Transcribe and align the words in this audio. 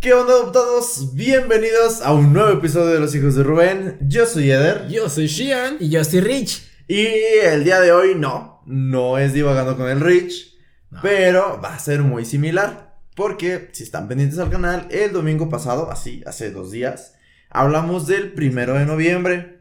¿Qué 0.00 0.14
onda 0.14 0.50
todos? 0.52 1.14
Bienvenidos 1.14 2.00
a 2.00 2.14
un 2.14 2.32
nuevo 2.32 2.50
episodio 2.58 2.86
de 2.94 3.00
Los 3.00 3.14
Hijos 3.14 3.34
de 3.34 3.42
Rubén. 3.42 3.98
Yo 4.00 4.24
soy 4.24 4.50
Eder. 4.50 4.88
Yo 4.88 5.08
soy 5.10 5.26
Shian. 5.26 5.76
Y 5.78 5.90
yo 5.90 6.02
soy 6.04 6.20
Rich. 6.20 6.62
Y 6.88 7.06
el 7.44 7.64
día 7.64 7.80
de 7.80 7.92
hoy 7.92 8.14
no, 8.16 8.62
no 8.66 9.18
es 9.18 9.34
divagando 9.34 9.76
con 9.76 9.88
el 9.90 10.00
Rich, 10.00 10.56
No. 10.90 11.00
pero 11.02 11.60
va 11.62 11.74
a 11.74 11.78
ser 11.78 12.00
muy 12.00 12.24
similar. 12.24 12.98
Porque 13.14 13.68
si 13.72 13.82
están 13.82 14.08
pendientes 14.08 14.38
al 14.38 14.50
canal, 14.50 14.88
el 14.90 15.12
domingo 15.12 15.50
pasado, 15.50 15.90
así, 15.90 16.22
hace 16.26 16.50
dos 16.50 16.70
días, 16.70 17.14
hablamos 17.50 18.06
del 18.06 18.32
primero 18.32 18.74
de 18.74 18.86
noviembre. 18.86 19.60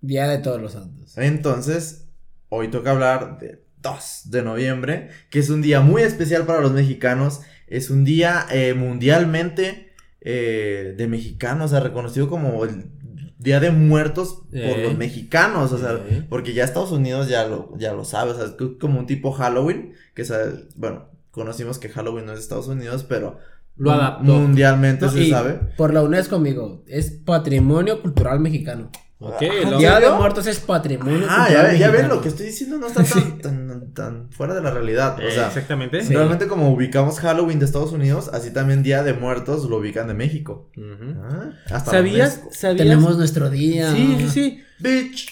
Día 0.00 0.26
de 0.26 0.38
todos 0.38 0.60
los 0.60 0.72
santos. 0.72 1.16
Entonces, 1.16 2.08
hoy 2.48 2.68
toca 2.68 2.90
hablar 2.90 3.38
del 3.38 3.60
2 3.82 4.22
de 4.30 4.42
noviembre, 4.42 5.10
que 5.30 5.38
es 5.38 5.48
un 5.48 5.62
día 5.62 5.80
muy 5.80 6.02
especial 6.02 6.44
para 6.44 6.60
los 6.60 6.72
mexicanos. 6.72 7.42
Es 7.66 7.90
un 7.90 8.04
día 8.04 8.46
eh, 8.50 8.74
mundialmente 8.74 9.92
eh, 10.20 10.94
de 10.96 11.08
mexicanos, 11.08 11.66
o 11.66 11.68
sea, 11.74 11.80
reconocido 11.80 12.28
como 12.28 12.64
el 12.64 12.90
Día 13.38 13.60
de 13.60 13.70
Muertos 13.70 14.42
por 14.50 14.78
los 14.78 14.96
mexicanos, 14.96 15.72
o 15.72 15.78
sea, 15.78 16.00
porque 16.28 16.54
ya 16.54 16.64
Estados 16.64 16.90
Unidos 16.90 17.28
ya 17.28 17.46
lo, 17.46 17.76
ya 17.76 17.92
lo 17.92 18.04
sabe, 18.04 18.32
o 18.32 18.34
sea, 18.34 18.46
es 18.46 18.54
como 18.80 18.98
un 18.98 19.06
tipo 19.06 19.30
Halloween, 19.32 19.92
que 20.14 20.22
es, 20.22 20.32
bueno, 20.74 21.10
conocimos 21.30 21.78
que 21.78 21.90
Halloween 21.90 22.26
no 22.26 22.32
es 22.32 22.38
de 22.38 22.42
Estados 22.42 22.66
Unidos, 22.66 23.04
pero 23.06 23.38
Lo 23.76 23.92
adaptó. 23.92 24.24
mundialmente 24.24 25.04
No, 25.04 25.12
se 25.12 25.28
sabe. 25.28 25.60
Por 25.76 25.92
la 25.92 26.02
UNESCO, 26.02 26.36
amigo, 26.36 26.82
es 26.88 27.10
patrimonio 27.10 28.00
cultural 28.00 28.40
mexicano. 28.40 28.90
Ok, 29.18 29.42
Ah, 29.64 29.78
Día 29.78 29.98
de? 30.00 30.10
Muertos 30.10 30.46
es 30.46 30.60
patrimonio 30.60 31.26
Ah, 31.28 31.48
ya, 31.50 31.72
ya 31.72 31.90
ven, 31.90 32.08
lo 32.08 32.20
que 32.20 32.28
estoy 32.28 32.46
diciendo 32.46 32.76
no 32.76 32.86
está 32.88 33.02
tan, 33.02 33.38
tan, 33.38 33.94
tan 33.94 34.30
fuera 34.30 34.54
de 34.54 34.60
la 34.62 34.70
realidad, 34.70 35.16
o 35.18 35.22
Eh, 35.22 35.30
sea, 35.32 35.46
exactamente. 35.46 36.02
Sí. 36.02 36.12
Realmente 36.12 36.46
como 36.48 36.70
ubicamos 36.70 37.18
Halloween 37.20 37.58
de 37.58 37.64
Estados 37.64 37.92
Unidos, 37.92 38.28
así 38.34 38.52
también 38.52 38.82
Día 38.82 39.02
de 39.02 39.14
Muertos 39.14 39.64
lo 39.70 39.78
ubican 39.78 40.06
de 40.06 40.12
México. 40.14 40.70
Ah, 40.78 41.50
hasta 41.70 41.92
¿Sabías? 41.92 42.42
Tenemos 42.60 43.16
nuestro 43.16 43.48
día. 43.48 43.90
Sí, 43.92 44.16
sí, 44.18 44.28
sí. 44.28 44.60
Bitch. 44.80 45.28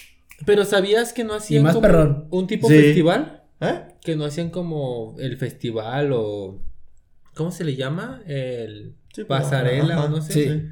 Pero 0.47 0.65
¿sabías 0.65 1.13
que 1.13 1.23
no 1.23 1.35
hacían 1.35 1.63
más 1.63 1.75
como 1.75 1.83
perrón. 1.83 2.27
un 2.31 2.47
tipo 2.47 2.67
Sí. 2.67 2.73
festival? 2.75 3.43
¿Eh? 3.61 3.83
Que 4.01 4.15
no 4.15 4.25
hacían 4.25 4.49
como 4.49 5.15
el 5.19 5.37
festival 5.37 6.09
o... 6.11 6.59
¿Cómo 7.35 7.51
se 7.51 7.63
le 7.63 7.75
llama? 7.75 8.21
El... 8.25 8.95
Sí, 9.13 9.23
Pasarela 9.25 9.93
ajá, 9.95 10.03
o 10.05 10.09
no 10.09 10.21
sé. 10.21 10.69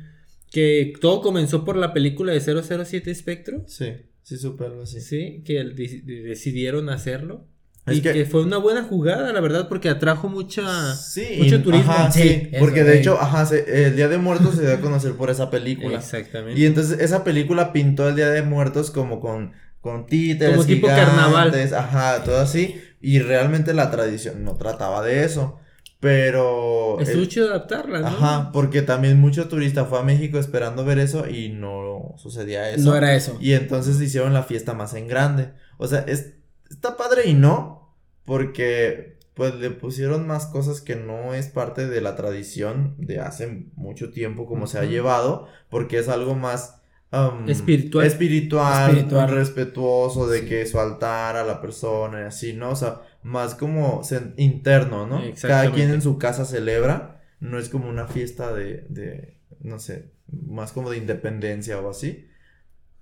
Que 0.53 0.93
todo 1.01 1.21
comenzó 1.21 1.65
por 1.65 1.75
la 1.75 1.93
película 1.93 2.31
de 2.31 2.39
007 2.39 3.13
Spectro. 3.15 3.63
Sí, 3.65 3.93
sí, 4.21 4.37
algo 4.59 4.83
así. 4.83 5.01
Sí, 5.01 5.41
que 5.43 5.63
decidieron 5.63 6.89
hacerlo. 6.89 7.47
Es 7.87 7.97
y 7.97 8.01
que- 8.01 8.13
que... 8.13 8.25
fue 8.25 8.43
una 8.43 8.57
buena 8.57 8.83
jugada, 8.83 9.33
la 9.33 9.41
verdad, 9.41 9.67
porque 9.67 9.89
atrajo 9.89 10.29
mucha... 10.29 10.95
Sí, 10.95 11.25
mucho 11.39 11.61
turismo. 11.63 11.91
Ajá, 11.91 12.11
sí, 12.11 12.21
Sí, 12.21 12.49
eso, 12.51 12.59
porque 12.59 12.83
de 12.83 12.99
hecho, 12.99 13.19
ajá, 13.19 13.45
se- 13.47 13.87
el 13.87 13.95
Día 13.95 14.07
de 14.07 14.19
Muertos 14.19 14.55
se 14.55 14.61
dio 14.61 14.73
a 14.75 14.79
conocer 14.79 15.13
por 15.13 15.31
esa 15.31 15.49
película. 15.49 15.97
Exactamente. 15.97 16.61
Y 16.61 16.65
entonces 16.65 16.99
esa 16.99 17.23
película 17.23 17.73
pintó 17.73 18.07
el 18.07 18.15
Día 18.15 18.29
de 18.29 18.43
Muertos 18.43 18.91
como 18.91 19.19
con, 19.19 19.53
con 19.81 20.05
títeres, 20.05 20.55
Como 20.55 20.67
tipo 20.67 20.88
gigantes, 20.88 21.71
carnaval. 21.71 21.73
Ajá, 21.73 22.23
todo 22.23 22.38
así. 22.38 22.79
Y 23.01 23.19
realmente 23.19 23.73
la 23.73 23.89
tradición 23.91 24.45
no 24.45 24.55
trataba 24.55 25.03
de 25.03 25.25
eso. 25.25 25.59
Pero... 26.03 26.99
Es 26.99 27.15
mucho 27.15 27.45
adaptarla, 27.45 28.01
¿no? 28.01 28.07
Ajá, 28.07 28.51
porque 28.51 28.81
también 28.81 29.21
mucho 29.21 29.47
turista 29.47 29.85
fue 29.85 29.99
a 29.99 30.03
México 30.03 30.37
esperando 30.37 30.83
ver 30.83 30.99
eso 30.99 31.29
y 31.29 31.47
no 31.47 32.13
sucedía 32.17 32.69
eso. 32.69 32.89
No 32.89 32.97
era 32.97 33.15
eso. 33.15 33.37
Y 33.39 33.53
entonces 33.53 34.01
hicieron 34.01 34.33
la 34.33 34.43
fiesta 34.43 34.73
más 34.73 34.93
en 34.95 35.07
grande. 35.07 35.53
O 35.77 35.87
sea, 35.87 35.99
es, 36.01 36.33
está 36.69 36.97
padre 36.97 37.29
y 37.29 37.33
no, 37.35 37.95
porque 38.25 39.17
pues 39.33 39.55
le 39.55 39.71
pusieron 39.71 40.27
más 40.27 40.45
cosas 40.47 40.81
que 40.81 40.97
no 40.97 41.33
es 41.33 41.47
parte 41.47 41.87
de 41.87 42.01
la 42.01 42.17
tradición 42.17 42.95
de 42.97 43.19
hace 43.21 43.67
mucho 43.75 44.11
tiempo 44.11 44.45
como 44.45 44.67
se 44.67 44.79
ha 44.79 44.83
llevado, 44.83 45.47
porque 45.69 45.99
es 45.99 46.09
algo 46.09 46.35
más... 46.35 46.81
um, 47.13 47.49
Espiritual. 47.49 48.05
espiritual, 48.05 48.89
Espiritual. 48.91 49.29
respetuoso 49.31 50.27
de 50.27 50.41
Sí. 50.41 50.45
que 50.47 50.65
su 50.65 50.79
altar 50.81 51.38
a 51.38 51.45
la 51.45 51.61
persona 51.61 52.22
y 52.22 52.23
así, 52.25 52.51
¿no? 52.53 52.72
O 52.72 52.75
sea, 52.75 53.01
más 53.23 53.56
como 53.56 54.01
interno, 54.38 55.07
¿no? 55.07 55.22
Cada 55.41 55.72
quien 55.72 55.91
en 55.91 56.01
su 56.01 56.17
casa 56.17 56.45
celebra, 56.45 57.22
no 57.39 57.57
es 57.57 57.69
como 57.69 57.89
una 57.89 58.07
fiesta 58.07 58.53
de, 58.53 58.85
de, 58.89 59.39
no 59.61 59.79
sé, 59.79 60.11
más 60.28 60.72
como 60.72 60.89
de 60.89 60.97
independencia 60.97 61.79
o 61.79 61.89
así. 61.89 62.28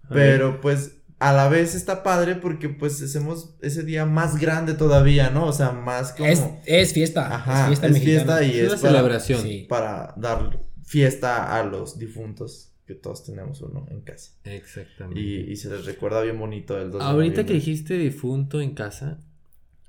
Pero 0.10 0.62
pues 0.62 1.02
a 1.20 1.34
la 1.34 1.48
vez 1.50 1.76
está 1.76 2.02
padre 2.02 2.36
porque 2.36 2.68
pues 2.68 3.02
hacemos 3.02 3.56
ese 3.62 3.84
día 3.84 4.06
más 4.06 4.40
grande 4.40 4.74
todavía, 4.74 5.30
¿no? 5.30 5.46
O 5.46 5.54
sea, 5.54 5.72
más 5.72 6.14
como 6.14 6.28
Es, 6.28 6.44
es 6.66 6.94
fiesta. 6.94 7.36
Ajá, 7.36 7.62
es 7.62 7.68
fiesta 7.68 7.88
es 7.88 7.94
mexicana. 7.94 8.38
fiesta 8.38 8.44
y 8.44 8.60
Es 8.60 8.72
una 8.72 8.82
para, 8.82 8.92
celebración. 8.92 9.42
Sí. 9.42 9.66
para 9.70 10.14
dar 10.18 10.60
fiesta 10.84 11.58
a 11.58 11.64
los 11.64 12.00
difuntos 12.00 12.74
que 12.88 12.96
todos 12.96 13.24
tenemos 13.24 13.62
uno 13.62 13.86
en 13.90 14.02
casa. 14.02 14.32
Exactamente. 14.44 15.20
Y, 15.22 15.52
y 15.52 15.56
se 15.56 15.70
les 15.70 15.86
recuerda 15.86 16.22
bien 16.22 16.40
bonito 16.40 16.78
el 16.78 16.92
2 16.92 17.00
de 17.00 17.08
Ahorita 17.08 17.46
que 17.46 17.54
dijiste 17.54 17.94
difunto 17.94 18.60
en 18.60 18.74
casa, 18.74 19.20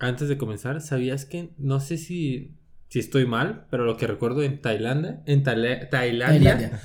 antes 0.03 0.29
de 0.29 0.37
comenzar, 0.37 0.81
¿sabías 0.81 1.25
que 1.25 1.51
no 1.59 1.81
sé 1.81 1.97
si, 1.97 2.53
si 2.89 2.99
estoy 2.99 3.27
mal, 3.27 3.67
pero 3.71 3.85
lo 3.85 3.97
que 3.97 4.07
recuerdo 4.07 4.43
en 4.43 4.61
Tailandia, 4.61 5.23
en 5.27 5.43
Tale- 5.43 5.87
Tailandia, 5.91 6.81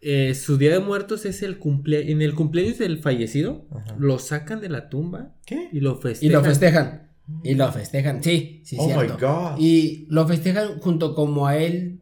eh, 0.00 0.34
su 0.34 0.58
día 0.58 0.70
de 0.72 0.80
muertos 0.80 1.24
es 1.24 1.42
el 1.42 1.58
cumple 1.58 2.10
en 2.10 2.20
el 2.22 2.34
cumpleaños 2.34 2.78
del 2.78 2.98
fallecido, 2.98 3.66
ajá. 3.70 3.96
lo 3.98 4.18
sacan 4.18 4.60
de 4.60 4.68
la 4.68 4.88
tumba 4.90 5.34
¿Qué? 5.46 5.68
y 5.72 5.80
lo 5.80 5.98
Y 5.98 6.02
festejan. 6.02 6.32
lo 6.32 6.44
festejan. 6.44 7.10
Y 7.42 7.54
lo 7.54 7.72
festejan. 7.72 8.22
Sí, 8.22 8.60
sí, 8.64 8.76
oh 8.78 8.84
cierto. 8.86 9.14
my 9.14 9.20
god. 9.20 9.56
Y 9.58 10.06
lo 10.10 10.26
festejan 10.28 10.78
junto 10.80 11.14
como 11.14 11.46
a 11.46 11.56
él 11.56 12.00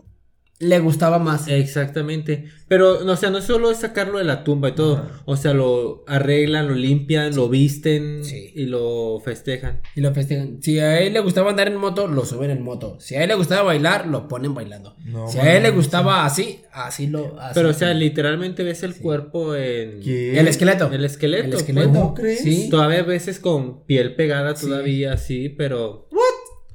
le 0.62 0.78
gustaba 0.78 1.18
más. 1.18 1.48
Exactamente. 1.48 2.44
Pero, 2.68 3.02
no, 3.02 3.12
o 3.12 3.16
sea, 3.16 3.30
no 3.30 3.42
solo 3.42 3.72
es 3.72 3.78
sacarlo 3.78 4.18
de 4.18 4.24
la 4.24 4.44
tumba 4.44 4.68
y 4.68 4.72
todo. 4.72 4.98
Ajá. 4.98 5.22
O 5.24 5.36
sea, 5.36 5.52
lo 5.54 6.04
arreglan, 6.06 6.68
lo 6.68 6.74
limpian, 6.74 7.34
lo 7.34 7.48
visten 7.48 8.22
Sí. 8.24 8.52
y 8.54 8.66
lo 8.66 9.20
festejan. 9.24 9.80
Y 9.96 10.00
lo 10.00 10.14
festejan. 10.14 10.62
Si 10.62 10.78
a 10.78 11.00
él 11.00 11.14
le 11.14 11.20
gustaba 11.20 11.50
andar 11.50 11.66
en 11.66 11.76
moto, 11.76 12.06
lo 12.06 12.24
suben 12.24 12.52
en 12.52 12.62
moto. 12.62 12.96
Si 13.00 13.16
a 13.16 13.22
él 13.24 13.28
le 13.28 13.34
gustaba 13.34 13.62
bailar, 13.62 14.06
lo 14.06 14.28
ponen 14.28 14.54
bailando. 14.54 14.94
No 15.04 15.26
si 15.26 15.38
a 15.38 15.56
él 15.56 15.64
le 15.64 15.70
gustaba 15.70 16.24
así, 16.24 16.60
así 16.72 17.08
lo 17.08 17.40
así. 17.40 17.54
Pero, 17.54 17.70
o 17.70 17.74
sea, 17.74 17.92
literalmente 17.92 18.62
ves 18.62 18.84
el 18.84 18.94
cuerpo 18.94 19.56
en... 19.56 19.98
¿Qué? 19.98 20.38
El 20.38 20.46
esqueleto. 20.46 20.92
El 20.92 21.04
esqueleto. 21.04 21.44
El 21.44 21.50
pues. 21.50 21.60
esqueleto. 21.62 21.88
¿Cómo 21.88 22.14
crees? 22.14 22.38
Sí. 22.38 22.68
Todavía 22.70 23.00
a 23.00 23.02
veces 23.02 23.40
con 23.40 23.84
piel 23.84 24.14
pegada 24.14 24.54
todavía, 24.54 25.16
sí, 25.16 25.48
pero... 25.48 26.08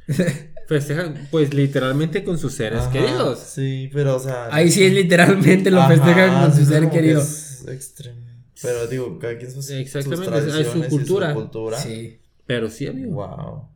Festejan, 0.67 1.27
pues 1.31 1.53
literalmente 1.53 2.23
con 2.23 2.37
sus 2.37 2.53
seres 2.53 2.79
Ajá, 2.81 2.91
queridos. 2.91 3.39
Sí, 3.39 3.89
pero 3.93 4.17
o 4.17 4.19
sea. 4.19 4.49
Ahí 4.51 4.69
sí 4.69 4.83
es 4.83 4.93
literalmente 4.93 5.71
lo 5.71 5.79
Ajá, 5.81 5.89
festejan 5.95 6.41
con 6.43 6.53
sí, 6.53 6.65
su 6.65 6.71
ser 6.71 6.89
querido. 6.89 7.21
es 7.21 7.65
extremo. 7.67 8.21
Pero 8.61 8.87
digo, 8.87 9.17
cada 9.19 9.37
quien 9.37 9.51
sus, 9.51 9.65
sus 9.65 9.75
Exactamente, 9.75 10.23
es 10.37 10.43
su 10.43 10.49
tradiciones 10.49 10.87
y 10.87 10.89
cultura. 10.89 11.33
cultura. 11.33 11.77
Sí. 11.77 12.19
Pero 12.45 12.69
sí, 12.69 12.87
amigo. 12.87 13.11
Wow. 13.13 13.69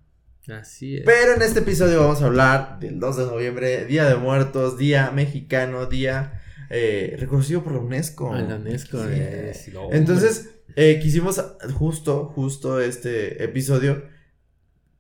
Así 0.58 0.98
es. 0.98 1.04
Pero 1.06 1.34
en 1.36 1.42
este 1.44 1.60
episodio 1.60 2.00
vamos 2.02 2.22
a 2.22 2.26
hablar 2.26 2.80
del 2.80 3.00
2 3.00 3.18
de 3.18 3.26
noviembre, 3.26 3.86
Día 3.86 4.06
de 4.06 4.16
Muertos, 4.16 4.78
Día 4.78 5.12
Mexicano, 5.12 5.86
Día 5.86 6.42
eh, 6.70 7.16
reconocido 7.20 7.64
por 7.64 7.74
la 7.74 7.80
UNESCO. 7.80 8.34
A 8.34 8.42
la 8.42 8.56
UNESCO, 8.56 8.98
Sí. 9.04 9.14
es- 9.14 9.68
no, 9.74 9.92
Entonces, 9.92 10.50
eh, 10.76 11.00
quisimos 11.02 11.42
justo, 11.76 12.26
justo 12.34 12.80
este 12.82 13.44
episodio. 13.44 14.04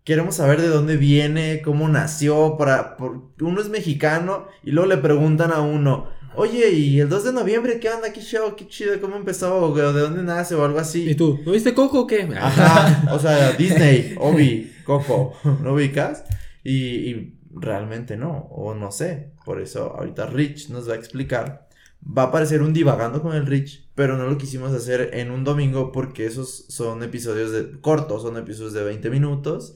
Queremos 0.04 0.36
saber 0.36 0.62
de 0.62 0.68
dónde 0.68 0.98
viene, 0.98 1.62
cómo 1.62 1.88
nació, 1.88 2.58
para, 2.58 2.98
por, 2.98 3.22
uno 3.40 3.62
es 3.62 3.70
mexicano 3.70 4.48
y 4.64 4.72
luego 4.72 4.90
le 4.90 4.98
preguntan 4.98 5.52
a 5.52 5.62
uno, 5.62 6.08
oye, 6.36 6.72
¿y 6.72 7.00
el 7.00 7.10
2 7.10 7.26
de 7.26 7.34
noviembre 7.34 7.80
qué 7.80 7.90
onda? 7.90 8.12
¿Qué 8.12 8.22
show? 8.22 8.56
¿Qué 8.56 8.68
chido? 8.68 9.00
¿Cómo 9.00 9.16
empezó? 9.16 9.58
¿O 9.58 9.76
de 9.76 10.02
dónde 10.02 10.24
nace? 10.24 10.56
O 10.56 10.66
algo 10.66 10.80
así. 10.80 11.10
¿Y 11.10 11.16
tú? 11.16 11.40
¿No 11.46 11.52
viste 11.52 11.74
Coco 11.74 12.02
o 12.02 12.08
qué? 12.08 12.28
Ajá, 12.36 13.14
o 13.14 13.20
sea, 13.20 13.52
Disney, 13.54 14.16
Obi, 14.20 14.74
Coco, 14.86 15.34
¿no 15.62 15.74
ubicas? 15.74 16.24
Y, 16.64 16.78
y 16.78 17.40
realmente 17.54 18.18
no, 18.18 18.48
o 18.52 18.74
no 18.74 18.92
sé. 18.92 19.34
Por 19.46 19.62
eso 19.62 19.96
ahorita 19.98 20.28
Rich 20.28 20.70
nos 20.70 20.90
va 20.90 20.94
a 20.94 20.98
explicar. 20.98 21.68
Va 22.06 22.24
a 22.24 22.26
aparecer 22.28 22.64
un 22.64 22.74
divagando 22.74 23.22
con 23.22 23.36
el 23.36 23.46
Rich, 23.46 23.90
pero 23.94 24.18
no 24.18 24.26
lo 24.26 24.38
quisimos 24.38 24.74
hacer 24.74 25.12
en 25.14 25.30
un 25.30 25.44
domingo 25.44 25.92
porque 25.92 26.26
esos 26.26 26.66
son 26.70 27.04
episodios 27.04 27.52
de, 27.52 27.80
cortos, 27.80 28.24
son 28.24 28.38
episodios 28.38 28.74
de 28.74 28.84
20 28.84 29.10
minutos, 29.12 29.76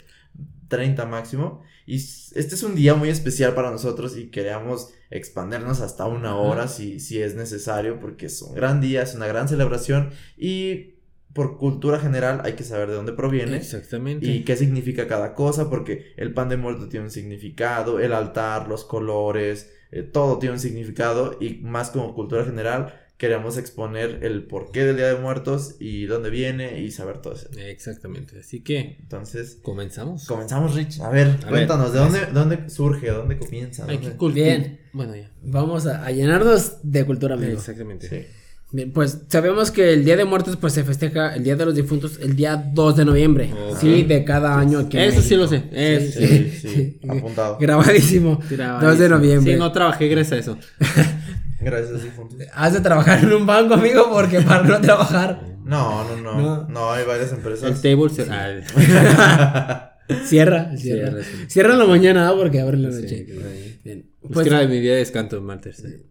30 0.68 1.06
máximo. 1.06 1.62
Y 1.86 1.96
este 1.96 2.56
es 2.56 2.64
un 2.64 2.76
día 2.76 2.96
muy 2.96 3.10
especial 3.10 3.54
para 3.54 3.72
nosotros 3.72 4.18
y 4.18 4.28
queríamos 4.28 4.90
expandernos 5.12 5.82
hasta 5.82 6.06
una 6.06 6.36
hora 6.36 6.68
si, 6.68 7.00
si 7.00 7.22
es 7.22 7.36
necesario 7.36 8.00
porque 8.00 8.26
es 8.26 8.42
un 8.42 8.56
gran 8.56 8.82
día, 8.82 9.04
es 9.04 9.14
una 9.14 9.28
gran 9.28 9.48
celebración 9.48 10.12
y 10.38 10.96
por 11.36 11.58
cultura 11.58 12.00
general 12.00 12.42
hay 12.46 12.54
que 12.54 12.64
saber 12.64 12.88
de 12.88 12.96
dónde 12.96 13.12
proviene 13.12 13.58
Exactamente. 13.58 14.26
y 14.26 14.46
qué 14.46 14.56
significa 14.56 15.06
cada 15.06 15.34
cosa, 15.34 15.70
porque 15.70 16.14
el 16.16 16.34
pan 16.34 16.48
de 16.48 16.56
muerto 16.56 16.88
tiene 16.88 17.08
un 17.08 17.12
significado, 17.12 18.00
el 18.00 18.14
altar, 18.14 18.70
los 18.70 18.86
colores, 18.86 19.70
eh, 19.92 20.04
todo 20.04 20.40
tiene 20.40 20.54
un 20.54 20.62
significado 20.62 21.38
y 21.42 21.56
más 21.56 21.90
como 21.90 22.16
cultura 22.16 22.46
general, 22.46 23.05
queremos 23.18 23.58
exponer 23.58 24.20
el 24.24 24.44
porqué 24.44 24.84
del 24.84 24.98
Día 24.98 25.08
de 25.14 25.16
Muertos 25.20 25.76
y 25.80 26.06
dónde 26.06 26.30
viene 26.30 26.82
y 26.82 26.92
saber 26.92 27.20
todo 27.20 27.34
eso. 27.36 27.48
Exactamente. 27.58 28.40
Así 28.40 28.62
que 28.62 28.98
Entonces, 29.00 29.58
comenzamos. 29.62 30.26
comenzamos, 30.28 30.76
Rich. 30.76 31.00
A 31.00 31.10
ver, 31.10 31.38
A 31.46 31.50
cuéntanos, 31.50 31.94
¿de 31.94 32.00
dónde, 32.00 32.20
dónde 32.34 32.70
surge? 32.70 33.10
¿Dónde 33.12 33.38
comienza? 33.38 33.86
Hay 33.88 33.98
¿Dónde- 33.98 34.12
que 34.12 34.18
culti- 34.18 34.34
Bien. 34.34 34.80
Bueno, 34.94 35.16
ya. 35.16 35.30
Vamos 35.44 35.88
a, 35.88 36.06
a 36.06 36.12
llenarnos 36.12 36.78
de 36.84 37.06
cultura, 37.06 37.36
amigo. 37.36 37.54
Exactamente. 37.54 38.10
Sí. 38.10 38.26
Bien, 38.72 38.92
pues 38.92 39.20
sabemos 39.30 39.72
que 39.72 39.94
el 39.94 40.04
Día 40.04 40.18
de 40.18 40.26
Muertos 40.26 40.58
pues 40.58 40.74
se 40.74 40.84
festeja 40.84 41.34
el 41.36 41.44
Día 41.44 41.56
de 41.56 41.66
los 41.66 41.76
Difuntos 41.76 42.20
el 42.22 42.36
día 42.36 42.58
2 42.74 42.98
de 42.98 43.06
noviembre. 43.06 43.54
Sí, 43.80 44.04
de 44.04 44.26
cada 44.26 44.60
año 44.60 44.80
aquí 44.80 44.98
en 44.98 45.04
Eso 45.04 45.22
sí 45.22 45.36
lo 45.38 45.48
sé. 45.48 45.64
Eso 45.72 46.20
Sí, 46.20 46.28
sí. 46.28 46.68
sí, 46.68 47.00
apuntado. 47.08 47.58
Grabadísimo. 47.62 48.42
2 48.82 49.00
de 49.00 49.08
noviembre. 49.08 49.54
Sí, 49.54 49.58
no 49.60 49.72
trabajé 49.72 50.10
gracias 50.10 50.34
a 50.34 50.38
eso. 50.40 50.58
Gracias, 51.60 52.04
difuntos. 52.04 52.38
Has 52.54 52.74
de 52.74 52.82
trabajar 52.82 53.20
en 53.24 53.34
un 53.34 53.46
banco, 53.46 53.74
amigo, 53.76 54.10
porque 54.12 54.42
para 54.42 54.64
no 54.64 54.80
trabajar. 54.82 55.42
No, 55.64 56.04
no, 56.04 56.16
no, 56.22 56.42
No. 56.42 56.68
no. 56.68 56.92
hay 56.92 57.06
varias 57.06 57.32
El 57.32 57.38
empresas. 57.38 57.82
table 57.82 58.10
se... 58.10 58.28
ah, 58.30 59.92
Cierra, 60.26 60.76
cierra. 60.78 60.78
Cierra, 60.78 61.24
sí. 61.24 61.46
Cierra 61.48 61.76
la 61.76 61.86
mañana 61.86 62.26
¿no? 62.28 62.38
porque 62.38 62.60
abre 62.60 62.78
la 62.78 62.92
sí, 62.92 63.02
noche. 63.02 63.26
sí. 63.28 63.80
Bien. 63.84 64.12
Es 64.22 64.30
Pues 64.32 64.44
que 64.44 64.50
era 64.50 64.60
de 64.62 64.68
mi 64.68 64.80
día 64.80 64.92
de 64.94 64.98
descanso, 65.00 65.42
Malters. 65.42 65.84
Eh, 65.84 66.06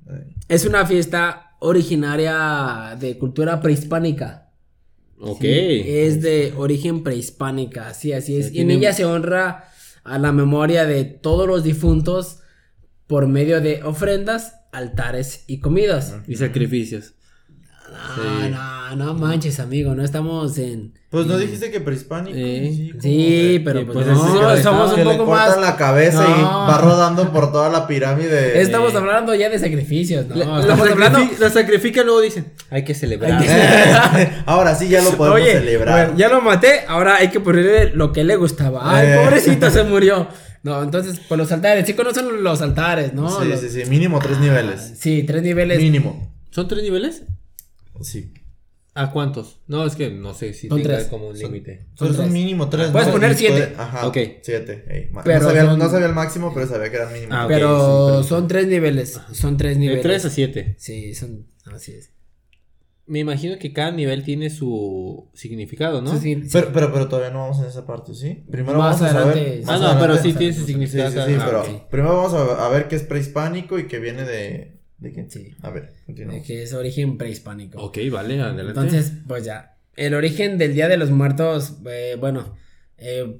es 0.48 0.64
una 0.66 0.86
fiesta 0.86 1.50
originaria 1.60 2.96
de 2.98 3.18
cultura 3.18 3.60
prehispánica. 3.60 4.50
Ok. 5.20 5.40
Sí, 5.40 5.82
es 5.86 6.20
de 6.22 6.52
origen 6.56 7.02
prehispánica, 7.02 7.94
sí, 7.94 8.12
así 8.12 8.36
es. 8.36 8.48
Sí, 8.48 8.56
y 8.56 8.60
en 8.60 8.68
tiene- 8.68 8.74
ella 8.80 8.92
se 8.92 9.04
honra 9.04 9.68
a 10.02 10.18
la 10.18 10.32
memoria 10.32 10.84
de 10.86 11.04
todos 11.04 11.46
los 11.46 11.62
difuntos 11.64 12.40
por 13.06 13.26
medio 13.26 13.60
de 13.60 13.82
ofrendas, 13.82 14.54
altares 14.72 15.44
y 15.46 15.60
comidas. 15.60 16.14
Y 16.26 16.36
sacrificios. 16.36 17.14
No, 18.16 18.48
no, 18.48 18.96
no 18.96 19.14
manches, 19.14 19.60
amigo, 19.60 19.94
no 19.94 20.02
estamos 20.02 20.56
en... 20.58 20.94
Pues 21.10 21.26
no 21.26 21.36
dijiste 21.38 21.70
que 21.70 21.80
prehispánico. 21.80 22.36
Eh, 22.36 22.88
¿cómo 22.90 23.02
Sí, 23.02 23.52
de- 23.52 23.60
pero 23.60 23.80
que, 23.80 23.86
pues, 23.86 24.04
pues, 24.06 24.18
no, 24.18 24.50
ese 24.50 24.58
estamos 24.58 24.92
que 24.94 25.02
un 25.02 25.08
le 25.08 25.14
poco 25.14 25.26
cortan 25.26 25.48
más... 25.50 25.60
la 25.60 25.76
cabeza 25.76 26.24
y 26.26 26.40
No. 26.42 26.66
va 26.66 26.78
rodando 26.78 27.30
por 27.30 27.52
toda 27.52 27.68
la 27.68 27.86
pirámide. 27.86 28.60
Estamos 28.60 28.94
Eh. 28.94 28.96
hablando 28.96 29.32
ya 29.34 29.48
de 29.48 29.58
sacrificios, 29.60 30.26
¿no? 30.26 30.34
La- 30.34 30.60
estamos 30.60 30.88
hablando... 30.90 31.20
la 31.38 31.50
sacrifican, 31.50 32.06
luego 32.06 32.20
dicen, 32.22 32.52
hay 32.70 32.84
que 32.84 32.94
celebrar. 32.94 33.32
Hay 33.40 33.46
que- 33.46 34.28
Ahora 34.46 34.74
sí 34.74 34.88
ya 34.88 35.00
lo 35.02 35.10
podemos 35.12 35.40
Oye, 35.40 35.52
celebrar. 35.52 36.06
bueno, 36.06 36.18
ya 36.18 36.28
lo 36.30 36.40
maté, 36.40 36.80
ahora 36.88 37.16
hay 37.16 37.28
que 37.28 37.38
ponerle 37.38 37.90
lo 37.94 38.12
que 38.12 38.24
le 38.24 38.34
gustaba. 38.36 38.80
Ay, 38.96 39.06
Eh. 39.08 39.20
pobrecito, 39.22 39.70
se 39.70 39.84
murió. 39.84 40.26
No, 40.64 40.82
entonces, 40.82 41.20
pues 41.28 41.38
los 41.38 41.52
altares, 41.52 41.86
sí 41.86 41.94
conocen 41.94 42.42
los 42.42 42.60
altares, 42.62 43.14
¿no? 43.14 43.40
sí, 43.40 43.46
Los- 43.48 43.60
sí, 43.60 43.68
sí, 43.68 43.88
mínimo 43.88 44.18
tres 44.18 44.38
niveles. 44.40 44.94
Sí, 44.98 45.22
tres 45.22 45.42
niveles. 45.42 45.78
Mínimo. 45.78 46.32
¿Son 46.50 46.66
tres 46.66 46.82
niveles? 46.82 47.22
Sí. 48.02 48.32
¿A 48.96 49.10
cuántos? 49.10 49.58
No, 49.66 49.84
es 49.86 49.96
que 49.96 50.08
no 50.10 50.34
sé 50.34 50.52
si 50.54 50.68
Son 50.68 50.80
tenga 50.80 50.96
tres. 50.98 51.08
como 51.08 51.28
un 51.28 51.36
Son- 51.36 51.50
límite. 51.52 51.86
Son 51.94 52.08
Son 52.08 52.16
tres. 52.16 52.30
mínimo 52.30 52.68
tres. 52.68 52.90
Puedes 52.92 53.08
¿no? 53.08 53.12
poner 53.14 53.34
siete. 53.36 53.66
puede- 53.66 53.74
Ajá. 53.76 54.06
Ok. 54.06 54.16
Siete. 54.42 54.84
ey, 54.88 55.10
Pero 55.24 55.40
no, 55.40 55.46
sabía, 55.48 55.64
son- 55.66 55.78
no 55.80 55.90
sabía 55.90 56.06
el 56.06 56.14
máximo, 56.14 56.52
pero 56.54 56.66
sabía 56.68 56.90
que 56.90 56.96
eran 56.96 57.12
mínimo. 57.12 57.32
Ah. 57.34 57.44
Pero 57.48 58.22
son 58.22 58.46
tres 58.48 58.66
niveles. 58.68 59.20
Son 59.32 59.56
tres 59.56 59.74
De 59.74 59.80
niveles. 59.80 60.02
3 60.02 60.24
a 60.24 60.30
7. 60.30 60.76
Sí, 60.78 61.14
son. 61.14 61.46
Así 61.74 61.92
es. 61.92 62.10
Me 63.06 63.18
imagino 63.18 63.58
que 63.58 63.72
cada 63.74 63.90
nivel 63.90 64.24
tiene 64.24 64.48
su 64.48 65.28
significado, 65.34 66.00
¿no? 66.00 66.12
Sí, 66.12 66.18
sí, 66.36 66.42
sí. 66.44 66.48
Pero, 66.52 66.70
pero, 66.72 66.92
pero 66.92 67.06
todavía 67.08 67.30
no 67.30 67.40
vamos 67.40 67.58
en 67.60 67.66
esa 67.66 67.84
parte, 67.86 68.14
¿sí? 68.14 68.44
Primero 68.50 68.78
Más 68.78 68.98
vamos 68.98 69.14
a 69.14 69.24
más 69.26 69.36
Ah, 69.66 69.94
no, 69.94 70.00
pero 70.00 70.16
sí 70.16 70.32
tiene 70.32 70.54
su 70.54 70.60
Sí, 70.60 70.66
significado. 70.68 71.10
sí, 71.10 71.18
sí, 71.32 71.36
Ah, 71.38 71.44
pero 71.44 71.60
ok. 71.62 71.88
primero 71.90 72.16
vamos 72.16 72.32
a, 72.34 72.66
a 72.66 72.68
ver 72.70 72.88
qué 72.88 72.96
es 72.96 73.02
prehispánico 73.02 73.78
y 73.78 73.86
qué 73.86 73.98
viene 73.98 74.24
de. 74.24 74.80
¿De 74.96 75.12
qué? 75.12 75.26
Sí. 75.28 75.54
A 75.60 75.68
ver, 75.70 75.92
continúa. 76.06 76.34
De 76.34 76.42
que 76.42 76.62
es 76.62 76.72
origen 76.72 77.18
prehispánico. 77.18 77.78
Ok, 77.82 77.98
vale, 78.10 78.40
adelante. 78.40 78.62
Entonces, 78.80 79.12
pues 79.28 79.44
ya. 79.44 79.76
El 79.96 80.14
origen 80.14 80.56
del 80.56 80.72
Día 80.72 80.88
de 80.88 80.96
los 80.96 81.10
Muertos, 81.10 81.74
eh, 81.86 82.16
bueno. 82.18 82.54
eh, 82.96 83.38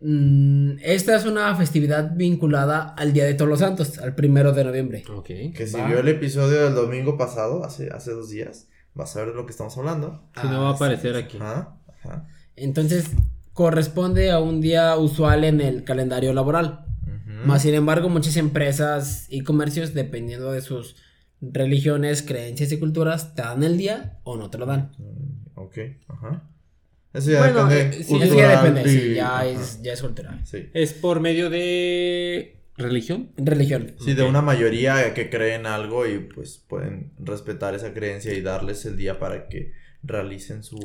mm, 0.00 0.72
esta 0.82 1.16
es 1.16 1.24
una 1.24 1.54
festividad 1.56 2.12
vinculada 2.14 2.94
al 2.96 3.12
Día 3.12 3.24
de 3.24 3.34
Todos 3.34 3.48
los 3.48 3.60
Santos, 3.60 3.98
al 3.98 4.14
primero 4.14 4.52
de 4.52 4.64
noviembre. 4.64 5.02
Ok. 5.14 5.26
Que 5.54 5.66
si 5.66 5.80
vio 5.80 6.00
el 6.00 6.08
episodio 6.08 6.64
del 6.64 6.74
domingo 6.74 7.16
pasado, 7.16 7.64
hace, 7.64 7.88
hace 7.90 8.10
dos 8.12 8.30
días, 8.30 8.68
vas 8.94 9.16
a 9.16 9.20
ver 9.20 9.28
de 9.30 9.34
lo 9.34 9.46
que 9.46 9.52
estamos 9.52 9.76
hablando. 9.78 10.22
Si 10.40 10.46
no 10.46 10.60
va 10.62 10.68
a 10.68 10.72
Ah, 10.72 10.74
aparecer 10.74 11.16
aquí. 11.16 11.36
Ajá, 11.38 11.76
ajá. 12.04 12.28
Entonces, 12.56 13.10
corresponde 13.52 14.30
a 14.30 14.38
un 14.40 14.60
día 14.60 14.96
usual 14.96 15.44
en 15.44 15.60
el 15.60 15.84
calendario 15.84 16.32
laboral. 16.32 16.86
Más 17.44 17.62
sin 17.62 17.74
embargo, 17.74 18.08
muchas 18.08 18.36
empresas 18.36 19.26
y 19.28 19.40
comercios, 19.42 19.94
dependiendo 19.94 20.52
de 20.52 20.60
sus 20.60 20.94
religiones, 21.40 22.22
creencias 22.22 22.70
y 22.70 22.78
culturas, 22.78 23.34
te 23.34 23.42
dan 23.42 23.64
el 23.64 23.76
día 23.78 24.20
o 24.22 24.36
no 24.36 24.48
te 24.48 24.58
lo 24.58 24.66
dan. 24.66 24.92
Mm, 24.98 25.58
Ok, 25.58 25.78
ajá. 26.08 26.48
Eso 27.12 27.30
ya 27.32 27.38
Bueno, 27.40 27.66
depende. 27.66 27.98
eh, 27.98 28.04
sí, 28.04 28.16
Eso 28.22 28.34
ya 28.36 28.62
depende, 28.62 28.88
sí, 28.88 28.98
y- 29.10 29.14
ya 29.16 29.34
ajá, 29.40 29.46
es, 29.46 29.82
ya 29.82 29.92
es 29.92 30.00
cultural. 30.02 30.40
Sí. 30.46 30.70
¿Es 30.72 30.92
por 30.94 31.20
medio 31.20 31.50
de 31.50 32.61
religión? 32.76 33.30
Religión. 33.36 33.94
Sí, 34.04 34.14
de 34.14 34.22
una 34.24 34.42
mayoría 34.42 35.14
que 35.14 35.28
cree 35.30 35.54
en 35.54 35.66
algo 35.66 36.06
y 36.06 36.18
pues 36.20 36.58
pueden 36.58 37.12
respetar 37.18 37.74
esa 37.74 37.92
creencia 37.92 38.32
y 38.32 38.40
darles 38.40 38.84
el 38.86 38.96
día 38.96 39.18
para 39.18 39.48
que 39.48 39.72
realicen 40.02 40.62
su... 40.64 40.78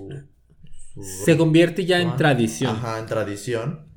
su 0.94 1.04
Se 1.26 1.38
convierte 1.38 1.86
ya 1.86 2.02
en 2.02 2.16
tradición. 2.16 2.76
Ajá, 2.76 3.00
en 3.00 3.06
tradición. 3.06 3.88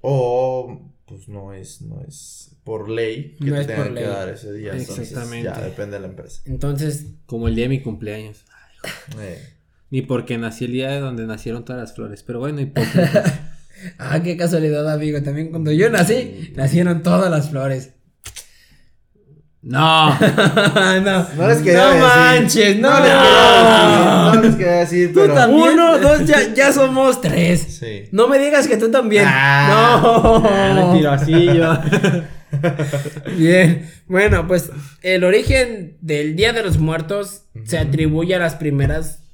O 0.00 0.92
pues 1.06 1.28
no 1.28 1.52
es, 1.52 1.82
no 1.82 2.02
es 2.06 2.56
por 2.64 2.88
ley 2.90 3.36
que 3.38 3.44
No 3.46 3.56
te 3.56 3.64
tengan 3.66 3.88
que 3.94 4.00
ley. 4.00 4.04
dar 4.04 4.28
ese 4.28 4.52
día. 4.52 4.72
Entonces, 4.72 5.10
Exactamente. 5.10 5.44
ya 5.48 5.60
depende 5.60 5.96
de 5.96 6.00
la 6.00 6.08
empresa. 6.08 6.42
Entonces, 6.46 7.06
Como 7.26 7.48
el 7.48 7.54
día 7.54 7.64
de 7.64 7.68
mi 7.70 7.80
cumpleaños. 7.82 8.44
Eh, 9.20 9.40
Ni 9.90 10.02
porque 10.02 10.36
nací 10.36 10.64
el 10.64 10.72
día 10.72 10.90
de 10.90 10.98
donde 11.00 11.26
nacieron 11.26 11.64
todas 11.64 11.80
las 11.80 11.94
flores. 11.94 12.22
Pero 12.24 12.40
bueno, 12.40 12.60
y 12.60 12.66
por 12.66 12.84
ah, 13.98 14.20
qué 14.22 14.36
casualidad, 14.36 14.90
amigo. 14.92 15.22
También 15.22 15.50
cuando 15.50 15.72
yo 15.72 15.90
nací, 15.90 16.52
nacieron 16.56 17.02
todas 17.02 17.30
las 17.30 17.50
flores. 17.50 17.92
No. 19.62 20.10
no, 20.20 21.26
No 21.36 21.48
les 21.48 21.58
quería 21.58 21.80
no 21.80 21.90
decir. 21.90 22.02
manches, 22.02 22.78
no. 22.78 22.90
No 22.90 23.00
les 23.00 23.04
quería 23.14 23.16
decir, 23.18 24.34
no 24.36 24.42
les 24.42 24.54
quería 24.54 24.72
decir, 24.72 25.12
Tú 25.12 25.20
pero... 25.22 25.34
también. 25.34 25.70
Uno, 25.72 25.98
dos, 25.98 26.24
ya, 26.24 26.54
ya 26.54 26.72
somos 26.72 27.20
tres. 27.20 27.60
Sí. 27.80 28.04
No 28.12 28.28
me 28.28 28.38
digas 28.38 28.68
que 28.68 28.76
tú 28.76 28.90
también. 28.92 29.24
Ah, 29.26 30.00
no. 30.02 30.90
Mentirosillo. 30.92 31.78
Bien, 33.36 33.90
bueno, 34.06 34.46
pues 34.46 34.70
el 35.02 35.24
origen 35.24 35.96
del 36.00 36.36
Día 36.36 36.52
de 36.52 36.62
los 36.62 36.78
Muertos 36.78 37.42
se 37.64 37.76
atribuye 37.78 38.36
a 38.36 38.38
las 38.38 38.54
primeras 38.54 39.25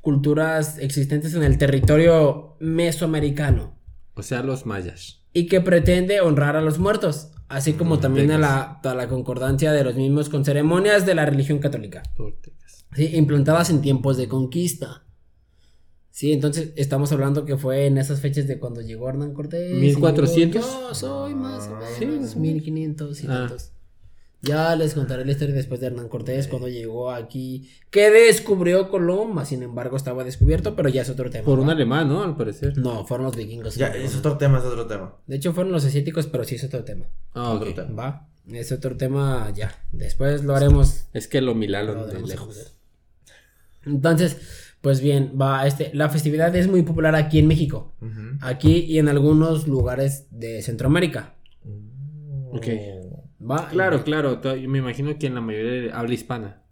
culturas 0.00 0.78
existentes 0.78 1.34
en 1.34 1.42
el 1.42 1.58
territorio 1.58 2.56
mesoamericano 2.60 3.76
O 4.14 4.22
sea, 4.22 4.42
los 4.42 4.66
mayas. 4.66 5.20
y 5.32 5.46
que 5.46 5.60
pretende 5.60 6.20
honrar 6.20 6.56
a 6.56 6.60
los 6.62 6.78
muertos, 6.78 7.30
así 7.48 7.74
como 7.74 7.98
también 8.00 8.30
a 8.30 8.38
la, 8.38 8.60
a 8.82 8.94
la 8.94 9.08
concordancia 9.08 9.72
de 9.72 9.84
los 9.84 9.94
mismos 9.96 10.28
con 10.28 10.44
ceremonias 10.44 11.06
de 11.06 11.14
la 11.14 11.26
religión 11.26 11.58
católica. 11.58 12.02
¿sí? 12.96 13.10
implantadas 13.16 13.70
en 13.70 13.80
tiempos 13.82 14.16
de 14.16 14.26
conquista. 14.28 15.04
Sí, 16.10 16.32
entonces 16.32 16.72
estamos 16.76 17.12
hablando 17.12 17.44
que 17.44 17.56
fue 17.56 17.86
en 17.86 17.96
esas 17.96 18.20
fechas 18.20 18.46
de 18.48 18.58
cuando 18.58 18.80
llegó 18.80 19.08
Hernán 19.08 19.32
Cortés. 19.32 19.70
y 19.70 19.74
1400. 19.74 20.64
llegó, 20.64 20.88
Yo 20.88 20.94
soy 20.94 21.34
más 21.36 21.68
o 21.68 21.78
Sí, 21.98 22.06
menos 22.06 22.34
1500 22.36 23.22
y 23.22 23.26
Ah. 23.26 23.30
tantos. 23.30 23.72
Ya 24.42 24.74
les 24.74 24.94
contaré 24.94 25.24
la 25.26 25.32
historia 25.32 25.54
después 25.54 25.80
de 25.80 25.88
Hernán 25.88 26.08
Cortés 26.08 26.48
cuando 26.48 26.68
llegó 26.68 27.10
aquí. 27.10 27.70
Que 27.90 28.10
descubrió 28.10 28.88
Colón, 28.88 29.34
más 29.34 29.48
sin 29.48 29.62
embargo 29.62 29.96
estaba 29.96 30.24
descubierto, 30.24 30.74
pero 30.74 30.88
ya 30.88 31.02
es 31.02 31.10
otro 31.10 31.28
tema. 31.28 31.44
Por 31.44 31.58
un 31.58 31.68
alemán, 31.68 32.08
¿no? 32.08 32.22
Al 32.22 32.36
parecer. 32.36 32.78
No, 32.78 33.06
fueron 33.06 33.26
los 33.26 33.36
vikingos. 33.36 33.76
Ya, 33.76 33.88
es 33.88 34.16
otro 34.16 34.38
tema, 34.38 34.58
es 34.58 34.64
otro 34.64 34.86
tema. 34.86 35.14
De 35.26 35.36
hecho, 35.36 35.52
fueron 35.52 35.72
los 35.72 35.84
asiáticos, 35.84 36.26
pero 36.26 36.44
sí 36.44 36.54
es 36.54 36.64
otro 36.64 36.84
tema. 36.84 37.06
Ah, 37.34 37.52
ok. 37.52 37.62
Otro 37.62 37.74
tema. 37.74 38.02
Va. 38.02 38.28
Es 38.50 38.72
otro 38.72 38.96
tema 38.96 39.52
ya. 39.54 39.74
Después 39.92 40.42
lo 40.42 40.56
haremos. 40.56 41.04
Es 41.12 41.28
que 41.28 41.42
lo 41.42 41.54
milaron 41.54 41.98
lo 41.98 42.06
de 42.06 42.22
lejos. 42.22 42.72
Entonces, 43.84 44.38
pues 44.80 45.02
bien, 45.02 45.34
va. 45.40 45.66
Este, 45.66 45.90
la 45.92 46.08
festividad 46.08 46.54
es 46.56 46.66
muy 46.66 46.82
popular 46.82 47.14
aquí 47.14 47.38
en 47.38 47.46
México. 47.46 47.92
Aquí 48.40 48.78
y 48.78 48.98
en 48.98 49.08
algunos 49.08 49.68
lugares 49.68 50.26
de 50.30 50.62
Centroamérica. 50.62 51.34
Ok. 52.52 52.66
Va. 53.48 53.68
Claro, 53.68 54.02
claro. 54.04 54.38
to- 54.40 54.56
yo 54.56 54.68
Me 54.68 54.78
imagino 54.78 55.18
que 55.18 55.26
en 55.26 55.34
la 55.34 55.40
mayoría 55.40 55.72
de 55.72 55.92
habla 55.92 56.14
hispana. 56.14 56.62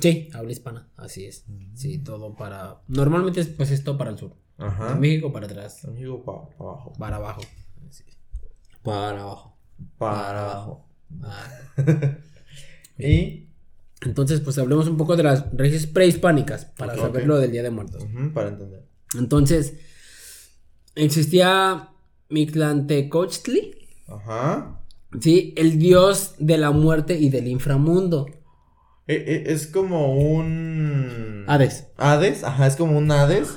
Sí, 0.00 0.28
habla 0.34 0.52
hispana, 0.52 0.88
así 0.96 1.24
es. 1.24 1.44
Sí, 1.74 1.98
todo 1.98 2.34
para. 2.34 2.82
Normalmente 2.88 3.40
es 3.40 3.48
pues 3.48 3.70
esto 3.70 3.96
para 3.96 4.10
el 4.10 4.18
sur. 4.18 4.34
Ajá. 4.58 4.92
En 4.92 5.00
México 5.00 5.32
para 5.32 5.46
atrás, 5.46 5.84
Amigo, 5.84 6.22
pa, 6.24 6.48
pa 6.50 6.64
abajo. 6.64 6.92
para 6.98 7.16
abajo. 7.16 7.40
Para 8.82 9.20
abajo. 9.20 9.56
Para 9.98 10.40
abajo. 10.42 10.88
Ah. 11.22 11.48
Y... 12.98 13.42
Entonces, 14.02 14.40
pues 14.40 14.56
hablemos 14.58 14.88
un 14.88 14.96
poco 14.96 15.16
de 15.16 15.22
las 15.22 15.46
raíces 15.56 15.86
prehispánicas 15.86 16.64
para 16.66 16.92
Ok, 16.94 17.00
saber 17.00 17.26
lo 17.26 17.38
del 17.38 17.50
Día 17.50 17.62
de 17.62 17.70
Muertos. 17.70 18.04
para 18.34 18.48
entender. 18.48 18.86
Entonces, 19.18 19.74
existía 20.94 21.90
Mictlantecochtli, 22.28 23.88
Ajá. 24.08 24.80
Sí, 25.20 25.54
el 25.56 25.78
dios 25.78 26.34
de 26.38 26.58
la 26.58 26.70
muerte 26.70 27.18
y 27.18 27.28
del 27.28 27.48
inframundo. 27.48 28.26
Eh, 29.08 29.24
eh, 29.26 29.44
es 29.46 29.66
como 29.66 30.14
un. 30.18 31.44
Hades. 31.46 31.86
Hades, 31.96 32.42
ajá, 32.44 32.66
es 32.66 32.76
como 32.76 32.98
un 32.98 33.10
Hades. 33.10 33.48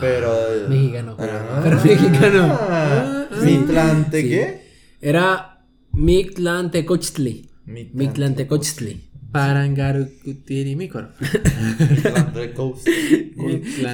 Pero. 0.00 0.32
Mexicano. 0.68 1.16
Ah. 1.18 1.60
Pero 1.62 1.76
mexicano. 1.76 2.58
Ah. 2.60 3.26
¿Mitlante 3.42 4.22
Sí. 4.22 4.28
qué? 4.28 4.60
Era 5.00 5.64
Mictlantecochtli. 5.92 7.48
Mictlantecochtli. 7.66 9.08
Parangarucutirimico. 9.32 11.02
Mitlante 11.78 12.52
Coast. 12.54 12.88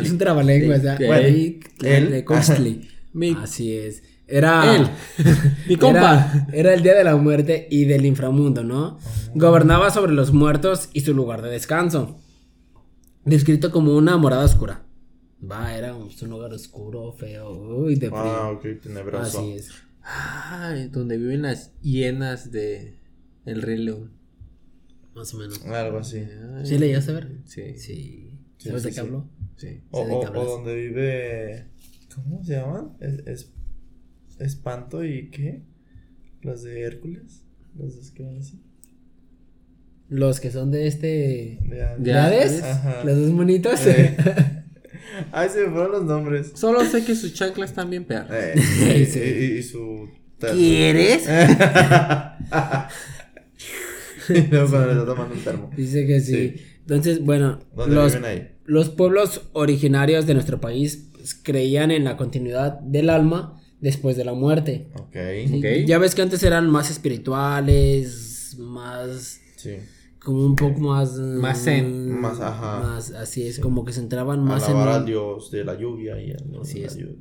Es 0.03 0.11
un 0.11 0.19
trabalenguas, 0.19 0.83
¿ya? 0.83 0.97
Bueno, 0.97 1.29
Mictlantecochtli. 1.37 2.89
Mi, 3.13 3.37
Así 3.41 3.77
es. 3.77 4.03
Era. 4.27 4.77
Él. 4.77 4.89
mi 5.69 5.77
compa. 5.77 6.33
Era, 6.33 6.47
era 6.53 6.75
el 6.75 6.83
día 6.83 6.95
de 6.95 7.05
la 7.05 7.17
muerte 7.17 7.67
y 7.71 7.85
del 7.85 8.07
inframundo, 8.07 8.65
¿no? 8.65 8.99
Gobernaba 9.35 9.91
sobre 9.91 10.13
los 10.13 10.33
muertos 10.33 10.89
y 10.93 11.01
su 11.01 11.15
lugar 11.15 11.43
de 11.43 11.51
descanso. 11.51 12.19
Descrito 13.25 13.71
como 13.71 13.97
una 13.97 14.17
morada 14.17 14.45
oscura. 14.45 14.83
Va, 15.51 15.75
era 15.77 15.95
un, 15.95 16.09
un 16.23 16.29
lugar 16.31 16.53
oscuro, 16.53 17.13
feo, 17.13 17.51
uy, 17.51 17.97
de 17.97 18.09
frío. 18.09 18.21
Ah, 18.21 18.51
ok, 18.51 18.81
tenebroso. 18.83 19.39
Así 19.41 19.53
es. 19.53 19.71
Ay, 20.03 20.89
donde 20.89 21.17
viven 21.17 21.43
las 21.43 21.73
hienas 21.81 22.51
de 22.51 22.99
El 23.45 23.63
Rey 23.63 23.79
León. 23.79 24.13
Más 25.15 25.33
o 25.35 25.39
menos. 25.39 25.63
Algo 25.65 25.99
así. 25.99 26.19
Ay, 26.19 26.67
¿Sí 26.67 26.79
le 26.79 26.89
llegaste 26.89 27.11
a 27.13 27.15
ver? 27.15 27.39
Sí. 27.47 27.79
Sí. 27.79 28.31
Sí, 28.59 28.69
¿Sabes 28.69 28.83
sí, 28.83 28.89
de 28.89 28.95
qué 28.95 28.95
sí. 28.95 29.01
hablo? 29.01 29.29
Sí. 29.57 29.83
O, 29.91 30.05
de 30.07 30.13
o- 30.13 30.21
o 30.41 30.45
donde 30.45 30.75
vive. 30.75 31.69
¿Cómo 32.15 32.43
se 32.45 32.53
llaman? 32.57 32.97
Es, 33.01 33.27
es- 33.27 33.53
espanto 34.41 35.05
y 35.05 35.31
qué? 35.31 35.63
Los 36.43 36.63
de 36.63 36.83
Hércules. 36.83 37.43
Los 37.79 37.97
dos 37.97 38.11
que 38.11 38.23
van 38.23 38.39
así. 38.39 38.61
Los 40.09 40.39
que 40.41 40.51
son 40.51 40.71
de 40.71 40.87
este. 40.87 41.59
De, 41.63 41.77
De 41.99 42.13
¿De 42.13 42.13
Hades? 42.15 42.63
Ajá. 42.63 43.03
Los 43.05 43.19
dos 43.19 43.31
monitos. 43.31 43.85
Eh. 43.87 44.17
Ay, 45.33 45.49
se 45.49 45.63
me 45.67 45.71
fueron 45.73 45.93
los 45.93 46.05
nombres. 46.05 46.53
Solo 46.55 46.85
sé 46.85 47.05
que 47.05 47.15
sus 47.15 47.33
chanclas 47.35 47.71
están 47.71 47.89
bien 47.91 48.05
perras. 48.05 48.31
Eh, 48.33 48.55
Sí, 48.61 48.91
y, 49.03 49.07
sí. 49.07 49.21
y- 49.21 49.59
y 49.59 49.63
su. 49.63 50.09
¿Quieres? 50.39 51.23
cuando 54.27 54.87
le 54.87 54.93
está 54.93 55.07
tomando 55.07 55.35
un 55.35 55.41
termo. 55.43 55.71
Dice 55.77 56.07
que 56.07 56.21
sí. 56.21 56.33
Sí. 56.57 56.65
Entonces, 56.81 57.25
bueno, 57.25 57.61
¿Dónde 57.75 57.95
los, 57.97 58.15
viven 58.15 58.25
ahí? 58.31 58.49
los 58.67 58.91
pueblos 58.91 59.49
originarios 59.53 60.27
de 60.27 60.35
nuestro 60.35 60.61
país 60.61 61.09
pues, 61.15 61.35
creían 61.35 61.91
en 61.91 62.05
la 62.05 62.17
continuidad 62.17 62.79
del 62.81 63.09
alma 63.11 63.61
después 63.85 64.17
de 64.17 64.25
la 64.25 64.33
muerte. 64.33 64.89
Ok. 64.95 65.17
Sí, 65.47 65.59
Ok. 65.59 65.87
Ya 65.87 65.99
ves 65.99 66.15
que 66.15 66.23
antes 66.23 66.43
eran 66.43 66.69
más 66.71 66.91
espirituales, 66.91 68.57
más 68.59 69.41
Sí. 69.57 69.73
como 70.19 70.45
un 70.45 70.57
poco 70.57 70.81
más 70.81 71.13
Más 71.19 71.59
mm, 71.61 71.63
zen. 71.65 72.21
Más, 72.21 72.41
ajá. 72.41 72.81
más 72.81 73.11
así 73.13 73.47
es 73.47 73.59
como 73.59 73.85
que 73.85 73.93
se 73.93 74.01
entraban 74.01 74.43
más 74.43 74.65
en 74.69 74.77
Alabar 74.77 74.89
un- 74.89 74.95
al 75.01 75.07
dios 75.07 75.51
de 75.51 75.65
la 75.65 75.75
lluvia 75.79 76.21
y 76.21 76.31
al 76.31 76.61
Así 76.63 76.81
de 76.81 76.87
es. 76.87 76.95
la 76.97 77.01
lluvia. 77.03 77.17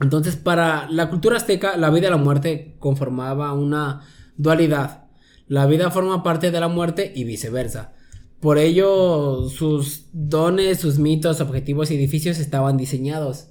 Entonces, 0.00 0.36
para 0.36 0.90
la 0.90 1.08
cultura 1.10 1.36
azteca, 1.36 1.76
la 1.76 1.90
vida 1.90 2.08
y 2.08 2.10
la 2.10 2.16
muerte 2.16 2.74
conformaba 2.80 3.52
una 3.52 4.00
dualidad. 4.36 5.04
La 5.46 5.66
vida 5.66 5.90
forma 5.90 6.22
parte 6.24 6.50
de 6.50 6.60
la 6.60 6.68
muerte 6.68 7.12
y 7.14 7.22
viceversa. 7.24 7.92
Por 8.40 8.58
ello, 8.58 9.48
sus 9.48 10.06
dones, 10.12 10.80
sus 10.80 10.98
mitos, 10.98 11.40
objetivos 11.40 11.90
y 11.90 11.94
edificios 11.96 12.38
estaban 12.38 12.76
diseñados. 12.76 13.48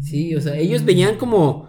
Sí, 0.00 0.34
o 0.36 0.40
sea, 0.40 0.56
ellos 0.56 0.84
veían 0.84 1.16
como. 1.18 1.65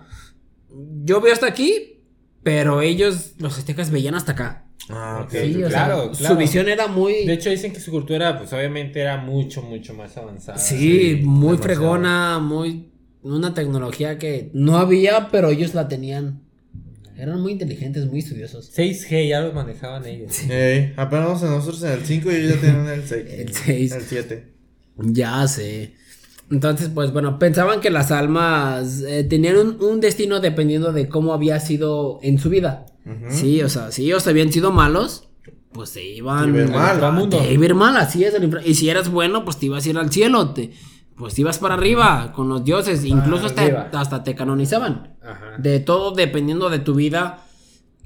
Yo 1.07 1.21
veo 1.21 1.31
hasta 1.33 1.47
aquí, 1.47 2.01
pero 2.43 2.81
ellos, 2.81 3.31
los 3.39 3.57
aztecas, 3.57 3.91
veían 3.91 4.13
hasta 4.15 4.33
acá. 4.33 4.65
Ah, 4.89 5.21
ok. 5.23 5.31
Sí, 5.31 5.55
ok, 5.55 5.67
o 5.67 5.69
sea, 5.69 5.85
Claro, 5.85 6.13
su 6.13 6.19
claro. 6.19 6.35
visión 6.37 6.67
era 6.69 6.87
muy. 6.87 7.25
De 7.25 7.33
hecho, 7.33 7.49
dicen 7.49 7.71
que 7.71 7.79
su 7.79 7.91
cultura, 7.91 8.37
pues 8.37 8.51
obviamente 8.53 8.99
era 8.99 9.17
mucho, 9.17 9.61
mucho 9.61 9.93
más 9.93 10.15
avanzada. 10.17 10.57
sí, 10.57 10.77
sí, 10.77 11.15
muy 11.23 11.57
demasiado. 11.57 11.63
fregona, 11.63 12.39
muy. 12.39 12.89
Una 13.23 13.53
tecnología 13.53 14.17
que 14.17 14.51
no 14.53 14.77
había, 14.77 15.29
pero 15.29 15.49
ellos 15.49 15.73
la 15.73 15.87
tenían. 15.87 16.41
Eran 17.17 17.41
muy 17.41 17.53
inteligentes, 17.53 18.05
muy 18.05 18.19
estudiosos. 18.19 18.71
6G 18.77 19.27
ya 19.29 19.41
los 19.41 19.53
manejaban 19.53 20.05
ellos. 20.05 20.39
Ey, 20.49 20.93
apenas 20.97 21.25
vamos 21.25 21.43
a 21.43 21.47
nosotros 21.47 21.81
en 21.83 21.91
el 21.93 22.05
5 22.05 22.31
y 22.31 22.35
ellos 22.35 22.55
ya 22.55 22.61
tienen 22.61 22.87
el 22.87 23.07
6. 23.07 23.25
El 23.39 23.53
seis. 23.53 23.91
El 23.93 24.01
7. 24.03 24.53
Ya 24.97 25.47
sé. 25.47 25.93
Entonces, 26.49 26.89
pues 26.93 27.11
bueno, 27.11 27.39
pensaban 27.39 27.81
que 27.81 27.89
las 27.89 28.11
almas 28.11 29.01
eh, 29.01 29.23
tenían 29.25 29.57
un, 29.57 29.77
un 29.83 29.99
destino 29.99 30.39
dependiendo 30.39 30.93
de 30.93 31.09
cómo 31.09 31.33
había 31.33 31.59
sido 31.59 32.19
en 32.21 32.39
su 32.39 32.49
vida. 32.49 32.85
Sí, 33.29 33.61
o 33.61 33.69
sea, 33.69 33.91
si 33.91 34.03
ellos 34.05 34.27
habían 34.27 34.51
sido 34.51 34.71
malos, 34.71 35.29
pues 35.71 35.89
se 35.91 36.03
iban 36.03 36.51
Te 36.53 36.59
iba 36.63 36.71
mal. 36.71 36.85
al 36.89 36.93
inframundo. 36.95 37.37
Te 37.37 37.53
iba 37.53 37.61
a 37.63 37.65
ir 37.65 37.75
mal, 37.75 37.95
así 37.97 38.23
es. 38.25 38.33
Y 38.65 38.73
si 38.75 38.89
eras 38.89 39.09
bueno, 39.09 39.45
pues 39.45 39.57
te 39.57 39.67
ibas 39.67 39.85
a 39.85 39.89
ir 39.89 39.97
al 39.97 40.11
cielo. 40.11 40.49
Te, 40.53 40.71
pues 41.15 41.33
te 41.33 41.41
ibas 41.41 41.57
para 41.59 41.75
arriba 41.75 42.33
con 42.33 42.49
los 42.49 42.63
dioses. 42.65 43.05
Incluso 43.05 43.45
hasta, 43.45 43.89
hasta 43.93 44.23
te 44.23 44.35
canonizaban. 44.35 45.15
Ajá. 45.21 45.55
De 45.57 45.79
todo 45.79 46.11
dependiendo 46.11 46.69
de 46.69 46.79
tu 46.79 46.95
vida 46.95 47.45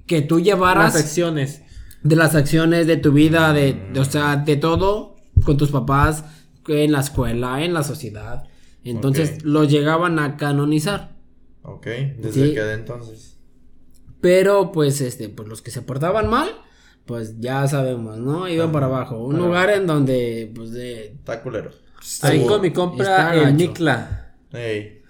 que 0.06 0.22
tú 0.22 0.40
llevaras 0.40 0.94
Las 0.94 1.04
acciones. 1.04 1.64
de 2.04 2.16
las 2.16 2.36
acciones 2.36 2.86
de 2.86 2.98
tu 2.98 3.12
vida, 3.12 3.54
de, 3.54 3.74
de- 3.94 4.00
o 4.00 4.06
sea, 4.06 4.36
de 4.36 4.56
todo 4.56 5.16
con 5.46 5.58
tus 5.58 5.70
papás, 5.72 6.26
en 6.68 6.92
la 6.92 7.00
escuela, 7.02 7.64
en 7.64 7.74
la 7.74 7.84
sociedad. 7.84 8.44
Entonces 8.84 9.44
los 9.44 9.70
llegaban 9.70 10.20
a 10.20 10.38
canonizar. 10.38 11.16
Ok, 11.64 11.86
desde 11.86 12.48
Sí. 12.48 12.54
que 12.54 12.62
de 12.62 12.74
entonces. 12.74 13.38
Pero 14.20 14.72
pues 14.72 15.02
este, 15.02 15.30
pues 15.30 15.48
los 15.48 15.62
que 15.62 15.72
se 15.72 15.82
portaban 15.82 16.30
mal, 16.30 16.50
pues 17.06 17.40
ya 17.40 17.68
sabemos, 17.68 18.18
¿no? 18.20 18.48
Iban 18.48 18.72
para 18.72 18.86
abajo. 18.88 19.24
Un 19.24 19.34
Para 19.34 19.46
lugar 19.46 19.70
en 19.72 19.88
donde, 19.88 20.52
pues 20.56 20.72
de. 20.72 21.08
Está 21.14 21.42
culero. 21.42 21.70
Ahí 22.24 22.38
Seguro. 22.40 22.54
con 22.56 22.62
mi 22.62 22.72
compra 22.72 23.36
gacho. 23.36 23.54
Mikla. 23.54 24.36
Ey. 24.54 25.02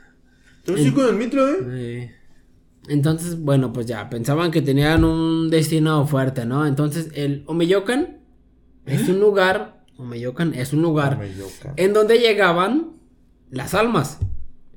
¿Tú 0.66 0.78
sí 0.78 0.92
con 0.92 1.08
el 1.08 1.16
mitro, 1.16 1.48
eh? 1.48 1.58
Eh, 1.72 2.12
Entonces, 2.88 3.40
bueno, 3.40 3.72
pues 3.74 3.86
ya, 3.86 4.10
pensaban 4.10 4.52
que 4.52 4.62
tenían 4.62 5.04
un 5.04 5.50
destino 5.50 6.06
fuerte, 6.08 6.46
¿no? 6.46 6.66
Entonces, 6.68 7.10
el 7.16 7.44
Omeyocan 7.48 8.20
es 8.86 9.08
un 9.10 9.20
lugar. 9.20 9.81
Omeyocan 10.02 10.54
es 10.54 10.74
un 10.74 10.82
lugar 10.82 11.16
Omeyocan. 11.16 11.74
en 11.78 11.94
donde 11.94 12.18
llegaban 12.20 12.94
las 13.50 13.74
almas. 13.74 14.18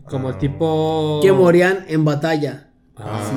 como 0.09 0.29
Ah. 0.29 0.39
tipo. 0.39 1.21
que 1.23 1.33
morían 1.33 1.85
en 1.89 2.05
batalla. 2.05 2.71
Ah. 2.97 3.21
Así, 3.23 3.35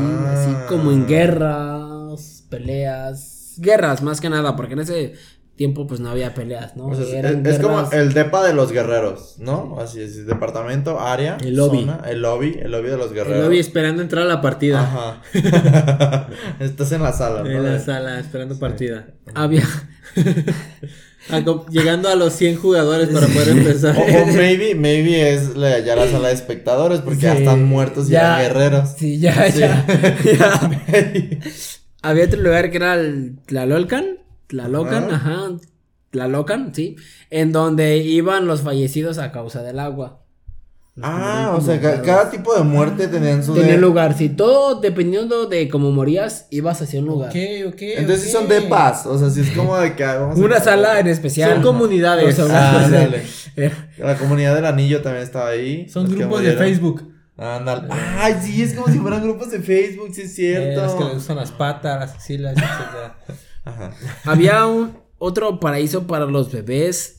así 0.51 0.55
como 0.67 0.91
en 0.91 1.07
guerras, 1.07 2.45
peleas, 2.49 3.55
guerras 3.57 4.03
más 4.03 4.19
que 4.21 4.29
nada, 4.29 4.55
porque 4.55 4.73
en 4.73 4.79
ese 4.81 5.13
tiempo 5.55 5.87
pues 5.87 5.99
no 5.99 6.09
había 6.09 6.35
peleas, 6.35 6.75
¿no? 6.77 6.85
O 6.87 6.93
sea, 6.95 7.03
es, 7.05 7.13
Eran 7.13 7.43
es 7.45 7.57
como 7.59 7.89
el 7.91 8.13
depa 8.13 8.45
de 8.45 8.53
los 8.53 8.71
guerreros, 8.71 9.37
¿no? 9.39 9.77
Así 9.79 9.99
es, 10.01 10.27
departamento, 10.27 10.99
área, 10.99 11.37
El 11.41 11.55
lobby. 11.55 11.79
zona, 11.79 12.01
el 12.07 12.21
lobby, 12.21 12.59
el 12.61 12.69
lobby 12.71 12.89
de 12.89 12.97
los 12.97 13.07
El 13.07 13.13
guerreros. 13.15 13.43
lobby 13.45 13.57
esperando 13.59 14.01
entrar 14.03 14.23
a 14.23 14.27
la 14.27 14.41
partida. 14.41 14.81
Ajá. 14.81 15.21
Estás 16.59 16.91
en 16.91 17.01
la 17.01 17.13
sala, 17.13 17.41
¿no? 17.43 17.49
En 17.49 17.63
la 17.63 17.79
sala 17.79 18.19
esperando 18.19 18.59
partida. 18.59 19.07
había 19.33 19.63
Ah, 21.29 21.41
Llegando 21.69 22.09
a 22.09 22.15
los 22.15 22.33
100 22.33 22.55
jugadores 22.57 23.09
para 23.09 23.27
poder 23.27 23.49
empezar. 23.49 23.97
O, 23.97 24.01
o 24.23 24.25
maybe, 24.27 24.75
maybe 24.75 25.33
es 25.33 25.55
la, 25.57 25.79
ya 25.79 25.95
la 25.95 26.07
sala 26.07 26.29
de 26.29 26.33
espectadores 26.33 27.01
porque 27.01 27.19
ya 27.21 27.33
están 27.33 27.63
muertos 27.65 28.07
y 28.07 28.11
ya. 28.11 28.39
guerreros. 28.39 28.89
Sí, 28.97 29.19
ya, 29.19 29.51
Sí. 29.51 29.59
ya, 29.59 29.85
ya. 30.23 31.39
Había 32.01 32.25
otro 32.25 32.41
lugar 32.41 32.69
que 32.71 32.77
era 32.77 32.93
el 32.95 33.37
Tlalolcan, 33.45 34.19
Tlalocan, 34.47 35.11
Ajá. 35.11 35.15
ajá, 35.15 35.57
Tlalocan, 36.11 36.73
sí, 36.73 36.95
en 37.29 37.51
donde 37.51 37.97
iban 37.97 38.47
los 38.47 38.61
fallecidos 38.61 39.17
a 39.17 39.31
causa 39.31 39.61
del 39.63 39.79
agua. 39.79 40.21
Ah, 41.01 41.53
o 41.55 41.61
sea, 41.61 41.79
cada 42.01 42.29
tipo 42.31 42.55
de 42.55 42.63
muerte 42.63 43.07
tenían 43.07 43.43
su 43.43 43.53
Tenía 43.53 43.73
de- 43.73 43.77
lugar, 43.77 44.17
si 44.17 44.29
todo 44.29 44.79
dependiendo 44.81 45.45
de 45.45 45.69
cómo 45.69 45.91
morías, 45.91 46.47
ibas 46.49 46.81
hacia 46.81 46.99
un 47.01 47.05
lugar. 47.05 47.29
Ok, 47.29 47.35
ok. 47.73 47.81
Entonces 47.81 48.23
sí 48.29 48.35
ok. 48.35 48.39
son 48.41 48.47
depas, 48.49 49.05
o 49.05 49.17
sea, 49.19 49.29
sí 49.29 49.41
es 49.41 49.51
como 49.51 49.77
de 49.77 49.95
que 49.95 50.03
ah, 50.03 50.15
vamos 50.17 50.39
a- 50.39 50.41
Una 50.43 50.59
sala 50.59 50.99
en 50.99 51.07
especial. 51.07 51.53
Son 51.53 51.61
comunidades. 51.61 52.37
Los 52.39 52.49
Ah, 52.49 52.71
hogares. 52.77 52.91
dale. 52.91 53.23
Eh, 53.57 53.71
La 53.97 54.15
comunidad 54.17 54.53
del 54.55 54.65
anillo 54.67 55.01
también 55.01 55.23
estaba 55.23 55.49
ahí. 55.49 55.89
Son 55.89 56.07
grupos 56.09 56.41
de. 56.43 56.53
Facebook. 56.53 57.11
Ándale. 57.37 57.87
Ay, 57.91 58.35
sí, 58.41 58.61
es 58.63 58.73
como 58.73 58.87
si 58.91 58.97
fueran 58.99 59.21
grupos 59.23 59.51
de 59.51 59.59
Facebook, 59.59 60.09
sí 60.13 60.21
es 60.23 60.37
Eh, 60.39 60.73
los 60.75 60.91
que 60.93 60.97
cierto. 60.97 61.13
les 61.13 61.17
usan 61.23 61.35
las 61.37 61.51
patas, 61.51 61.99
las 61.99 62.11
axilas, 62.15 62.53
etcétera. 62.53 63.17
Ajá. 63.65 63.91
Había 64.25 64.65
un 64.65 64.97
otro 65.19 65.59
paraíso 65.59 66.07
para 66.07 66.25
los 66.25 66.51
bebés 66.51 67.17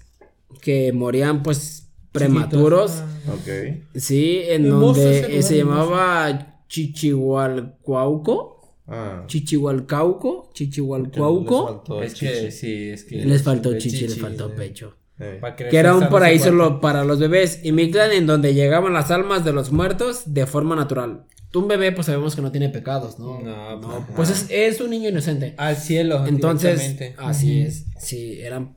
que 0.61 0.93
morían 0.93 1.43
pues 1.43 1.88
prematuros. 2.13 3.03
Chiquitos. 3.27 3.35
Ok. 3.41 3.49
Sí, 3.97 4.41
en 4.49 4.69
donde 4.69 5.39
eh, 5.39 5.43
se 5.43 5.57
llamaba 5.59 6.63
Chichihualcuauco. 6.69 8.55
Ah. 8.87 9.25
Chichihualcauco. 9.27 10.51
Chichihualcuauco. 10.55 11.67
faltó 11.67 12.03
Es 12.03 12.15
que 12.15 12.51
sí, 12.51 12.91
es 12.91 13.05
que. 13.05 13.17
Les 13.25 13.43
faltó 13.43 13.77
chichi, 13.79 14.07
les 14.07 14.19
faltó 14.19 14.49
eh, 14.49 14.55
pecho. 14.57 14.95
Crecer 15.17 15.69
Que 15.71 15.77
era 15.79 15.95
un 15.97 16.09
paraíso 16.09 16.45
cuerpo. 16.51 16.59
lo- 16.75 16.81
para 16.81 17.05
los 17.05 17.19
bebés. 17.19 17.61
Y 17.65 17.73
Mictlán 17.73 18.13
en 18.13 18.27
donde 18.27 18.55
llegaban 18.55 18.93
las 18.93 19.11
almas 19.11 19.45
de 19.45 19.53
los 19.53 19.73
muertos 19.73 20.23
de 20.33 20.47
forma 20.47 20.77
natural. 20.77 21.25
un 21.57 21.67
bebé, 21.67 21.91
pues 21.93 22.07
sabemos 22.07 22.37
que 22.37 22.43
no 22.43 22.53
tiene 22.53 22.69
pecados, 22.69 23.19
¿no? 23.19 23.41
No, 23.41 23.81
pues, 23.81 24.05
pues 24.15 24.31
es, 24.31 24.47
es 24.51 24.81
un 24.81 24.91
niño 24.91 25.09
inocente. 25.09 25.55
Al 25.57 25.77
cielo. 25.77 26.25
Entonces, 26.27 26.97
así 27.19 27.63
es. 27.63 27.87
Sí, 27.99 28.41
eran 28.41 28.77